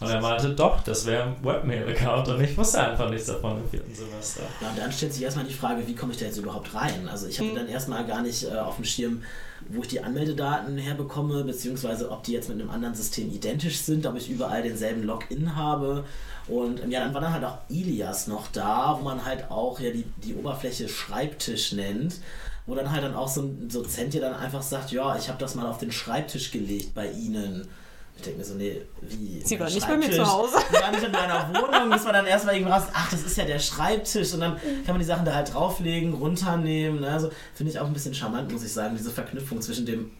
Und 0.00 0.08
er 0.08 0.20
meinte, 0.20 0.50
doch, 0.50 0.80
das 0.82 1.06
wäre 1.06 1.24
ein 1.24 1.36
Webmail-Account 1.42 2.28
und 2.28 2.40
ich 2.40 2.56
wusste 2.56 2.80
einfach 2.80 3.10
nichts 3.10 3.26
davon 3.26 3.58
im 3.58 3.68
vierten 3.68 3.92
Semester. 3.92 4.42
Ja, 4.60 4.68
und 4.70 4.78
dann 4.78 4.92
stellt 4.92 5.12
sich 5.12 5.22
erstmal 5.22 5.44
die 5.44 5.52
Frage, 5.52 5.86
wie 5.86 5.94
komme 5.94 6.12
ich 6.12 6.18
da 6.18 6.26
jetzt 6.26 6.36
überhaupt 6.38 6.72
rein? 6.74 7.08
Also 7.08 7.26
ich 7.26 7.38
hatte 7.38 7.50
mhm. 7.50 7.56
dann 7.56 7.68
erstmal 7.68 8.06
gar 8.06 8.22
nicht 8.22 8.44
äh, 8.44 8.56
auf 8.56 8.76
dem 8.76 8.84
Schirm, 8.84 9.22
wo 9.68 9.82
ich 9.82 9.88
die 9.88 10.02
Anmeldedaten 10.02 10.78
herbekomme, 10.78 11.42
beziehungsweise 11.42 12.10
ob 12.10 12.22
die 12.22 12.32
jetzt 12.32 12.48
mit 12.48 12.60
einem 12.60 12.70
anderen 12.70 12.94
System 12.94 13.32
identisch 13.32 13.78
sind, 13.78 14.06
ob 14.06 14.16
ich 14.16 14.30
überall 14.30 14.62
denselben 14.62 15.02
Login 15.02 15.56
habe. 15.56 16.04
Und 16.46 16.80
ja, 16.90 17.00
dann 17.00 17.14
war 17.14 17.20
dann 17.20 17.32
halt 17.32 17.44
auch 17.44 17.58
Ilias 17.68 18.28
noch 18.28 18.48
da, 18.52 18.96
wo 18.98 19.04
man 19.04 19.24
halt 19.24 19.50
auch 19.50 19.80
ja 19.80 19.90
die, 19.90 20.04
die 20.22 20.34
Oberfläche 20.34 20.88
Schreibtisch 20.88 21.72
nennt 21.72 22.20
wo 22.66 22.74
dann 22.74 22.90
halt 22.90 23.02
dann 23.02 23.14
auch 23.14 23.28
so 23.28 23.42
ein 23.42 23.68
Dozent 23.68 24.14
dir 24.14 24.20
dann 24.20 24.34
einfach 24.34 24.62
sagt, 24.62 24.90
ja, 24.90 25.16
ich 25.16 25.28
habe 25.28 25.38
das 25.38 25.54
mal 25.54 25.66
auf 25.66 25.78
den 25.78 25.92
Schreibtisch 25.92 26.50
gelegt 26.50 26.94
bei 26.94 27.10
Ihnen. 27.10 27.68
Ich 28.16 28.22
denke 28.22 28.38
mir 28.38 28.44
so, 28.44 28.54
nee, 28.54 28.80
wie? 29.02 29.42
Sie 29.44 29.58
war 29.58 29.68
nicht 29.68 29.86
bei 29.86 29.96
mir 29.96 30.10
zu 30.10 30.24
Hause. 30.24 30.56
Sie 30.70 30.80
war 30.80 30.90
nicht 30.92 31.02
in 31.02 31.10
meiner 31.10 31.48
Wohnung. 31.48 31.90
Das 31.90 32.04
war 32.04 32.12
dann 32.12 32.26
erstmal 32.26 32.54
irgendwie 32.54 32.72
raus, 32.72 32.84
ach, 32.92 33.10
das 33.10 33.22
ist 33.22 33.36
ja 33.36 33.44
der 33.44 33.58
Schreibtisch. 33.58 34.32
Und 34.34 34.40
dann 34.40 34.56
kann 34.56 34.94
man 34.94 35.00
die 35.00 35.04
Sachen 35.04 35.24
da 35.24 35.34
halt 35.34 35.52
drauflegen, 35.52 36.14
runternehmen. 36.14 37.00
Ne? 37.00 37.10
Also 37.10 37.30
finde 37.54 37.72
ich 37.72 37.80
auch 37.80 37.86
ein 37.86 37.92
bisschen 37.92 38.14
charmant, 38.14 38.52
muss 38.52 38.62
ich 38.62 38.72
sagen, 38.72 38.96
diese 38.96 39.10
Verknüpfung 39.10 39.60
zwischen 39.60 39.84
dem 39.84 40.12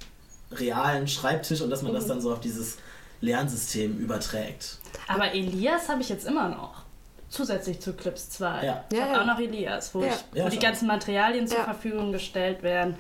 realen 0.50 1.06
Schreibtisch 1.06 1.60
und 1.60 1.70
dass 1.70 1.82
man 1.82 1.94
das 1.94 2.04
mhm. 2.04 2.08
dann 2.08 2.20
so 2.20 2.32
auf 2.32 2.40
dieses 2.40 2.78
Lernsystem 3.20 3.96
überträgt. 3.98 4.78
Aber 5.06 5.32
Elias 5.32 5.88
habe 5.88 6.02
ich 6.02 6.08
jetzt 6.08 6.26
immer 6.26 6.48
noch 6.48 6.83
zusätzlich 7.28 7.80
zu 7.80 7.94
Clips 7.94 8.30
2. 8.30 8.64
Ja. 8.64 8.84
Ich 8.90 8.96
ja, 8.96 9.04
habe 9.04 9.14
ja. 9.14 9.20
auch 9.22 9.26
noch 9.26 9.38
Elias, 9.38 9.94
wo, 9.94 10.02
ja. 10.02 10.08
ich, 10.34 10.44
wo 10.44 10.48
die 10.48 10.58
ganzen 10.58 10.86
Materialien 10.86 11.46
zur 11.46 11.60
Verfügung 11.60 12.12
gestellt 12.12 12.62
werden. 12.62 12.96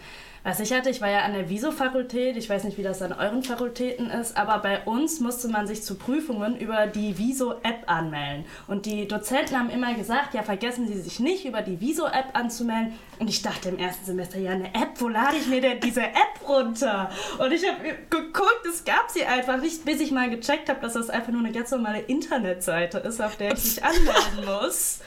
Was 0.46 0.60
ich 0.60 0.74
hatte, 0.74 0.90
ich 0.90 1.00
war 1.00 1.08
ja 1.08 1.20
an 1.20 1.32
der 1.32 1.48
Viso-Fakultät, 1.48 2.36
ich 2.36 2.50
weiß 2.50 2.64
nicht, 2.64 2.76
wie 2.76 2.82
das 2.82 3.00
an 3.00 3.14
euren 3.14 3.42
Fakultäten 3.42 4.10
ist, 4.10 4.36
aber 4.36 4.58
bei 4.58 4.82
uns 4.82 5.18
musste 5.20 5.48
man 5.48 5.66
sich 5.66 5.82
zu 5.82 5.94
Prüfungen 5.94 6.58
über 6.58 6.86
die 6.86 7.16
Viso-App 7.16 7.84
anmelden. 7.86 8.44
Und 8.66 8.84
die 8.84 9.08
Dozenten 9.08 9.58
haben 9.58 9.70
immer 9.70 9.94
gesagt, 9.94 10.34
ja, 10.34 10.42
vergessen 10.42 10.86
Sie 10.86 11.00
sich 11.00 11.18
nicht, 11.18 11.46
über 11.46 11.62
die 11.62 11.80
Viso-App 11.80 12.26
anzumelden. 12.34 12.92
Und 13.18 13.30
ich 13.30 13.40
dachte 13.40 13.70
im 13.70 13.78
ersten 13.78 14.04
Semester, 14.04 14.38
ja, 14.38 14.50
eine 14.50 14.66
App, 14.74 15.00
wo 15.00 15.08
lade 15.08 15.34
ich 15.38 15.46
mir 15.46 15.62
denn 15.62 15.80
diese 15.80 16.02
App 16.02 16.46
runter? 16.46 17.10
Und 17.38 17.50
ich 17.50 17.66
habe 17.66 17.82
geguckt, 18.10 18.33
es 18.74 18.84
gab 18.84 19.10
sie 19.10 19.24
einfach 19.24 19.58
nicht, 19.60 19.84
bis 19.84 20.00
ich 20.00 20.10
mal 20.10 20.28
gecheckt 20.30 20.68
habe, 20.68 20.80
dass 20.80 20.94
das 20.94 21.10
einfach 21.10 21.32
nur 21.32 21.40
eine 21.40 21.52
ganz 21.52 21.70
normale 21.70 22.00
Internetseite 22.00 22.98
ist, 22.98 23.20
auf 23.22 23.36
der 23.36 23.52
ich 23.54 23.64
mich 23.64 23.84
anmelden 23.84 24.44
muss. 24.44 25.00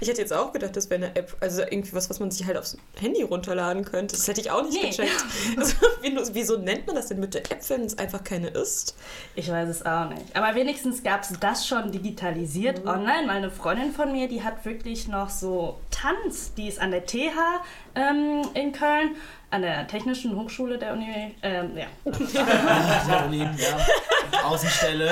Ich 0.00 0.08
hätte 0.08 0.20
jetzt 0.20 0.32
auch 0.32 0.52
gedacht, 0.52 0.76
das 0.76 0.88
wäre 0.88 1.04
eine 1.04 1.16
App, 1.16 1.36
also 1.40 1.62
irgendwie 1.62 1.92
was, 1.94 2.08
was 2.08 2.20
man 2.20 2.30
sich 2.30 2.46
halt 2.46 2.56
aufs 2.56 2.76
Handy 3.00 3.22
runterladen 3.22 3.84
könnte. 3.84 4.14
Das 4.14 4.28
hätte 4.28 4.40
ich 4.40 4.48
auch 4.50 4.62
nicht 4.62 4.80
Nee. 4.80 4.90
gecheckt. 4.90 5.24
Also, 5.56 5.74
wieso 6.32 6.56
nennt 6.58 6.86
man 6.86 6.94
das 6.94 7.08
denn 7.08 7.18
mit 7.18 7.34
der 7.34 7.40
App, 7.50 7.58
wenn 7.68 7.82
es 7.82 7.98
einfach 7.98 8.22
keine 8.22 8.48
ist? 8.48 8.94
Ich 9.34 9.50
weiß 9.50 9.68
es 9.68 9.84
auch 9.84 10.08
nicht. 10.10 10.24
Aber 10.36 10.54
wenigstens 10.54 11.02
gab 11.02 11.22
es 11.22 11.32
das 11.40 11.66
schon 11.66 11.90
digitalisiert 11.90 12.86
online. 12.86 13.26
Meine 13.26 13.50
Freundin 13.50 13.92
von 13.92 14.12
mir, 14.12 14.28
die 14.28 14.44
hat 14.44 14.64
wirklich 14.64 15.08
noch 15.08 15.28
so 15.28 15.80
Tanz, 15.90 16.54
die 16.54 16.68
ist 16.68 16.78
an 16.80 16.92
der 16.92 17.04
TH 17.04 17.32
ähm, 17.96 18.42
in 18.54 18.70
Köln, 18.72 19.16
an 19.50 19.62
der 19.62 19.86
Technischen 19.86 20.36
Hochschule 20.36 20.78
der 20.78 20.92
Uni, 20.94 21.34
ähm, 21.42 21.70
ja. 21.76 21.86
Der 22.04 23.26
Uni, 23.26 23.38
ja. 23.38 24.44
Außenstelle. 24.44 25.10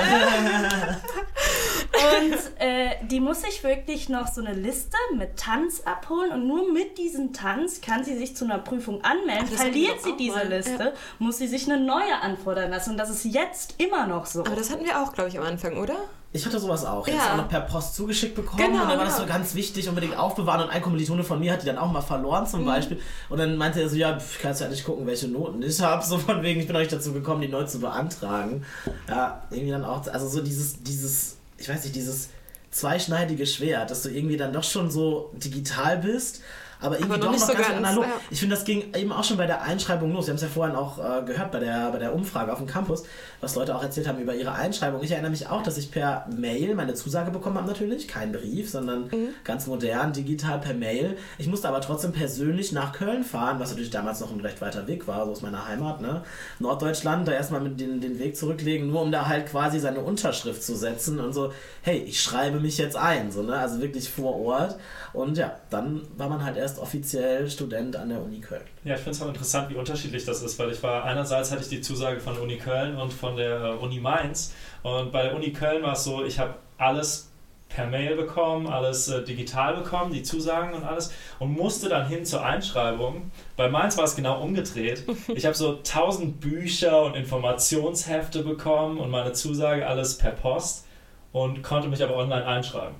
Und 1.93 2.61
äh, 2.61 2.95
die 3.03 3.19
muss 3.19 3.41
sich 3.41 3.63
wirklich 3.63 4.09
noch 4.09 4.27
so 4.27 4.41
eine 4.43 4.53
Liste 4.53 4.97
mit 5.15 5.37
Tanz 5.37 5.81
abholen 5.85 6.31
und 6.31 6.47
nur 6.47 6.71
mit 6.71 6.97
diesem 6.97 7.33
Tanz 7.33 7.81
kann 7.81 8.03
sie 8.03 8.17
sich 8.17 8.35
zu 8.35 8.45
einer 8.45 8.59
Prüfung 8.59 9.03
anmelden. 9.03 9.47
Ach, 9.53 9.61
Verliert 9.61 10.01
sie 10.01 10.15
diese 10.17 10.37
mal. 10.37 10.47
Liste, 10.47 10.83
Ja. 10.83 10.91
muss 11.19 11.37
sie 11.37 11.47
sich 11.47 11.69
eine 11.71 11.79
neue 11.83 12.19
anfordern 12.21 12.71
lassen. 12.71 12.91
Und 12.91 12.97
das 12.97 13.09
ist 13.09 13.25
jetzt 13.25 13.75
immer 13.81 14.07
noch 14.07 14.25
so. 14.25 14.41
Aber 14.41 14.55
das 14.55 14.71
hatten 14.71 14.83
wir 14.85 15.01
auch, 15.01 15.13
glaube 15.13 15.29
ich, 15.29 15.37
am 15.37 15.45
Anfang, 15.45 15.77
oder? 15.77 15.95
Ich 16.35 16.45
hatte 16.47 16.59
sowas 16.59 16.83
auch. 16.83 17.07
Ich 17.07 17.13
Ja. 17.13 17.19
habe 17.19 17.27
es 17.27 17.33
auch 17.33 17.43
noch 17.43 17.49
per 17.49 17.61
Post 17.61 17.95
zugeschickt 17.95 18.33
bekommen. 18.35 18.57
Genau, 18.57 18.81
und 18.83 18.89
dann 18.89 18.97
war 18.97 19.05
das 19.05 19.15
genau. 19.17 19.27
so 19.27 19.33
ganz 19.33 19.53
wichtig, 19.53 19.87
unbedingt 19.87 20.17
aufbewahren. 20.17 20.63
Und 20.63 20.69
ein 20.71 20.81
Kommilitone 20.81 21.23
von 21.23 21.39
mir 21.39 21.53
hat 21.53 21.61
die 21.61 21.67
dann 21.67 21.77
auch 21.77 21.91
mal 21.91 22.01
verloren 22.01 22.47
zum 22.47 22.65
Beispiel. 22.65 22.99
Und 23.29 23.37
dann 23.37 23.55
meinte 23.55 23.81
er 23.81 23.87
so, 23.87 23.95
ja, 23.95 24.17
kannst 24.41 24.59
ja 24.59 24.67
nicht 24.67 24.83
gucken, 24.83 25.05
welche 25.05 25.27
Noten 25.27 25.61
ich 25.61 25.79
habe. 25.79 26.03
So 26.03 26.17
von 26.17 26.41
wegen, 26.41 26.59
ich 26.59 26.65
bin 26.65 26.73
noch 26.73 26.79
nicht 26.81 26.91
dazu 26.91 27.13
gekommen, 27.13 27.41
die 27.41 27.47
neu 27.49 27.65
zu 27.65 27.79
beantragen. 27.79 28.65
Ja, 29.07 29.43
irgendwie 29.51 29.71
dann 29.71 29.85
auch, 29.85 30.07
also 30.07 30.27
so 30.27 30.41
dieses, 30.41 30.81
dieses, 30.81 31.37
ich 31.59 31.69
weiß 31.69 31.83
nicht, 31.83 31.95
dieses 31.95 32.29
zweischneidige 32.71 33.45
Schwert, 33.45 33.91
dass 33.91 34.01
du 34.01 34.09
irgendwie 34.09 34.37
dann 34.37 34.51
doch 34.51 34.63
schon 34.63 34.89
so 34.89 35.31
digital 35.35 35.97
bist. 35.99 36.41
Aber 36.83 36.95
irgendwie 36.95 37.13
Aber 37.15 37.23
doch 37.23 37.31
nicht 37.31 37.39
noch 37.39 37.47
so 37.47 37.53
ganz, 37.53 37.67
ganz, 37.67 37.77
analog. 37.77 38.03
ja. 38.05 38.11
Ich 38.29 38.39
finde, 38.39 38.55
das 38.55 38.65
ging 38.65 38.93
eben 38.93 39.11
auch 39.11 39.23
schon 39.23 39.37
bei 39.37 39.47
der 39.47 39.61
Einschreibung 39.61 40.11
los. 40.11 40.27
Wir 40.27 40.31
haben 40.31 40.35
es 40.35 40.41
ja 40.41 40.49
vorhin 40.49 40.75
auch 40.75 40.97
äh, 40.99 41.23
gehört 41.23 41.51
bei 41.51 41.59
der, 41.59 41.91
bei 41.91 41.99
der 41.99 42.13
Umfrage 42.13 42.51
auf 42.51 42.59
dem 42.59 42.67
Campus, 42.67 43.03
was 43.41 43.55
Leute 43.55 43.75
auch 43.75 43.81
erzählt 43.81 44.07
haben 44.07 44.19
über 44.19 44.35
ihre 44.35 44.51
Einschreibung. 44.53 45.01
Ich 45.01 45.11
erinnere 45.11 45.31
mich 45.31 45.47
auch, 45.47 45.63
dass 45.63 45.77
ich 45.77 45.91
per 45.91 46.27
Mail 46.35 46.75
meine 46.75 46.93
Zusage 46.93 47.31
bekommen 47.31 47.57
habe 47.57 47.67
natürlich. 47.67 48.07
Kein 48.07 48.31
Brief, 48.31 48.69
sondern 48.69 49.09
ganz 49.43 49.67
modern, 49.67 50.13
digital 50.13 50.59
per 50.59 50.73
Mail. 50.73 51.17
Ich 51.37 51.47
musste 51.47 51.67
aber 51.69 51.81
trotzdem 51.81 52.11
persönlich 52.11 52.71
nach 52.73 52.91
Köln 52.93 53.23
fahren, 53.23 53.59
was 53.59 53.69
natürlich 53.69 53.89
damals 53.89 54.19
noch 54.19 54.31
ein 54.31 54.39
recht 54.41 54.61
weiter 54.61 54.87
Weg 54.87 55.07
war, 55.07 55.25
so 55.25 55.31
aus 55.31 55.41
meiner 55.41 55.67
Heimat, 55.67 56.01
ne? 56.01 56.23
Norddeutschland, 56.59 57.27
da 57.27 57.31
erstmal 57.31 57.61
mit 57.61 57.79
den, 57.79 58.01
den 58.01 58.19
Weg 58.19 58.35
zurücklegen, 58.35 58.89
nur 58.89 59.01
um 59.01 59.11
da 59.11 59.27
halt 59.27 59.47
quasi 59.47 59.79
seine 59.79 59.99
Unterschrift 60.01 60.63
zu 60.63 60.75
setzen 60.75 61.19
und 61.19 61.33
so, 61.33 61.53
hey, 61.81 61.99
ich 61.99 62.21
schreibe 62.21 62.59
mich 62.59 62.77
jetzt 62.77 62.97
ein, 62.97 63.31
so, 63.31 63.41
ne? 63.41 63.57
Also 63.57 63.81
wirklich 63.81 64.09
vor 64.09 64.35
Ort. 64.39 64.77
Und 65.13 65.37
ja, 65.37 65.55
dann 65.69 66.01
war 66.17 66.27
man 66.29 66.43
halt 66.43 66.57
erst 66.57 66.72
offiziell 66.79 67.49
Student 67.49 67.95
an 67.95 68.09
der 68.09 68.21
Uni 68.21 68.39
Köln. 68.39 68.63
Ja, 68.83 68.95
ich 68.95 69.01
finde 69.01 69.11
es 69.11 69.21
auch 69.21 69.27
interessant, 69.27 69.69
wie 69.69 69.75
unterschiedlich 69.75 70.25
das 70.25 70.41
ist, 70.41 70.57
weil 70.59 70.71
ich 70.71 70.81
war, 70.83 71.03
einerseits 71.05 71.51
hatte 71.51 71.61
ich 71.61 71.69
die 71.69 71.81
Zusage 71.81 72.19
von 72.19 72.33
der 72.33 72.43
Uni 72.43 72.57
Köln 72.57 72.95
und 72.95 73.11
von 73.13 73.35
der 73.35 73.61
äh, 73.61 73.83
Uni 73.83 73.99
Mainz 73.99 74.53
und 74.83 75.11
bei 75.11 75.23
der 75.23 75.35
Uni 75.35 75.51
Köln 75.51 75.83
war 75.83 75.93
es 75.93 76.03
so, 76.03 76.23
ich 76.23 76.39
habe 76.39 76.55
alles 76.77 77.29
per 77.73 77.87
Mail 77.87 78.15
bekommen, 78.15 78.67
alles 78.67 79.07
äh, 79.07 79.23
digital 79.23 79.75
bekommen, 79.75 80.13
die 80.13 80.23
Zusagen 80.23 80.73
und 80.73 80.83
alles 80.83 81.11
und 81.39 81.51
musste 81.51 81.89
dann 81.89 82.07
hin 82.07 82.25
zur 82.25 82.45
Einschreibung. 82.45 83.31
Bei 83.57 83.67
Mainz 83.67 83.97
war 83.97 84.03
es 84.03 84.15
genau 84.15 84.41
umgedreht. 84.41 85.03
Ich 85.35 85.45
habe 85.45 85.55
so 85.55 85.79
tausend 85.83 86.39
Bücher 86.39 87.03
und 87.03 87.15
Informationshefte 87.15 88.43
bekommen 88.43 88.99
und 88.99 89.09
meine 89.09 89.33
Zusage 89.33 89.87
alles 89.87 90.17
per 90.17 90.31
Post 90.31 90.85
und 91.31 91.63
konnte 91.63 91.87
mich 91.87 92.03
aber 92.03 92.15
online 92.15 92.45
einschreiben. 92.45 92.95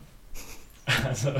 Also, 1.08 1.32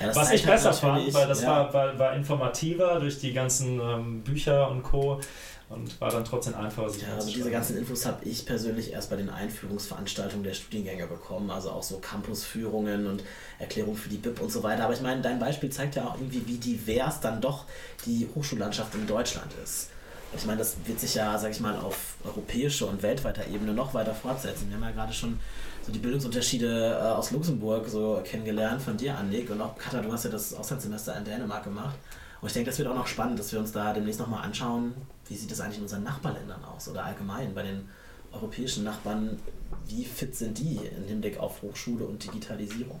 Ja, 0.00 0.06
das 0.06 0.16
was 0.16 0.32
ich 0.32 0.46
halt 0.46 0.56
besser 0.56 0.72
fand, 0.72 1.14
weil 1.14 1.28
das 1.28 1.42
ja. 1.42 1.48
war, 1.48 1.72
war, 1.72 1.98
war 1.98 2.14
informativer 2.14 2.98
durch 3.00 3.18
die 3.18 3.32
ganzen 3.32 3.80
ähm, 3.80 4.22
Bücher 4.22 4.70
und 4.70 4.82
Co. 4.82 5.20
und 5.68 6.00
war 6.00 6.10
dann 6.10 6.24
trotzdem 6.24 6.54
einfacher, 6.54 6.90
sich 6.90 7.02
Ja, 7.02 7.14
also 7.14 7.30
diese 7.30 7.50
ganzen 7.50 7.76
Infos 7.78 8.04
habe 8.04 8.24
ich 8.24 8.44
persönlich 8.44 8.92
erst 8.92 9.10
bei 9.10 9.16
den 9.16 9.30
Einführungsveranstaltungen 9.30 10.44
der 10.44 10.54
Studiengänge 10.54 11.06
bekommen, 11.06 11.50
also 11.50 11.70
auch 11.70 11.82
so 11.82 11.98
Campusführungen 11.98 13.06
und 13.06 13.22
Erklärungen 13.58 13.96
für 13.96 14.08
die 14.08 14.18
BIP 14.18 14.40
und 14.40 14.50
so 14.50 14.62
weiter. 14.62 14.84
Aber 14.84 14.94
ich 14.94 15.00
meine, 15.00 15.22
dein 15.22 15.38
Beispiel 15.38 15.70
zeigt 15.70 15.96
ja 15.96 16.06
auch 16.06 16.16
irgendwie, 16.16 16.46
wie 16.46 16.58
divers 16.58 17.20
dann 17.20 17.40
doch 17.40 17.64
die 18.04 18.28
Hochschullandschaft 18.34 18.94
in 18.94 19.06
Deutschland 19.06 19.52
ist. 19.62 19.90
Und 20.32 20.40
ich 20.40 20.46
meine, 20.46 20.58
das 20.58 20.76
wird 20.84 20.98
sich 20.98 21.14
ja, 21.14 21.38
sag 21.38 21.52
ich 21.52 21.60
mal, 21.60 21.76
auf 21.76 22.16
europäischer 22.24 22.88
und 22.88 23.02
weltweiter 23.02 23.46
Ebene 23.46 23.72
noch 23.72 23.94
weiter 23.94 24.14
fortsetzen. 24.14 24.68
Wir 24.68 24.76
haben 24.76 24.82
ja 24.82 24.90
gerade 24.90 25.12
schon 25.12 25.38
so 25.84 25.92
die 25.92 25.98
Bildungsunterschiede 25.98 26.98
äh, 27.00 27.02
aus 27.12 27.30
Luxemburg 27.30 27.88
so 27.88 28.20
kennengelernt 28.24 28.80
von 28.80 28.96
dir, 28.96 29.16
Annik. 29.16 29.50
Und 29.50 29.60
auch 29.60 29.76
Katha, 29.76 30.00
du 30.00 30.10
hast 30.10 30.24
ja 30.24 30.30
das 30.30 30.54
Auslandssemester 30.54 31.16
in 31.16 31.24
Dänemark 31.24 31.64
gemacht. 31.64 31.96
Und 32.40 32.48
ich 32.48 32.54
denke, 32.54 32.70
das 32.70 32.78
wird 32.78 32.88
auch 32.88 32.94
noch 32.94 33.06
spannend, 33.06 33.38
dass 33.38 33.52
wir 33.52 33.58
uns 33.58 33.72
da 33.72 33.92
demnächst 33.92 34.20
nochmal 34.20 34.44
anschauen, 34.44 34.94
wie 35.28 35.34
sieht 35.34 35.50
das 35.50 35.60
eigentlich 35.60 35.78
in 35.78 35.82
unseren 35.82 36.02
Nachbarländern 36.02 36.64
aus 36.64 36.88
oder 36.88 37.04
allgemein 37.04 37.54
bei 37.54 37.62
den 37.62 37.88
europäischen 38.32 38.84
Nachbarn, 38.84 39.38
wie 39.86 40.04
fit 40.04 40.34
sind 40.34 40.58
die 40.58 40.80
im 40.96 41.04
Hinblick 41.04 41.38
auf 41.38 41.62
Hochschule 41.62 42.04
und 42.04 42.22
Digitalisierung? 42.22 43.00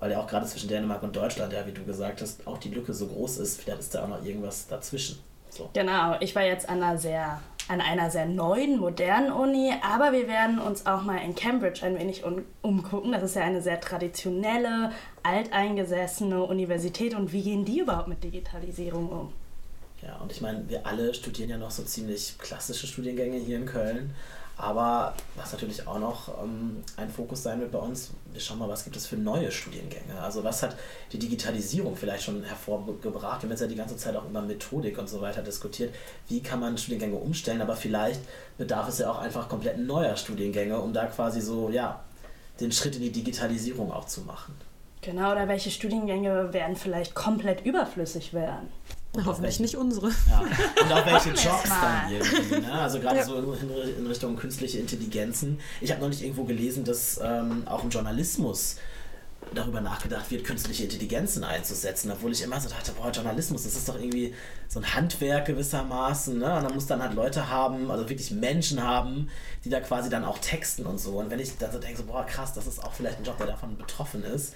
Weil 0.00 0.12
ja 0.12 0.20
auch 0.20 0.28
gerade 0.28 0.46
zwischen 0.46 0.68
Dänemark 0.68 1.02
und 1.02 1.16
Deutschland, 1.16 1.52
ja, 1.52 1.66
wie 1.66 1.72
du 1.72 1.84
gesagt 1.84 2.20
hast, 2.20 2.46
auch 2.46 2.58
die 2.58 2.68
Lücke 2.68 2.94
so 2.94 3.06
groß 3.06 3.38
ist, 3.38 3.60
vielleicht 3.60 3.80
ist 3.80 3.94
da 3.94 4.04
auch 4.04 4.08
noch 4.08 4.24
irgendwas 4.24 4.68
dazwischen. 4.68 5.18
So. 5.50 5.70
Genau, 5.72 6.16
ich 6.20 6.34
war 6.36 6.42
jetzt 6.42 6.68
an 6.68 6.82
einer 6.82 6.98
sehr 6.98 7.40
an 7.68 7.80
einer 7.80 8.10
sehr 8.10 8.26
neuen, 8.26 8.78
modernen 8.78 9.30
Uni, 9.30 9.72
aber 9.82 10.12
wir 10.12 10.26
werden 10.26 10.58
uns 10.58 10.86
auch 10.86 11.02
mal 11.02 11.18
in 11.18 11.34
Cambridge 11.34 11.84
ein 11.84 11.98
wenig 11.98 12.24
um, 12.24 12.44
umgucken. 12.62 13.12
Das 13.12 13.22
ist 13.22 13.36
ja 13.36 13.42
eine 13.42 13.62
sehr 13.62 13.80
traditionelle, 13.80 14.92
alteingesessene 15.22 16.42
Universität 16.42 17.14
und 17.14 17.32
wie 17.32 17.42
gehen 17.42 17.64
die 17.64 17.80
überhaupt 17.80 18.08
mit 18.08 18.24
Digitalisierung 18.24 19.08
um? 19.10 19.32
Ja, 20.02 20.16
und 20.16 20.32
ich 20.32 20.40
meine, 20.40 20.68
wir 20.68 20.86
alle 20.86 21.12
studieren 21.12 21.50
ja 21.50 21.58
noch 21.58 21.70
so 21.70 21.82
ziemlich 21.82 22.36
klassische 22.38 22.86
Studiengänge 22.86 23.38
hier 23.38 23.56
in 23.56 23.66
Köln. 23.66 24.14
Aber 24.58 25.14
was 25.36 25.52
natürlich 25.52 25.86
auch 25.86 26.00
noch 26.00 26.42
ähm, 26.42 26.82
ein 26.96 27.08
Fokus 27.08 27.44
sein 27.44 27.60
wird 27.60 27.70
bei 27.70 27.78
uns, 27.78 28.10
wir 28.32 28.40
schauen 28.40 28.58
mal, 28.58 28.68
was 28.68 28.82
gibt 28.82 28.96
es 28.96 29.06
für 29.06 29.16
neue 29.16 29.52
Studiengänge. 29.52 30.20
Also 30.20 30.42
was 30.42 30.64
hat 30.64 30.76
die 31.12 31.18
Digitalisierung 31.20 31.94
vielleicht 31.94 32.24
schon 32.24 32.42
hervorgebracht? 32.42 33.40
Wir 33.40 33.46
haben 33.46 33.50
jetzt 33.50 33.60
ja 33.60 33.68
die 33.68 33.76
ganze 33.76 33.96
Zeit 33.96 34.16
auch 34.16 34.24
über 34.24 34.42
Methodik 34.42 34.98
und 34.98 35.08
so 35.08 35.20
weiter 35.20 35.42
diskutiert. 35.42 35.94
Wie 36.26 36.42
kann 36.42 36.58
man 36.58 36.76
Studiengänge 36.76 37.14
umstellen? 37.14 37.62
Aber 37.62 37.76
vielleicht 37.76 38.20
bedarf 38.58 38.88
es 38.88 38.98
ja 38.98 39.08
auch 39.08 39.18
einfach 39.18 39.48
komplett 39.48 39.78
neuer 39.78 40.16
Studiengänge, 40.16 40.80
um 40.80 40.92
da 40.92 41.06
quasi 41.06 41.40
so, 41.40 41.70
ja, 41.70 42.02
den 42.60 42.72
Schritt 42.72 42.96
in 42.96 43.02
die 43.02 43.12
Digitalisierung 43.12 43.92
auch 43.92 44.06
zu 44.06 44.22
machen. 44.22 44.56
Genau, 45.02 45.30
oder 45.30 45.46
welche 45.46 45.70
Studiengänge 45.70 46.52
werden 46.52 46.74
vielleicht 46.74 47.14
komplett 47.14 47.64
überflüssig 47.64 48.34
werden? 48.34 48.72
Na, 49.16 49.24
hoffentlich 49.24 49.58
nicht 49.60 49.74
unsere. 49.76 50.08
Ja. 50.08 50.40
Und 50.82 50.92
auch 50.92 51.06
welche 51.06 51.30
Jobs 51.46 51.68
dann 51.68 52.12
irgendwie. 52.12 52.60
Ne? 52.60 52.72
Also 52.72 53.00
gerade 53.00 53.16
Ja. 53.18 53.24
so 53.24 53.36
in, 53.36 53.70
in 53.98 54.06
Richtung 54.06 54.36
künstliche 54.36 54.78
Intelligenzen. 54.78 55.58
Ich 55.80 55.90
habe 55.90 56.00
noch 56.02 56.08
nicht 56.08 56.22
irgendwo 56.22 56.44
gelesen, 56.44 56.84
dass 56.84 57.18
ähm, 57.22 57.62
auch 57.66 57.82
im 57.84 57.90
Journalismus 57.90 58.76
darüber 59.54 59.80
nachgedacht 59.80 60.30
wird, 60.30 60.44
künstliche 60.44 60.82
Intelligenzen 60.84 61.42
einzusetzen, 61.42 62.10
obwohl 62.10 62.32
ich 62.32 62.42
immer 62.42 62.60
so 62.60 62.68
dachte, 62.68 62.92
boah, 62.92 63.10
Journalismus, 63.10 63.62
das 63.62 63.76
ist 63.76 63.88
doch 63.88 63.94
irgendwie 63.98 64.34
so 64.68 64.78
ein 64.80 64.94
Handwerk 64.94 65.46
gewissermaßen, 65.46 66.36
ne? 66.38 66.56
Und 66.56 66.64
man 66.64 66.74
muss 66.74 66.86
dann 66.86 67.00
halt 67.02 67.14
Leute 67.14 67.48
haben, 67.48 67.90
also 67.90 68.06
wirklich 68.10 68.30
Menschen 68.30 68.82
haben, 68.82 69.30
die 69.64 69.70
da 69.70 69.80
quasi 69.80 70.10
dann 70.10 70.24
auch 70.24 70.38
texten 70.38 70.84
und 70.84 70.98
so. 70.98 71.12
Und 71.12 71.30
wenn 71.30 71.38
ich 71.40 71.56
dann 71.56 71.72
so 71.72 71.78
denke, 71.78 71.96
so, 71.98 72.04
boah, 72.04 72.26
krass, 72.26 72.52
das 72.52 72.66
ist 72.66 72.84
auch 72.84 72.92
vielleicht 72.92 73.18
ein 73.18 73.24
Job, 73.24 73.38
der 73.38 73.46
davon 73.46 73.78
betroffen 73.78 74.22
ist, 74.22 74.52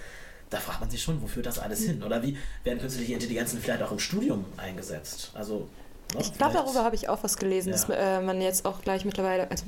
da 0.53 0.59
fragt 0.61 0.81
man 0.81 0.91
sich 0.91 1.03
schon, 1.03 1.21
wo 1.23 1.27
führt 1.27 1.47
das 1.47 1.59
alles 1.59 1.81
hin? 1.85 2.03
Oder 2.03 2.23
wie 2.23 2.37
werden 2.65 2.79
künstliche 2.79 3.15
Intelligenzen 3.15 3.61
vielleicht 3.61 3.83
auch 3.83 3.93
im 3.93 3.99
Studium 3.99 4.45
eingesetzt? 4.57 5.31
Also, 5.35 5.69
ne, 6.15 6.21
Ich 6.21 6.37
glaube, 6.37 6.55
darüber 6.55 6.85
habe 6.85 6.95
ich 6.95 7.09
auch 7.09 7.23
was 7.23 7.37
gelesen, 7.37 7.71
Ja. 7.71 7.77
dass 7.77 7.89
äh, 7.89 8.21
man 8.21 8.41
jetzt 8.41 8.65
auch 8.65 8.83
gleich 8.83 9.05
mittlerweile, 9.05 9.51
also 9.51 9.65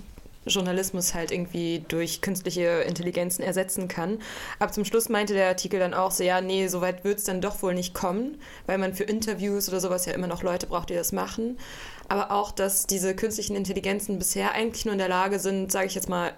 Journalismus 0.46 1.14
halt 1.14 1.30
irgendwie 1.32 1.82
durch 1.88 2.20
künstliche 2.20 2.82
Intelligenzen 2.86 3.42
ersetzen 3.42 3.88
kann. 3.88 4.18
Aber 4.58 4.70
zum 4.72 4.84
Schluss 4.84 5.08
meinte 5.08 5.32
der 5.32 5.48
Artikel 5.48 5.80
dann 5.80 5.94
auch 5.94 6.10
so, 6.10 6.22
ja, 6.22 6.42
nee, 6.42 6.68
so 6.68 6.82
weit 6.82 7.02
wird 7.02 7.18
es 7.18 7.24
dann 7.24 7.40
doch 7.40 7.62
wohl 7.62 7.72
nicht 7.74 7.94
kommen, 7.94 8.36
weil 8.66 8.76
man 8.76 8.92
für 8.94 9.04
Interviews 9.04 9.70
oder 9.70 9.80
sowas 9.80 10.04
ja 10.04 10.12
immer 10.12 10.26
noch 10.26 10.42
Leute 10.42 10.66
braucht, 10.66 10.90
die 10.90 10.94
das 10.94 11.12
machen. 11.12 11.56
Aber 12.08 12.30
auch, 12.30 12.52
dass 12.52 12.86
diese 12.86 13.16
künstlichen 13.16 13.56
Intelligenzen 13.56 14.18
bisher 14.18 14.52
eigentlich 14.52 14.84
nur 14.84 14.92
in 14.92 14.98
der 14.98 15.08
Lage 15.08 15.38
sind, 15.38 15.72
sage 15.72 15.86
ich 15.86 15.94
jetzt 15.94 16.10
mal, 16.10 16.32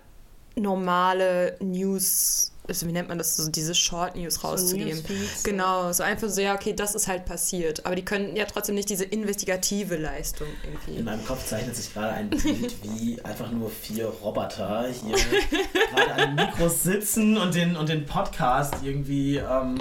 normale 0.56 1.56
News, 1.60 2.50
also 2.66 2.86
wie 2.86 2.92
nennt 2.92 3.08
man 3.08 3.18
das, 3.18 3.36
so 3.36 3.50
diese 3.50 3.74
Short 3.74 4.16
News 4.16 4.42
rauszugeben. 4.42 4.96
Newsfeeds. 4.96 5.44
genau, 5.44 5.92
so 5.92 6.02
einfach 6.02 6.28
so, 6.28 6.40
ja, 6.40 6.54
okay, 6.54 6.72
das 6.72 6.94
ist 6.94 7.06
halt 7.06 7.24
passiert. 7.24 7.84
Aber 7.86 7.94
die 7.94 8.04
können 8.04 8.34
ja 8.34 8.44
trotzdem 8.46 8.74
nicht 8.74 8.88
diese 8.88 9.04
investigative 9.04 9.96
Leistung 9.96 10.48
irgendwie. 10.64 10.98
In 10.98 11.04
meinem 11.04 11.24
Kopf 11.24 11.46
zeichnet 11.46 11.76
sich 11.76 11.92
gerade 11.92 12.14
ein 12.14 12.30
Bild, 12.30 12.74
wie 12.82 13.22
einfach 13.22 13.50
nur 13.52 13.70
vier 13.70 14.06
Roboter 14.06 14.86
hier 14.88 15.16
gerade 15.94 16.12
an 16.14 16.36
den 16.36 16.46
Mikros 16.46 16.82
sitzen 16.82 17.36
und 17.36 17.54
den, 17.54 17.76
und 17.76 17.88
den 17.88 18.06
Podcast 18.06 18.74
irgendwie 18.82 19.36
ähm, 19.36 19.78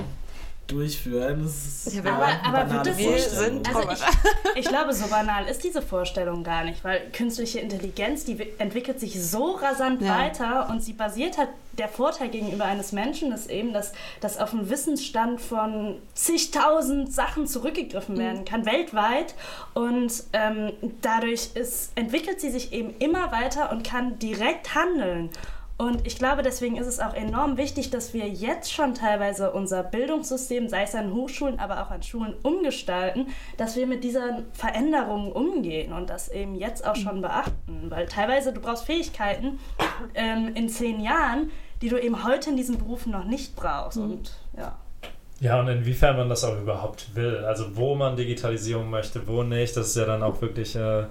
durchführen. 0.68 1.44
Das 1.44 1.88
ist 1.88 1.96
ja, 1.96 2.02
aber, 2.04 2.28
aber 2.44 2.74
wird 2.74 2.88
das 2.88 2.98
wir 2.98 3.20
sind 3.20 3.68
also 3.76 3.90
ich, 3.92 4.00
ich, 4.56 4.68
glaube, 4.68 4.94
so 4.94 5.08
banal 5.08 5.48
ist 5.48 5.64
diese 5.64 5.82
Vorstellung 5.82 6.44
gar 6.44 6.64
nicht, 6.64 6.84
weil 6.84 7.10
künstliche 7.12 7.60
Intelligenz, 7.60 8.26
die 8.26 8.38
entwickelt 8.58 9.00
sich 9.00 9.24
so 9.24 9.52
rasant 9.52 10.02
ja. 10.02 10.18
weiter 10.18 10.70
und 10.70 10.84
sie 10.84 10.94
basiert 10.94 11.38
halt, 11.38 11.50
der 11.78 11.90
Vorteil 11.90 12.30
gegenüber 12.30 12.66
eines 12.66 12.94
Menschen 12.94 13.32
ist 13.34 13.50
eben, 13.50 13.74
dass, 13.74 13.92
dass 14.22 14.38
auf 14.38 14.54
einen 14.54 14.70
Wissensstand 14.70 15.42
von 15.42 15.98
zigtausend 16.14 17.14
Sachen 17.14 17.48
zurückgegriffen 17.48 18.18
werden 18.18 18.42
mhm. 18.42 18.46
kann, 18.46 18.66
weltweit. 18.66 19.36
Und 19.74 20.24
ähm, 20.34 20.72
dadurch 21.02 21.50
ist, 21.56 21.92
entwickelt 21.96 22.40
sie 22.40 22.50
sich 22.50 22.72
eben 22.72 22.96
immer 23.00 23.32
weiter 23.32 23.72
und 23.72 23.84
kann 23.84 24.18
direkt 24.20 24.74
handeln. 24.74 25.30
Und 25.78 26.08
ich 26.08 26.18
glaube, 26.18 26.42
deswegen 26.42 26.78
ist 26.78 26.88
es 26.88 27.02
auch 27.02 27.14
enorm 27.14 27.58
wichtig, 27.58 27.90
dass 27.90 28.14
wir 28.14 28.30
jetzt 28.30 28.72
schon 28.72 28.94
teilweise 28.94 29.52
unser 29.52 29.84
Bildungssystem, 29.84 30.70
sei 30.70 30.84
es 30.84 30.96
an 30.96 31.14
Hochschulen, 31.14 31.60
aber 31.60 31.84
auch 31.84 31.92
an 31.92 32.02
Schulen, 32.02 32.34
umgestalten, 32.44 33.28
dass 33.58 33.76
wir 33.76 33.86
mit 33.86 34.06
dieser 34.06 34.44
Veränderung 34.54 35.34
umgehen 35.34 35.92
und 35.92 36.10
das 36.10 36.30
eben 36.30 36.56
jetzt 36.56 36.88
auch 36.88 36.96
schon 36.96 37.22
beachten. 37.22 37.88
Weil 37.90 38.06
teilweise 38.06 38.54
du 38.54 38.62
brauchst 38.62 38.86
Fähigkeiten 38.86 39.60
ähm, 40.14 40.52
in 40.56 40.70
zehn 40.70 41.02
Jahren, 41.02 41.52
die 41.82 41.90
du 41.90 41.98
eben 41.98 42.24
heute 42.24 42.52
in 42.52 42.58
diesen 42.58 42.78
Berufen 42.78 43.12
noch 43.12 43.26
nicht 43.26 43.58
brauchst. 43.58 43.98
Mhm. 43.98 44.12
Und 44.12 44.32
ja. 44.58 44.78
Ja, 45.42 45.60
und 45.60 45.68
inwiefern 45.68 46.16
man 46.16 46.30
das 46.30 46.46
auch 46.46 46.58
überhaupt 46.58 47.14
will. 47.16 47.40
Also 47.40 47.76
wo 47.76 47.96
man 47.96 48.16
Digitalisierung 48.16 48.90
möchte, 48.90 49.28
wo 49.28 49.44
nicht, 49.44 49.76
das 49.76 49.88
ist 49.90 49.98
ja 49.98 50.06
dann 50.06 50.24
auch 50.24 50.42
wirklich 50.42 50.78
äh, 50.78 51.04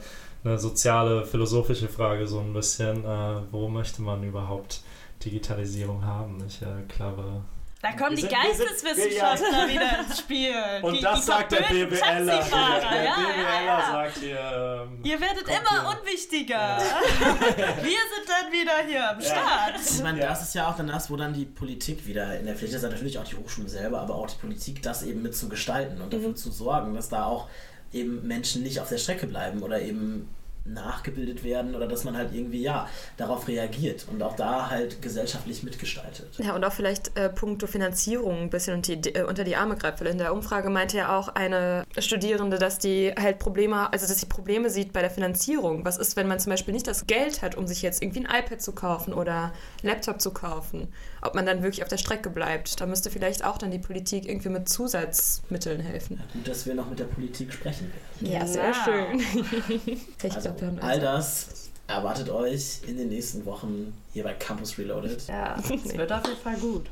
eine 0.45 0.59
soziale, 0.59 1.25
philosophische 1.25 1.89
Frage 1.89 2.27
so 2.27 2.41
ein 2.41 2.53
bisschen. 2.53 3.05
Äh, 3.05 3.41
wo 3.51 3.69
möchte 3.69 4.03
man 4.03 4.23
überhaupt 4.23 4.81
Digitalisierung 5.25 6.05
haben? 6.05 6.45
Ich 6.47 6.61
äh, 6.63 6.83
glaube. 6.89 7.43
Da 7.81 7.93
kommen 7.93 8.17
die 8.17 8.27
Geisteswissenschaftler 8.27 9.69
wieder 9.69 10.01
ins 10.01 10.19
Spiel. 10.19 10.55
Und 10.81 10.95
die, 10.95 11.01
das 11.01 11.21
die 11.21 11.27
sagt 11.27 11.53
der 11.53 11.65
BWLer. 11.65 12.25
Der, 12.25 12.25
der 12.25 13.05
ja, 13.05 13.15
BWLer 13.15 13.45
ja, 13.45 13.65
ja. 13.67 13.93
sagt 13.93 14.19
hier. 14.19 14.87
Ähm, 14.89 15.01
Ihr 15.03 15.21
werdet 15.21 15.43
immer 15.43 15.83
hier. 15.83 16.01
unwichtiger. 16.01 16.79
Wir 17.19 17.99
sind 18.15 18.27
dann 18.27 18.53
wieder 18.53 18.87
hier 18.87 19.11
am 19.11 19.21
Start. 19.21 19.75
Ich 19.79 20.03
meine, 20.03 20.21
das 20.21 20.43
ist 20.43 20.55
ja 20.55 20.71
auch 20.71 20.77
dann 20.77 20.87
das, 20.87 21.11
wo 21.11 21.17
dann 21.17 21.35
die 21.35 21.45
Politik 21.45 22.07
wieder 22.07 22.39
in 22.39 22.47
der 22.47 22.55
Pflicht 22.55 22.73
ist, 22.73 22.83
natürlich 22.83 23.19
auch 23.19 23.25
die 23.25 23.37
Hochschulen 23.37 23.69
selber, 23.69 24.01
aber 24.01 24.15
auch 24.15 24.29
die 24.29 24.39
Politik, 24.39 24.83
das 24.83 25.03
eben 25.03 25.21
mit 25.21 25.37
zu 25.37 25.51
gestalten 25.51 26.01
und 26.01 26.11
dafür 26.11 26.31
mhm. 26.31 26.37
zu 26.37 26.51
sorgen, 26.51 26.95
dass 26.95 27.11
da 27.11 27.27
auch 27.27 27.49
eben 27.95 28.27
Menschen 28.27 28.63
nicht 28.63 28.81
auf 28.81 28.89
der 28.89 28.99
Strecke 28.99 29.27
bleiben 29.27 29.63
oder 29.63 29.81
eben 29.81 30.29
nachgebildet 30.67 31.45
werden 31.45 31.75
oder 31.75 31.87
dass 31.87 32.05
man 32.05 32.17
halt 32.17 32.33
irgendwie 32.33 32.63
ja 32.63 32.89
darauf 33.17 33.49
reagiert 33.49 34.07
und 34.11 34.23
auch 34.23 34.35
da 34.35 34.71
halt 34.71 35.03
gesellschaftlich 35.03 35.63
mitgestaltet. 35.63 36.29
Ja, 36.39 36.55
und 36.55 36.65
auch 36.65 36.73
vielleicht 36.73 37.17
äh, 37.19 37.29
puncto 37.29 37.67
Finanzierung 37.67 38.43
ein 38.43 38.51
bisschen 38.51 38.75
unter 38.75 38.97
die, 38.97 39.15
äh, 39.15 39.25
unter 39.25 39.45
die 39.45 39.57
Arme 39.57 39.77
greift. 39.77 40.01
Weil 40.01 40.09
in 40.09 40.19
der 40.19 40.33
Umfrage 40.33 40.71
meinte 40.71 40.97
ja 40.97 41.19
auch 41.19 41.29
eine 41.29 41.85
Studierende, 41.99 42.59
dass 42.59 42.79
die 42.79 43.13
halt 43.19 43.39
Probleme, 43.39 43.93
also 43.93 44.07
dass 44.07 44.19
sie 44.19 44.27
Probleme 44.27 44.71
sieht 44.71 44.93
bei 44.93 45.03
der 45.03 45.11
Finanzierung. 45.11 45.85
Was 45.85 45.99
ist, 45.99 46.17
wenn 46.17 46.29
man 46.29 46.41
zum 46.41 46.51
Beispiel 46.51 46.73
nicht 46.73 46.87
das 46.87 47.07
Geld 47.07 47.43
hat, 47.43 47.57
um 47.57 47.67
sich 47.67 47.83
jetzt 47.83 48.03
irgendwie 48.03 48.27
ein 48.27 48.45
iPad 48.45 48.63
zu 48.63 48.73
kaufen 48.73 49.13
oder 49.13 49.53
einen 49.83 49.93
Laptop 49.93 50.21
zu 50.21 50.33
kaufen? 50.33 50.89
Ob 51.25 51.35
man 51.35 51.47
dann 51.47 51.63
wirklich 51.63 51.83
auf 51.83 51.89
der 51.89 51.97
Strecke 51.97 52.29
bleibt. 52.29 52.81
Da 52.81 52.87
müsste 52.87 53.11
vielleicht 53.11 53.45
auch 53.45 53.57
dann 53.57 53.71
die 53.71 53.79
Politik 53.79 54.29
irgendwie 54.29 54.51
mit 54.51 54.69
Zusatzmitteln 54.69 55.81
helfen. 55.81 56.19
Ja, 56.19 56.35
gut, 56.35 56.47
dass 56.47 56.67
wir 56.67 56.75
noch 56.75 56.89
mit 56.91 56.99
der 56.99 57.07
Politik 57.07 57.53
sprechen 57.53 57.91
werden. 58.21 58.33
Ja, 58.35 58.47
sehr 58.47 58.69
wow. 58.69 58.77
schön. 58.85 60.01
also, 60.35 60.51
all 60.81 61.01
das 61.01 61.71
erwartet 61.87 62.29
euch 62.31 62.81
in 62.87 62.99
den 62.99 63.09
nächsten 63.09 63.45
Wochen 63.47 63.95
hier 64.13 64.25
bei 64.25 64.35
Campus 64.35 64.79
Reloaded. 64.79 65.27
Ja, 65.27 65.57
es 65.85 65.97
wird 65.97 66.13
auf 66.13 66.27
jeden 66.27 66.41
Fall 66.41 66.57
gut. 66.57 66.87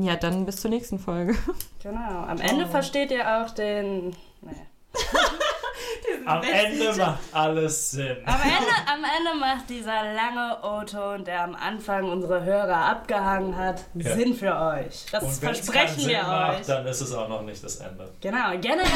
Ja, 0.00 0.16
dann 0.16 0.44
bis 0.44 0.56
zur 0.56 0.70
nächsten 0.70 0.98
Folge. 0.98 1.36
Genau. 1.82 2.24
Am 2.24 2.40
Ende 2.40 2.64
oh. 2.64 2.70
versteht 2.70 3.10
ihr 3.10 3.42
auch 3.42 3.50
den. 3.50 4.16
Am 6.26 6.42
Ende 6.42 6.94
macht 6.96 7.20
alles 7.32 7.90
Sinn. 7.90 8.16
Am 8.24 8.34
Ende, 8.42 8.72
am 8.90 9.04
Ende 9.04 9.34
macht 9.38 9.68
dieser 9.68 10.14
lange 10.14 10.56
O-Ton, 10.62 11.24
der 11.24 11.42
am 11.42 11.54
Anfang 11.54 12.04
unsere 12.04 12.42
Hörer 12.42 12.76
abgehangen 12.76 13.54
hat, 13.56 13.84
ja. 13.94 14.14
Sinn 14.14 14.34
für 14.34 14.58
euch. 14.58 15.04
Das 15.12 15.22
Und 15.22 15.32
versprechen 15.32 15.98
wir 15.98 16.04
Sinn 16.04 16.16
euch. 16.16 16.26
Macht, 16.26 16.68
dann 16.68 16.86
ist 16.86 17.00
es 17.00 17.12
auch 17.12 17.28
noch 17.28 17.42
nicht 17.42 17.62
das 17.62 17.76
Ende. 17.76 18.10
Genau. 18.20 18.50
Generell, 18.60 18.84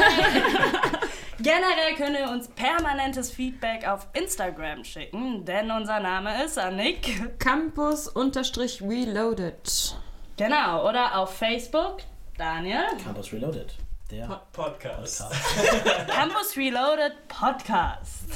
generell 1.39 1.95
könnt 1.97 2.18
ihr 2.18 2.29
uns 2.31 2.49
permanentes 2.49 3.31
Feedback 3.31 3.87
auf 3.87 4.09
Instagram 4.14 4.83
schicken, 4.85 5.45
denn 5.45 5.70
unser 5.70 6.01
Name 6.01 6.43
ist 6.45 6.59
Annick. 6.59 7.39
Campus-Reloaded. 7.39 9.97
Genau. 10.37 10.89
Oder 10.89 11.16
auf 11.18 11.37
Facebook. 11.37 11.99
Daniel. 12.37 12.83
Campus 13.05 13.33
Reloaded. 13.33 13.74
Der 14.11 14.41
Podcast. 14.53 15.19
Podcast. 15.19 16.09
Campus 16.09 16.57
Reloaded 16.57 17.29
Podcast. 17.29 18.31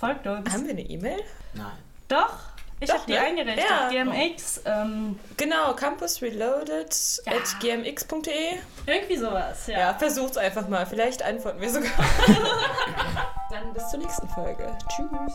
Folgt 0.00 0.26
uns. 0.26 0.50
Haben 0.50 0.64
wir 0.64 0.70
eine 0.70 0.80
E-Mail? 0.80 1.20
Nein. 1.52 1.72
Doch. 2.08 2.32
Ich 2.80 2.90
habe 2.90 3.02
die 3.06 3.12
ne? 3.12 3.20
eingerichtet. 3.20 3.66
Ja. 3.68 3.90
GMX. 3.90 4.62
Ähm, 4.64 5.20
genau, 5.36 5.74
campusreloaded 5.74 7.20
ja. 7.26 7.32
at 7.32 7.60
gmx.de. 7.60 8.58
Irgendwie 8.86 9.16
sowas, 9.16 9.66
ja. 9.66 9.78
Ja, 9.78 9.94
versucht's 9.94 10.38
einfach 10.38 10.68
mal. 10.68 10.86
Vielleicht 10.86 11.22
antworten 11.22 11.60
wir 11.60 11.70
sogar. 11.70 11.90
Dann 13.50 13.74
bis 13.74 13.90
zur 13.90 14.00
nächsten 14.00 14.28
Folge. 14.30 14.74
Tschüss. 14.88 15.34